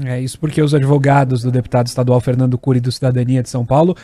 É 0.07 0.21
isso 0.21 0.39
porque 0.39 0.63
os 0.63 0.75
advogados 0.75 1.43
do 1.43 1.51
deputado 1.51 1.87
estadual 1.87 2.21
Fernando 2.21 2.59
Cury 2.59 2.81
do 2.81 2.91
Cidadania 2.91 3.43
de 3.43 3.51
São 3.51 3.67
Paulo 3.67 3.97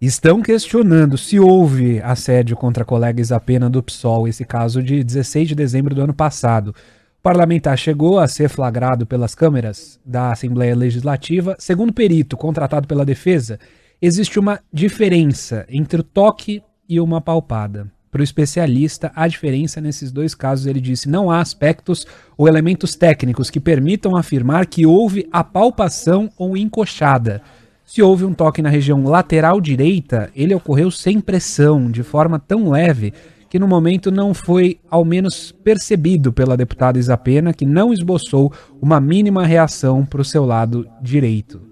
estão 0.00 0.40
questionando 0.40 1.18
se 1.18 1.40
houve 1.40 2.00
assédio 2.00 2.56
contra 2.56 2.82
a 2.82 2.86
colega 2.86 3.20
Isapena 3.20 3.68
do 3.68 3.82
PSOL, 3.82 4.28
esse 4.28 4.44
caso 4.44 4.82
de 4.82 5.02
16 5.02 5.48
de 5.48 5.54
dezembro 5.54 5.94
do 5.94 6.02
ano 6.02 6.14
passado. 6.14 6.74
O 7.18 7.22
parlamentar 7.22 7.76
chegou 7.76 8.18
a 8.18 8.28
ser 8.28 8.48
flagrado 8.48 9.04
pelas 9.04 9.34
câmeras 9.34 9.98
da 10.04 10.30
Assembleia 10.30 10.74
Legislativa. 10.74 11.56
Segundo 11.58 11.92
perito 11.92 12.36
contratado 12.36 12.86
pela 12.86 13.04
defesa, 13.04 13.58
existe 14.00 14.38
uma 14.38 14.60
diferença 14.72 15.66
entre 15.68 16.00
o 16.00 16.04
toque 16.04 16.62
e 16.88 17.00
uma 17.00 17.20
palpada. 17.20 17.90
Para 18.10 18.20
o 18.20 18.24
especialista 18.24 19.12
a 19.14 19.28
diferença 19.28 19.80
nesses 19.80 20.10
dois 20.10 20.34
casos. 20.34 20.66
Ele 20.66 20.80
disse: 20.80 21.08
não 21.08 21.30
há 21.30 21.40
aspectos 21.40 22.06
ou 22.36 22.48
elementos 22.48 22.94
técnicos 22.94 23.50
que 23.50 23.60
permitam 23.60 24.16
afirmar 24.16 24.66
que 24.66 24.86
houve 24.86 25.28
apalpação 25.32 26.30
ou 26.36 26.56
encoxada. 26.56 27.42
Se 27.84 28.02
houve 28.02 28.24
um 28.24 28.34
toque 28.34 28.60
na 28.60 28.68
região 28.68 29.02
lateral 29.04 29.60
direita, 29.60 30.30
ele 30.36 30.54
ocorreu 30.54 30.90
sem 30.90 31.20
pressão, 31.20 31.90
de 31.90 32.02
forma 32.02 32.38
tão 32.38 32.68
leve 32.68 33.14
que 33.48 33.58
no 33.58 33.66
momento 33.66 34.10
não 34.10 34.34
foi 34.34 34.78
ao 34.90 35.04
menos 35.04 35.52
percebido 35.52 36.30
pela 36.30 36.56
deputada 36.56 36.98
Isapena, 36.98 37.54
que 37.54 37.64
não 37.64 37.92
esboçou 37.92 38.52
uma 38.80 39.00
mínima 39.00 39.46
reação 39.46 40.04
para 40.04 40.20
o 40.20 40.24
seu 40.24 40.44
lado 40.44 40.86
direito. 41.00 41.62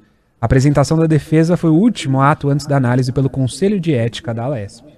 A 0.40 0.46
apresentação 0.46 0.96
da 0.96 1.06
defesa 1.06 1.56
foi 1.56 1.68
o 1.68 1.74
último 1.74 2.20
ato 2.20 2.48
antes 2.48 2.66
da 2.66 2.76
análise 2.76 3.12
pelo 3.12 3.28
Conselho 3.28 3.78
de 3.78 3.92
Ética 3.92 4.32
da 4.32 4.44
Alesp. 4.44 4.95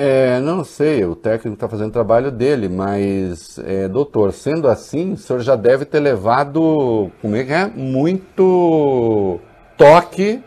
É, 0.00 0.38
não 0.38 0.62
sei, 0.62 1.04
o 1.04 1.16
técnico 1.16 1.54
está 1.54 1.68
fazendo 1.68 1.88
o 1.88 1.92
trabalho 1.92 2.30
dele, 2.30 2.68
mas, 2.68 3.58
é, 3.58 3.88
doutor, 3.88 4.32
sendo 4.32 4.68
assim, 4.68 5.14
o 5.14 5.16
senhor 5.16 5.40
já 5.40 5.56
deve 5.56 5.84
ter 5.84 5.98
levado, 5.98 7.10
como 7.20 7.34
é 7.34 7.42
que 7.42 7.52
é? 7.52 7.66
Muito 7.66 9.40
toque 9.76 10.40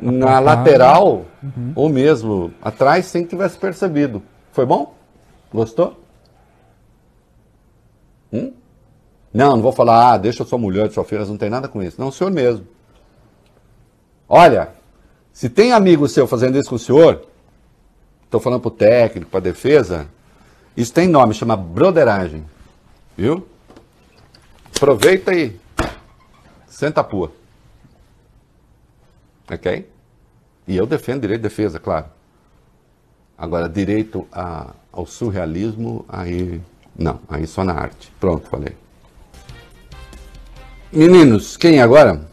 na 0.00 0.38
lateral, 0.38 1.26
uhum. 1.42 1.72
ou 1.74 1.90
mesmo 1.90 2.50
atrás, 2.62 3.04
sem 3.04 3.24
que 3.24 3.28
tivesse 3.28 3.58
percebido. 3.58 4.22
Foi 4.52 4.64
bom? 4.64 4.94
Gostou? 5.52 6.00
Hum? 8.32 8.54
Não, 9.34 9.56
não 9.56 9.62
vou 9.62 9.72
falar, 9.72 10.12
ah, 10.12 10.16
deixa 10.16 10.46
sua 10.46 10.58
mulher 10.58 10.88
de 10.88 10.94
sua 10.94 11.04
filha, 11.04 11.26
não 11.26 11.36
tem 11.36 11.50
nada 11.50 11.68
com 11.68 11.82
isso. 11.82 12.00
Não, 12.00 12.08
o 12.08 12.12
senhor 12.12 12.30
mesmo. 12.30 12.66
Olha, 14.26 14.70
se 15.30 15.50
tem 15.50 15.72
amigo 15.72 16.08
seu 16.08 16.26
fazendo 16.26 16.56
isso 16.56 16.70
com 16.70 16.76
o 16.76 16.78
senhor, 16.78 17.22
estou 18.26 18.40
falando 18.40 18.60
para 18.60 18.68
o 18.68 18.72
técnico, 18.72 19.30
para 19.30 19.40
a 19.40 19.42
defesa, 19.42 20.06
isso 20.76 20.92
tem 20.92 21.08
nome, 21.08 21.32
chama 21.32 21.56
broderagem. 21.56 22.44
Viu? 23.16 23.46
Aproveita 24.76 25.34
e 25.34 25.58
senta 26.66 27.00
a 27.00 27.04
pua. 27.04 27.32
Ok? 29.50 29.88
E 30.68 30.76
eu 30.76 30.86
defendo 30.86 31.22
direito 31.22 31.40
de 31.40 31.48
defesa, 31.48 31.78
claro. 31.78 32.06
Agora, 33.38 33.68
direito 33.68 34.26
a, 34.32 34.74
ao 34.92 35.06
surrealismo, 35.06 36.04
aí 36.08 36.60
não, 36.98 37.20
aí 37.28 37.46
só 37.46 37.64
na 37.64 37.74
arte. 37.74 38.12
Pronto, 38.18 38.48
falei. 38.48 38.76
Meninos, 40.92 41.56
quem 41.56 41.80
agora? 41.80 42.26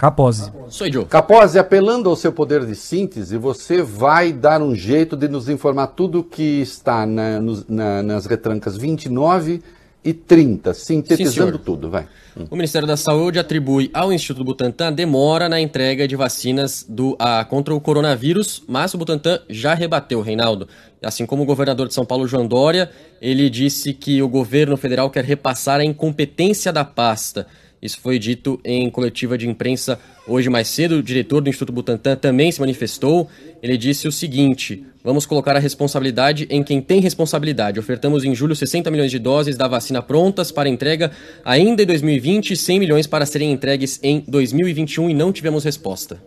Capose. 0.00 0.50
Sou 0.70 0.86
eu. 0.86 1.04
Capose, 1.04 1.58
apelando 1.58 2.08
ao 2.08 2.16
seu 2.16 2.32
poder 2.32 2.64
de 2.64 2.74
síntese, 2.74 3.36
você 3.36 3.82
vai 3.82 4.32
dar 4.32 4.62
um 4.62 4.74
jeito 4.74 5.14
de 5.14 5.28
nos 5.28 5.46
informar 5.46 5.88
tudo 5.88 6.20
o 6.20 6.24
que 6.24 6.62
está 6.62 7.04
na, 7.04 7.38
na, 7.68 8.02
nas 8.02 8.24
retrancas 8.24 8.78
29 8.78 9.62
e 10.02 10.14
30, 10.14 10.72
sintetizando 10.72 11.58
Sim, 11.58 11.62
tudo, 11.62 11.90
vai. 11.90 12.08
O 12.50 12.56
Ministério 12.56 12.88
da 12.88 12.96
Saúde 12.96 13.38
atribui 13.38 13.90
ao 13.92 14.10
Instituto 14.10 14.42
Butantan 14.42 14.90
demora 14.90 15.50
na 15.50 15.60
entrega 15.60 16.08
de 16.08 16.16
vacinas 16.16 16.82
do, 16.88 17.14
a, 17.18 17.44
contra 17.44 17.74
o 17.74 17.80
coronavírus, 17.80 18.62
mas 18.66 18.94
o 18.94 18.98
Butantan 18.98 19.40
já 19.50 19.74
rebateu, 19.74 20.22
Reinaldo. 20.22 20.66
Assim 21.02 21.26
como 21.26 21.42
o 21.42 21.46
governador 21.46 21.86
de 21.86 21.92
São 21.92 22.06
Paulo, 22.06 22.26
João 22.26 22.46
Dória, 22.46 22.90
ele 23.20 23.50
disse 23.50 23.92
que 23.92 24.22
o 24.22 24.28
governo 24.30 24.78
federal 24.78 25.10
quer 25.10 25.24
repassar 25.26 25.78
a 25.78 25.84
incompetência 25.84 26.72
da 26.72 26.86
pasta. 26.86 27.46
Isso 27.82 27.98
foi 27.98 28.18
dito 28.18 28.60
em 28.62 28.90
coletiva 28.90 29.38
de 29.38 29.48
imprensa 29.48 29.98
hoje 30.26 30.50
mais 30.50 30.68
cedo. 30.68 30.96
O 30.96 31.02
diretor 31.02 31.40
do 31.40 31.48
Instituto 31.48 31.72
Butantan 31.72 32.14
também 32.14 32.52
se 32.52 32.60
manifestou. 32.60 33.28
Ele 33.62 33.78
disse 33.78 34.06
o 34.06 34.12
seguinte: 34.12 34.84
vamos 35.02 35.24
colocar 35.24 35.56
a 35.56 35.58
responsabilidade 35.58 36.46
em 36.50 36.62
quem 36.62 36.82
tem 36.82 37.00
responsabilidade. 37.00 37.80
Ofertamos 37.80 38.22
em 38.22 38.34
julho 38.34 38.54
60 38.54 38.90
milhões 38.90 39.10
de 39.10 39.18
doses 39.18 39.56
da 39.56 39.66
vacina 39.66 40.02
prontas 40.02 40.52
para 40.52 40.68
entrega 40.68 41.10
ainda 41.42 41.82
em 41.82 41.86
2020 41.86 42.50
e 42.50 42.56
100 42.56 42.78
milhões 42.78 43.06
para 43.06 43.24
serem 43.24 43.50
entregues 43.50 43.98
em 44.02 44.22
2021 44.28 45.08
e 45.08 45.14
não 45.14 45.32
tivemos 45.32 45.64
resposta. 45.64 46.22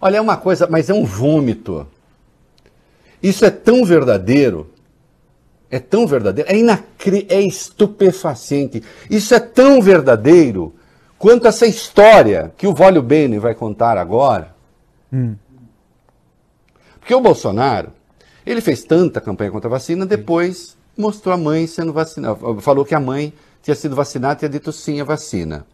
Olha, 0.00 0.18
é 0.18 0.20
uma 0.20 0.36
coisa, 0.36 0.68
mas 0.70 0.88
é 0.88 0.94
um 0.94 1.04
vômito. 1.04 1.84
Isso 3.20 3.44
é 3.44 3.50
tão 3.50 3.84
verdadeiro 3.84 4.70
é 5.68 5.78
tão 5.78 6.06
verdadeiro, 6.06 6.50
é, 6.50 6.58
inacre... 6.58 7.26
é 7.30 7.40
estupefaciente. 7.40 8.82
Isso 9.08 9.34
é 9.34 9.40
tão 9.40 9.80
verdadeiro 9.80 10.74
quanto 11.22 11.46
essa 11.46 11.64
história 11.64 12.52
que 12.56 12.66
o 12.66 12.74
Vólio 12.74 13.00
Bene 13.00 13.38
vai 13.38 13.54
contar 13.54 13.96
agora. 13.96 14.52
Hum. 15.12 15.36
Porque 16.98 17.14
o 17.14 17.20
Bolsonaro, 17.20 17.92
ele 18.44 18.60
fez 18.60 18.82
tanta 18.82 19.20
campanha 19.20 19.52
contra 19.52 19.68
a 19.68 19.70
vacina, 19.70 20.04
depois 20.04 20.76
mostrou 20.98 21.32
a 21.32 21.38
mãe 21.38 21.68
sendo 21.68 21.92
vacinada. 21.92 22.60
Falou 22.60 22.84
que 22.84 22.92
a 22.92 22.98
mãe 22.98 23.32
tinha 23.62 23.76
sido 23.76 23.94
vacinada 23.94 24.34
e 24.34 24.38
tinha 24.38 24.48
dito 24.48 24.72
sim 24.72 25.00
à 25.00 25.04
vacina. 25.04 25.64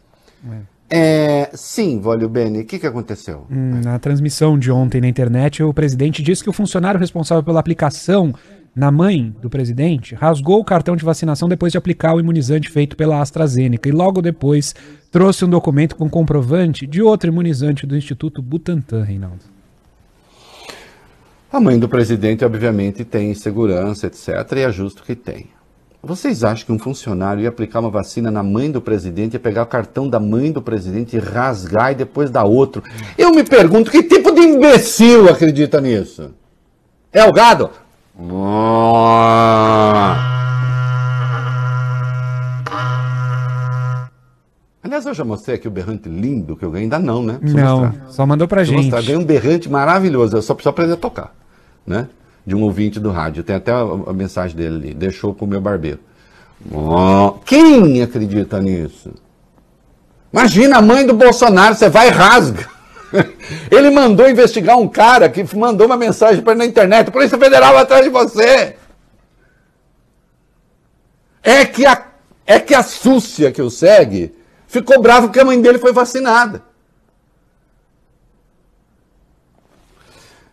É. 0.47 0.79
É, 0.91 1.49
sim, 1.55 1.99
Vólio 1.99 2.29
Bene, 2.29 2.61
o 2.61 2.65
que, 2.65 2.77
que 2.77 2.85
aconteceu? 2.85 3.47
Hum, 3.49 3.81
na 3.83 3.97
transmissão 3.97 4.57
de 4.57 4.71
ontem 4.71 5.01
na 5.01 5.07
internet, 5.07 5.63
o 5.63 5.73
presidente 5.73 6.21
disse 6.21 6.43
que 6.43 6.49
o 6.49 6.53
funcionário 6.53 6.99
responsável 6.99 7.43
pela 7.43 7.59
aplicação 7.59 8.35
na 8.79 8.89
mãe 8.89 9.35
do 9.41 9.49
presidente, 9.49 10.15
rasgou 10.15 10.57
o 10.57 10.63
cartão 10.63 10.95
de 10.95 11.03
vacinação 11.03 11.49
depois 11.49 11.73
de 11.73 11.77
aplicar 11.77 12.15
o 12.15 12.19
imunizante 12.21 12.69
feito 12.69 12.95
pela 12.95 13.19
AstraZeneca 13.19 13.89
e 13.89 13.91
logo 13.91 14.21
depois 14.21 14.73
trouxe 15.11 15.43
um 15.43 15.49
documento 15.49 15.97
com 15.97 16.09
comprovante 16.09 16.87
de 16.87 17.01
outro 17.01 17.29
imunizante 17.29 17.85
do 17.85 17.97
Instituto 17.97 18.41
Butantan, 18.41 19.03
Reinaldo. 19.03 19.41
A 21.51 21.59
mãe 21.59 21.77
do 21.77 21.89
presidente, 21.89 22.45
obviamente, 22.45 23.03
tem 23.03 23.33
segurança, 23.33 24.07
etc., 24.07 24.29
e 24.55 24.59
é 24.61 24.71
justo 24.71 25.03
que 25.03 25.13
tem. 25.13 25.47
Vocês 26.01 26.45
acham 26.45 26.65
que 26.65 26.71
um 26.71 26.79
funcionário 26.79 27.43
ia 27.43 27.49
aplicar 27.49 27.81
uma 27.81 27.89
vacina 27.89 28.31
na 28.31 28.41
mãe 28.41 28.71
do 28.71 28.79
presidente, 28.79 29.33
ia 29.33 29.41
pegar 29.41 29.63
o 29.63 29.67
cartão 29.67 30.07
da 30.07 30.21
mãe 30.21 30.53
do 30.53 30.61
presidente 30.61 31.17
e 31.17 31.19
rasgar 31.19 31.91
e 31.91 31.95
depois 31.95 32.31
dar 32.31 32.45
outro? 32.45 32.81
Eu 33.17 33.31
me 33.31 33.43
pergunto, 33.43 33.91
que 33.91 34.03
tipo 34.03 34.31
de 34.31 34.39
imbecil 34.39 35.27
acredita 35.27 35.81
nisso? 35.81 36.33
É 37.11 37.25
o 37.25 37.33
gado? 37.33 37.69
Aliás, 44.83 45.05
eu 45.05 45.13
já 45.13 45.23
mostrei 45.23 45.55
aqui 45.55 45.67
o 45.67 45.71
berrante 45.71 46.09
lindo 46.09 46.57
que 46.57 46.65
eu 46.65 46.71
ganhei. 46.71 46.85
Ainda 46.85 46.99
não, 46.99 47.23
né? 47.23 47.37
Preciso 47.39 47.57
não, 47.63 47.85
mostrar. 47.85 48.07
só 48.09 48.25
mandou 48.25 48.47
pra 48.47 48.57
Preciso 48.57 48.77
gente. 48.77 48.91
Mostrar. 48.91 49.01
Ganhei 49.07 49.23
um 49.23 49.25
berrante 49.25 49.69
maravilhoso. 49.69 50.35
Eu 50.35 50.41
só 50.41 50.53
preciso 50.53 50.69
aprender 50.69 50.93
a 50.93 50.97
tocar, 50.97 51.33
né? 51.87 52.09
De 52.45 52.55
um 52.55 52.63
ouvinte 52.63 52.99
do 52.99 53.09
rádio. 53.09 53.43
Tem 53.43 53.55
até 53.55 53.71
a, 53.71 53.79
a 53.79 54.13
mensagem 54.13 54.57
dele 54.57 54.75
ali. 54.75 54.93
Deixou 54.93 55.33
pro 55.33 55.47
meu 55.47 55.61
barbeiro. 55.61 55.99
Oh, 56.73 57.31
quem 57.45 58.01
acredita 58.01 58.59
nisso? 58.59 59.13
Imagina 60.33 60.77
a 60.77 60.81
mãe 60.81 61.05
do 61.05 61.13
Bolsonaro, 61.13 61.73
você 61.73 61.89
vai 61.89 62.09
e 62.09 62.11
rasga. 62.11 62.67
Ele 63.71 63.89
mandou 63.89 64.29
investigar 64.29 64.77
um 64.77 64.87
cara 64.87 65.29
que 65.29 65.43
mandou 65.55 65.87
uma 65.87 65.97
mensagem 65.97 66.41
para 66.43 66.55
na 66.55 66.65
internet: 66.65 67.11
Polícia 67.11 67.37
Federal 67.37 67.77
atrás 67.77 68.03
de 68.03 68.09
você. 68.09 68.75
É 71.41 71.65
que 71.65 71.85
a, 71.85 72.07
é 72.45 72.59
que 72.59 72.75
a 72.75 72.83
Súcia 72.83 73.51
que 73.51 73.61
o 73.61 73.69
segue 73.69 74.35
ficou 74.67 75.01
bravo 75.01 75.27
porque 75.27 75.39
a 75.39 75.45
mãe 75.45 75.61
dele 75.61 75.79
foi 75.79 75.93
vacinada. 75.93 76.63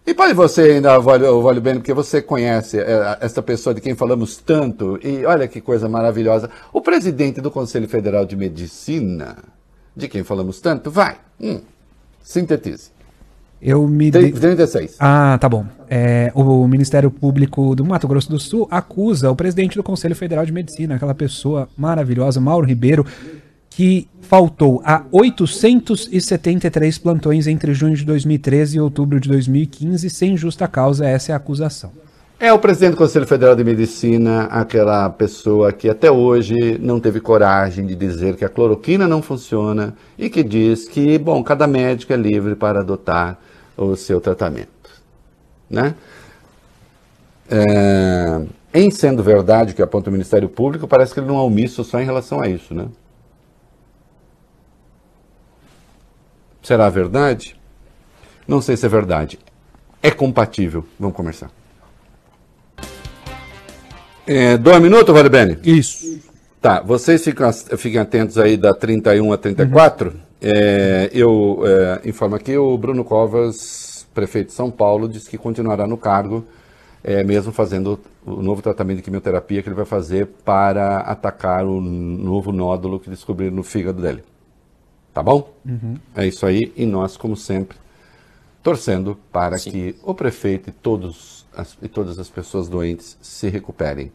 E 0.06 0.14
pode 0.14 0.34
você 0.34 0.62
ainda, 0.62 1.00
Vale, 1.00 1.24
vale 1.42 1.58
bem, 1.58 1.74
porque 1.74 1.92
você 1.92 2.22
conhece 2.22 2.78
é, 2.78 3.18
essa 3.20 3.42
pessoa 3.42 3.74
de 3.74 3.80
quem 3.80 3.96
falamos 3.96 4.36
tanto, 4.36 5.00
e 5.02 5.26
olha 5.26 5.48
que 5.48 5.60
coisa 5.60 5.88
maravilhosa. 5.88 6.48
O 6.72 6.80
presidente 6.80 7.40
do 7.40 7.50
Conselho 7.50 7.88
Federal 7.88 8.24
de 8.24 8.36
Medicina, 8.36 9.38
de 9.96 10.06
quem 10.06 10.22
falamos 10.22 10.60
tanto, 10.60 10.92
vai. 10.92 11.18
Hum. 11.40 11.60
Sintetize. 12.26 12.90
Eu 13.62 13.86
me. 13.86 14.10
36. 14.10 14.96
Ah, 14.98 15.38
tá 15.40 15.48
bom. 15.48 15.64
É, 15.88 16.32
o 16.34 16.66
Ministério 16.66 17.08
Público 17.08 17.74
do 17.76 17.84
Mato 17.84 18.08
Grosso 18.08 18.28
do 18.28 18.38
Sul 18.38 18.66
acusa 18.68 19.30
o 19.30 19.36
presidente 19.36 19.76
do 19.76 19.82
Conselho 19.82 20.16
Federal 20.16 20.44
de 20.44 20.52
Medicina, 20.52 20.96
aquela 20.96 21.14
pessoa 21.14 21.68
maravilhosa, 21.76 22.40
Mauro 22.40 22.66
Ribeiro, 22.66 23.06
que 23.70 24.08
faltou 24.20 24.82
a 24.84 25.04
873 25.12 26.98
plantões 26.98 27.46
entre 27.46 27.72
junho 27.72 27.94
de 27.94 28.04
2013 28.04 28.76
e 28.76 28.80
outubro 28.80 29.20
de 29.20 29.28
2015 29.28 30.10
sem 30.10 30.36
justa 30.36 30.66
causa. 30.66 31.06
Essa 31.06 31.30
é 31.30 31.32
a 31.32 31.36
acusação. 31.36 31.92
É 32.38 32.52
o 32.52 32.58
presidente 32.58 32.90
do 32.90 32.96
Conselho 32.98 33.26
Federal 33.26 33.56
de 33.56 33.64
Medicina, 33.64 34.42
aquela 34.44 35.08
pessoa 35.08 35.72
que 35.72 35.88
até 35.88 36.10
hoje 36.10 36.76
não 36.78 37.00
teve 37.00 37.18
coragem 37.18 37.86
de 37.86 37.94
dizer 37.94 38.36
que 38.36 38.44
a 38.44 38.48
cloroquina 38.48 39.08
não 39.08 39.22
funciona 39.22 39.96
e 40.18 40.28
que 40.28 40.44
diz 40.44 40.86
que, 40.86 41.16
bom, 41.16 41.42
cada 41.42 41.66
médico 41.66 42.12
é 42.12 42.16
livre 42.16 42.54
para 42.54 42.80
adotar 42.80 43.38
o 43.74 43.96
seu 43.96 44.20
tratamento. 44.20 44.68
Né? 45.68 45.94
É, 47.50 48.42
em 48.74 48.90
sendo 48.90 49.22
verdade 49.22 49.72
o 49.72 49.74
que 49.74 49.80
aponta 49.80 50.10
o 50.10 50.12
Ministério 50.12 50.48
Público, 50.50 50.86
parece 50.86 51.14
que 51.14 51.20
ele 51.20 51.28
não 51.28 51.38
é 51.38 51.40
omisso 51.40 51.82
só 51.84 51.98
em 51.98 52.04
relação 52.04 52.42
a 52.42 52.48
isso. 52.48 52.74
Né? 52.74 52.86
Será 56.62 56.90
verdade? 56.90 57.58
Não 58.46 58.60
sei 58.60 58.76
se 58.76 58.84
é 58.84 58.90
verdade. 58.90 59.38
É 60.02 60.10
compatível. 60.10 60.84
Vamos 61.00 61.16
começar. 61.16 61.50
É, 64.26 64.58
dois 64.58 64.80
minutos, 64.80 65.14
Vale 65.14 65.28
Bene? 65.28 65.58
Isso. 65.62 66.20
Tá, 66.60 66.80
vocês 66.80 67.22
ficam, 67.22 67.52
fiquem 67.52 68.00
atentos 68.00 68.36
aí 68.38 68.56
da 68.56 68.74
31 68.74 69.32
a 69.32 69.38
34. 69.38 70.12
É, 70.42 71.08
eu 71.12 71.62
é, 71.64 72.08
informo 72.08 72.34
aqui, 72.34 72.56
o 72.56 72.76
Bruno 72.76 73.04
Covas, 73.04 74.04
prefeito 74.12 74.48
de 74.48 74.52
São 74.52 74.68
Paulo, 74.68 75.08
disse 75.08 75.30
que 75.30 75.38
continuará 75.38 75.86
no 75.86 75.96
cargo, 75.96 76.44
é, 77.04 77.22
mesmo 77.22 77.52
fazendo 77.52 78.00
o 78.24 78.42
novo 78.42 78.60
tratamento 78.60 78.96
de 78.96 79.02
quimioterapia 79.04 79.62
que 79.62 79.68
ele 79.68 79.76
vai 79.76 79.84
fazer 79.84 80.26
para 80.44 80.98
atacar 80.98 81.64
o 81.64 81.80
novo 81.80 82.50
nódulo 82.50 82.98
que 82.98 83.08
descobriram 83.08 83.54
no 83.54 83.62
fígado 83.62 84.02
dele. 84.02 84.24
Tá 85.14 85.22
bom? 85.22 85.54
É 86.16 86.26
isso 86.26 86.44
aí, 86.44 86.72
e 86.76 86.84
nós, 86.84 87.16
como 87.16 87.36
sempre, 87.36 87.78
torcendo 88.60 89.16
para 89.32 89.56
Sim. 89.56 89.70
que 89.70 89.96
o 90.02 90.12
prefeito 90.12 90.68
e, 90.68 90.72
todos 90.72 91.45
as, 91.56 91.76
e 91.82 91.88
todas 91.88 92.18
as 92.18 92.28
pessoas 92.28 92.68
doentes 92.68 93.16
se 93.20 93.48
recuperem. 93.48 94.12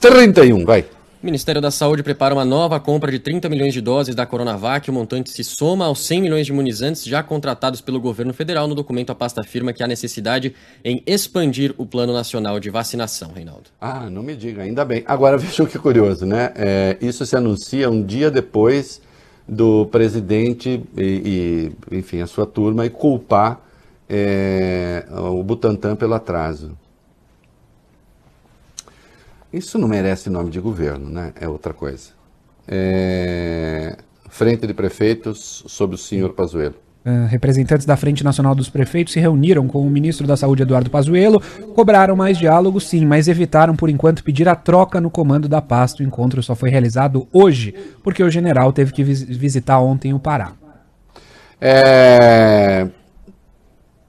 31, 0.00 0.64
vai. 0.64 0.86
O 1.20 1.26
Ministério 1.26 1.60
da 1.60 1.72
Saúde 1.72 2.04
prepara 2.04 2.32
uma 2.32 2.44
nova 2.44 2.78
compra 2.78 3.10
de 3.10 3.18
30 3.18 3.48
milhões 3.48 3.74
de 3.74 3.80
doses 3.80 4.14
da 4.14 4.24
Coronavac. 4.24 4.88
O 4.88 4.92
montante 4.92 5.30
se 5.30 5.42
soma 5.42 5.86
aos 5.86 6.06
100 6.06 6.22
milhões 6.22 6.46
de 6.46 6.52
imunizantes 6.52 7.04
já 7.04 7.24
contratados 7.24 7.80
pelo 7.80 8.00
governo 8.00 8.32
federal. 8.32 8.68
No 8.68 8.74
documento, 8.76 9.10
a 9.10 9.16
pasta 9.16 9.40
afirma 9.40 9.72
que 9.72 9.82
há 9.82 9.88
necessidade 9.88 10.54
em 10.84 11.02
expandir 11.04 11.74
o 11.76 11.84
Plano 11.84 12.12
Nacional 12.12 12.60
de 12.60 12.70
Vacinação, 12.70 13.32
Reinaldo. 13.32 13.64
Ah, 13.80 14.08
não 14.08 14.22
me 14.22 14.36
diga, 14.36 14.62
ainda 14.62 14.84
bem. 14.84 15.02
Agora 15.06 15.36
veja 15.38 15.66
que 15.66 15.76
curioso, 15.76 16.24
né? 16.24 16.52
É, 16.54 16.96
isso 17.00 17.26
se 17.26 17.34
anuncia 17.34 17.90
um 17.90 18.00
dia 18.00 18.30
depois 18.30 19.00
do 19.48 19.86
presidente 19.86 20.80
e, 20.96 21.72
e, 21.90 21.96
enfim, 21.96 22.20
a 22.20 22.28
sua 22.28 22.46
turma 22.46 22.86
e 22.86 22.90
culpar 22.90 23.67
é, 24.08 25.04
o 25.10 25.42
Butantan 25.42 25.96
pelo 25.96 26.14
atraso. 26.14 26.76
Isso 29.52 29.78
não 29.78 29.88
merece 29.88 30.28
nome 30.28 30.50
de 30.50 30.60
governo, 30.60 31.08
né? 31.08 31.32
É 31.40 31.48
outra 31.48 31.72
coisa. 31.72 32.10
É, 32.66 33.96
Frente 34.28 34.66
de 34.66 34.74
prefeitos 34.74 35.64
sobre 35.66 35.94
o 35.96 35.98
senhor 35.98 36.34
Pazuello. 36.34 36.74
Uh, 37.06 37.26
representantes 37.26 37.86
da 37.86 37.96
Frente 37.96 38.22
Nacional 38.22 38.54
dos 38.54 38.68
Prefeitos 38.68 39.14
se 39.14 39.20
reuniram 39.20 39.66
com 39.66 39.80
o 39.80 39.88
ministro 39.88 40.26
da 40.26 40.36
Saúde, 40.36 40.62
Eduardo 40.62 40.90
Pazuello, 40.90 41.40
cobraram 41.74 42.14
mais 42.14 42.36
diálogo, 42.36 42.78
sim, 42.80 43.06
mas 43.06 43.28
evitaram, 43.28 43.74
por 43.74 43.88
enquanto, 43.88 44.22
pedir 44.22 44.46
a 44.48 44.54
troca 44.54 45.00
no 45.00 45.10
comando 45.10 45.48
da 45.48 45.62
pasta. 45.62 46.02
O 46.02 46.06
encontro 46.06 46.42
só 46.42 46.54
foi 46.54 46.68
realizado 46.68 47.26
hoje, 47.32 47.74
porque 48.02 48.22
o 48.22 48.30
general 48.30 48.72
teve 48.72 48.92
que 48.92 49.02
vis- 49.02 49.22
visitar 49.22 49.80
ontem 49.80 50.12
o 50.12 50.18
Pará. 50.18 50.52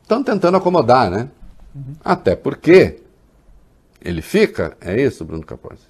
Estão 0.09 0.23
tentando 0.23 0.57
acomodar, 0.57 1.11
né? 1.11 1.29
Até 2.03 2.35
porque 2.35 2.97
ele 4.03 4.23
fica, 4.23 4.75
é 4.81 4.99
isso, 4.99 5.23
Bruno 5.23 5.45
Capozzi? 5.45 5.83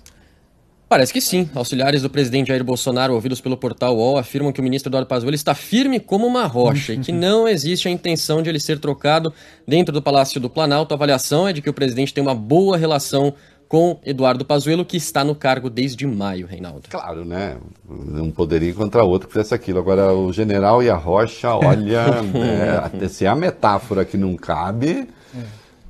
Parece 0.90 1.14
que 1.14 1.22
sim. 1.22 1.50
Auxiliares 1.56 2.02
do 2.02 2.10
presidente 2.10 2.50
Jair 2.50 2.62
Bolsonaro, 2.62 3.14
ouvidos 3.14 3.40
pelo 3.40 3.56
portal 3.56 3.96
UOL, 3.96 4.18
afirmam 4.18 4.52
que 4.52 4.60
o 4.60 4.64
ministro 4.64 4.90
Eduardo 4.90 5.08
Pazuello 5.08 5.36
está 5.36 5.56
firme 5.56 6.02
como 6.02 6.28
uma 6.28 6.46
rocha 6.46 6.92
e 6.92 6.98
que 6.98 7.14
não 7.14 7.48
existe 7.48 7.88
a 7.88 7.92
intenção 7.92 8.42
de 8.42 8.50
ele 8.50 8.60
ser 8.60 8.78
trocado 8.78 9.34
dentro 9.66 9.94
do 9.94 10.02
Palácio 10.02 10.42
do 10.42 10.50
Planalto. 10.50 10.94
A 10.94 10.98
avaliação 10.98 11.48
é 11.48 11.54
de 11.54 11.62
que 11.62 11.70
o 11.70 11.74
presidente 11.74 12.14
tem 12.14 12.22
uma 12.22 12.36
boa 12.36 12.76
relação 12.76 13.34
com 13.70 14.00
Eduardo 14.04 14.44
Pazuello, 14.44 14.84
que 14.84 14.98
está 14.98 15.24
no 15.24 15.36
cargo 15.36 15.70
desde 15.70 16.06
maio, 16.08 16.48
Reinaldo. 16.48 16.82
Claro, 16.90 17.24
né? 17.24 17.56
Um 17.88 18.32
poderia 18.32 18.72
encontrar 18.72 19.04
outro 19.04 19.28
que 19.28 19.34
fizesse 19.34 19.54
aquilo. 19.54 19.78
Agora, 19.78 20.12
o 20.12 20.34
general 20.34 20.82
e 20.82 20.90
a 20.90 20.96
rocha, 20.96 21.54
olha, 21.54 22.04
é, 23.00 23.08
se 23.08 23.28
a 23.28 23.36
metáfora 23.36 24.04
que 24.04 24.18
não 24.18 24.36
cabe, 24.36 25.08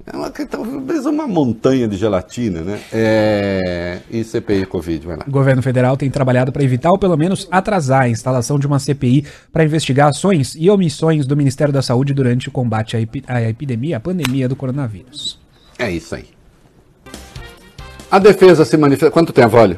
é 0.06 0.18
uma, 0.18 0.30
talvez 0.30 1.06
uma 1.06 1.26
montanha 1.26 1.88
de 1.88 1.96
gelatina, 1.96 2.62
né? 2.62 2.82
É, 2.92 4.00
e 4.12 4.26
CPI 4.26 4.66
Covid, 4.66 5.08
vai 5.08 5.16
lá. 5.16 5.24
O 5.26 5.32
governo 5.32 5.62
federal 5.62 5.96
tem 5.96 6.10
trabalhado 6.12 6.52
para 6.52 6.64
evitar 6.64 6.92
ou 6.92 6.98
pelo 6.98 7.16
menos 7.16 7.48
atrasar 7.50 8.02
a 8.02 8.10
instalação 8.10 8.60
de 8.60 8.68
uma 8.68 8.80
CPI 8.80 9.24
para 9.54 9.64
investigar 9.64 10.10
ações 10.10 10.54
e 10.54 10.70
omissões 10.70 11.26
do 11.26 11.38
Ministério 11.38 11.74
da 11.74 11.82
Saúde 11.82 12.14
durante 12.14 12.50
o 12.50 12.52
combate 12.52 12.98
à, 12.98 13.02
epi- 13.02 13.24
à 13.26 13.42
epidemia, 13.42 13.96
à 13.96 14.00
pandemia 14.02 14.50
do 14.50 14.56
coronavírus. 14.56 15.40
É 15.78 15.90
isso 15.90 16.14
aí. 16.14 16.39
A 18.12 18.18
defesa 18.18 18.66
se 18.66 18.76
manifesta. 18.76 19.12
Quanto 19.12 19.32
tempo, 19.32 19.56
olha? 19.56 19.78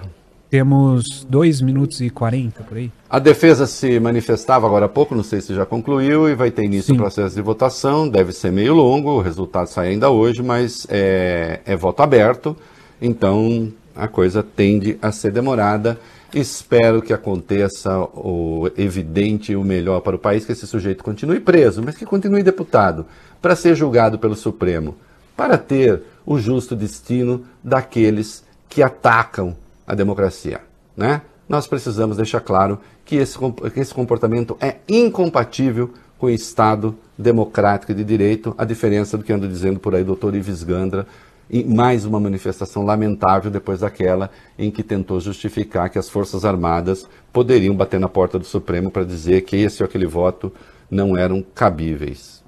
Temos 0.49 1.25
2 1.29 1.61
minutos 1.61 1.99
e 1.99 2.09
40 2.09 2.63
por 2.63 2.77
aí. 2.77 2.89
A 3.09 3.19
defesa 3.19 3.67
se 3.67 3.99
manifestava 3.99 4.65
agora 4.65 4.85
há 4.85 4.89
pouco, 4.89 5.13
não 5.13 5.23
sei 5.23 5.41
se 5.41 5.53
já 5.53 5.65
concluiu, 5.65 6.29
e 6.29 6.35
vai 6.35 6.49
ter 6.49 6.63
início 6.63 6.87
Sim. 6.87 6.93
o 6.93 6.97
processo 6.97 7.35
de 7.35 7.41
votação. 7.41 8.07
Deve 8.07 8.31
ser 8.31 8.51
meio 8.51 8.73
longo, 8.73 9.11
o 9.11 9.21
resultado 9.21 9.67
sai 9.67 9.89
ainda 9.89 10.09
hoje, 10.09 10.41
mas 10.41 10.87
é, 10.89 11.59
é 11.65 11.75
voto 11.75 12.01
aberto, 12.01 12.55
então 13.01 13.71
a 13.95 14.07
coisa 14.07 14.41
tende 14.41 14.97
a 15.01 15.11
ser 15.11 15.31
demorada. 15.31 15.99
Espero 16.33 17.01
que 17.01 17.11
aconteça 17.11 17.99
o 18.13 18.69
evidente 18.77 19.51
e 19.51 19.55
o 19.57 19.63
melhor 19.63 19.99
para 19.99 20.15
o 20.15 20.19
país, 20.19 20.45
que 20.45 20.53
esse 20.53 20.65
sujeito 20.65 21.03
continue 21.03 21.41
preso, 21.41 21.81
mas 21.83 21.97
que 21.97 22.05
continue 22.05 22.43
deputado, 22.43 23.05
para 23.41 23.57
ser 23.57 23.75
julgado 23.75 24.17
pelo 24.17 24.35
Supremo, 24.35 24.95
para 25.35 25.57
ter 25.57 26.01
o 26.25 26.37
justo 26.37 26.75
destino 26.75 27.45
daqueles 27.63 28.43
que 28.69 28.81
atacam 28.81 29.55
a 29.85 29.93
democracia. 29.95 30.61
Né? 30.95 31.21
Nós 31.47 31.67
precisamos 31.67 32.17
deixar 32.17 32.41
claro 32.41 32.79
que 33.03 33.17
esse, 33.17 33.37
que 33.73 33.79
esse 33.79 33.93
comportamento 33.93 34.55
é 34.59 34.77
incompatível 34.87 35.91
com 36.17 36.27
o 36.27 36.29
Estado 36.29 36.95
democrático 37.17 37.91
e 37.91 37.95
de 37.95 38.03
direito, 38.03 38.53
a 38.57 38.63
diferença 38.63 39.17
do 39.17 39.23
que 39.23 39.33
anda 39.33 39.47
dizendo 39.47 39.79
por 39.79 39.95
aí 39.95 40.03
doutor 40.03 40.35
Ives 40.35 40.63
Gandra, 40.63 41.07
em 41.49 41.65
mais 41.65 42.05
uma 42.05 42.19
manifestação 42.19 42.85
lamentável 42.85 43.51
depois 43.51 43.81
daquela 43.81 44.31
em 44.57 44.71
que 44.71 44.81
tentou 44.81 45.19
justificar 45.19 45.89
que 45.89 45.99
as 45.99 46.09
Forças 46.09 46.45
Armadas 46.45 47.05
poderiam 47.33 47.75
bater 47.75 47.99
na 47.99 48.07
porta 48.07 48.39
do 48.39 48.45
Supremo 48.45 48.89
para 48.89 49.03
dizer 49.03 49.41
que 49.41 49.57
esse 49.57 49.83
ou 49.83 49.89
aquele 49.89 50.05
voto 50.05 50.53
não 50.89 51.17
eram 51.17 51.43
cabíveis. 51.53 52.40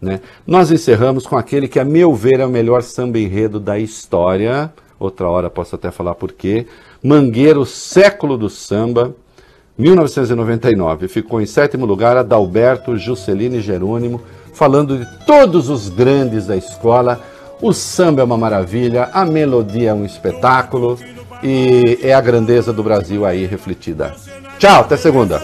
Né? 0.00 0.20
Nós 0.46 0.70
encerramos 0.70 1.26
com 1.26 1.36
aquele 1.36 1.68
que, 1.68 1.80
a 1.80 1.84
meu 1.84 2.14
ver, 2.14 2.40
é 2.40 2.46
o 2.46 2.50
melhor 2.50 2.82
samba 2.82 3.18
enredo 3.18 3.58
da 3.58 3.78
história. 3.78 4.72
Outra 4.98 5.28
hora 5.28 5.50
posso 5.50 5.74
até 5.74 5.90
falar 5.90 6.14
por 6.14 6.32
quê. 6.32 6.66
Mangueiro, 7.02 7.64
século 7.64 8.36
do 8.36 8.48
samba, 8.48 9.14
1999. 9.78 11.08
Ficou 11.08 11.40
em 11.40 11.46
sétimo 11.46 11.84
lugar 11.84 12.16
Adalberto, 12.16 12.96
Juscelino 12.96 13.56
e 13.56 13.60
Jerônimo, 13.60 14.20
falando 14.54 14.98
de 14.98 15.26
todos 15.26 15.68
os 15.68 15.88
grandes 15.88 16.46
da 16.46 16.56
escola. 16.56 17.20
O 17.60 17.72
samba 17.72 18.20
é 18.20 18.24
uma 18.24 18.36
maravilha, 18.36 19.10
a 19.12 19.24
melodia 19.24 19.90
é 19.90 19.94
um 19.94 20.04
espetáculo 20.04 20.98
e 21.42 21.98
é 22.02 22.12
a 22.12 22.20
grandeza 22.20 22.72
do 22.72 22.82
Brasil 22.82 23.24
aí 23.24 23.46
refletida. 23.46 24.14
Tchau, 24.58 24.80
até 24.80 24.96
segunda. 24.96 25.42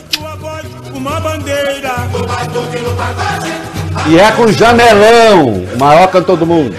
E 4.08 4.18
é 4.18 4.32
com 4.32 4.50
Janelão, 4.50 5.48
o 5.48 5.78
maior 5.78 6.08
cantor 6.08 6.36
do 6.36 6.46
mundo. 6.46 6.74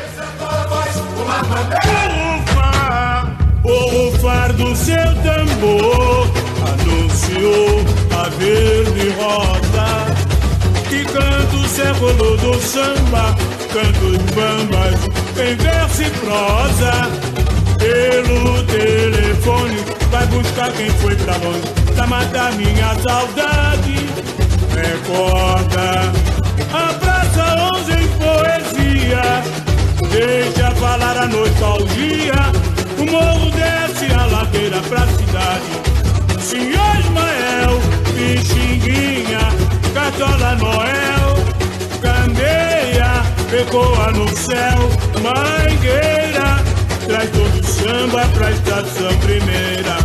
o 3.63 4.11
far 4.19 4.51
do 4.53 4.75
seu 4.75 4.95
tambor 5.23 6.27
anunciou 6.67 7.85
a 8.11 8.29
verde 8.29 9.09
rosa. 9.11 10.05
Que 10.89 11.05
canta 11.05 11.55
o 11.55 11.67
século 11.67 12.37
do 12.37 12.61
samba, 12.61 13.35
canta 13.71 14.05
os 14.05 14.17
bambas 14.33 14.99
em 15.37 15.55
verso 15.55 16.03
e 16.03 16.09
prosa. 16.09 17.09
Pelo 17.79 18.63
telefone 18.63 19.77
vai 20.11 20.25
buscar 20.27 20.71
quem 20.73 20.89
foi 20.89 21.15
pra 21.15 21.37
longe 21.37 21.61
pra 21.95 22.07
matar 22.07 22.51
minha 22.53 22.95
saudade. 23.01 24.09
Recorda 24.75 26.11
a 26.73 26.93
Praça 26.93 27.02
11 27.02 27.02
em 27.02 27.02
poesia. 29.14 29.44
Deixa 30.10 30.72
falar 30.72 31.18
a 31.18 31.27
nostalgia. 31.27 32.34
O 32.98 33.11
morro 33.11 33.52
desce 33.52 34.14
a 34.14 34.26
ladeira 34.26 34.80
pra 34.81 35.07
cidade. 35.07 35.84
Senhor 36.40 36.99
Ismael, 36.99 37.80
Pixinguinha, 38.15 39.40
Catola 39.94 40.56
Noel, 40.56 41.35
Candeia, 42.02 43.23
ecoa 43.60 44.11
no 44.11 44.27
céu, 44.35 44.90
Mangueira, 45.22 46.60
traz 47.07 47.30
todo 47.31 47.60
o 47.60 47.64
samba 47.64 48.26
pra 48.35 48.52
estação 48.52 49.18
primeira. 49.19 49.98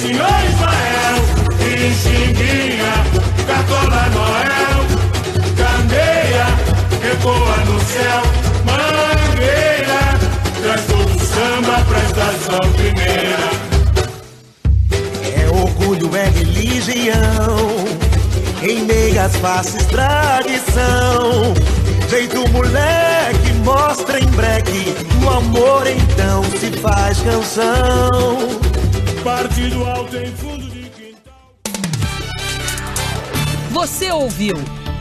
Senhor 0.00 0.36
Ismael, 0.50 1.16
Pixinguinha, 1.58 2.92
Catola 3.46 4.08
Noel, 4.10 4.78
Candeia, 5.56 6.46
ecoa 7.12 7.56
no 7.66 7.80
céu, 7.80 8.33
estação 12.30 12.72
primeira. 12.72 13.38
É 15.36 15.48
orgulho, 15.50 16.16
é 16.16 16.28
religião. 16.28 17.84
Em 18.62 18.84
meias 18.84 19.36
faces, 19.36 19.84
tradição. 19.86 21.54
Jeito 22.08 22.48
moleque, 22.50 23.52
mostra 23.64 24.20
em 24.20 24.26
breque. 24.28 24.94
No 25.20 25.30
amor, 25.30 25.86
então, 25.86 26.42
se 26.44 26.58
se 26.58 26.72
faz 26.78 27.20
canção. 27.20 28.60
Partido 29.22 29.84
alto 29.84 30.16
em 30.16 30.32
fundo 30.32 30.64
de 30.70 30.88
quintal. 30.90 31.34
Você 33.70 34.10
ouviu 34.10 34.54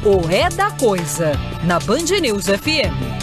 o 0.04 0.30
É 0.30 0.50
da 0.50 0.72
Coisa 0.72 1.34
na 1.64 1.80
Band 1.80 2.20
News 2.22 2.46
FM. 2.46 3.14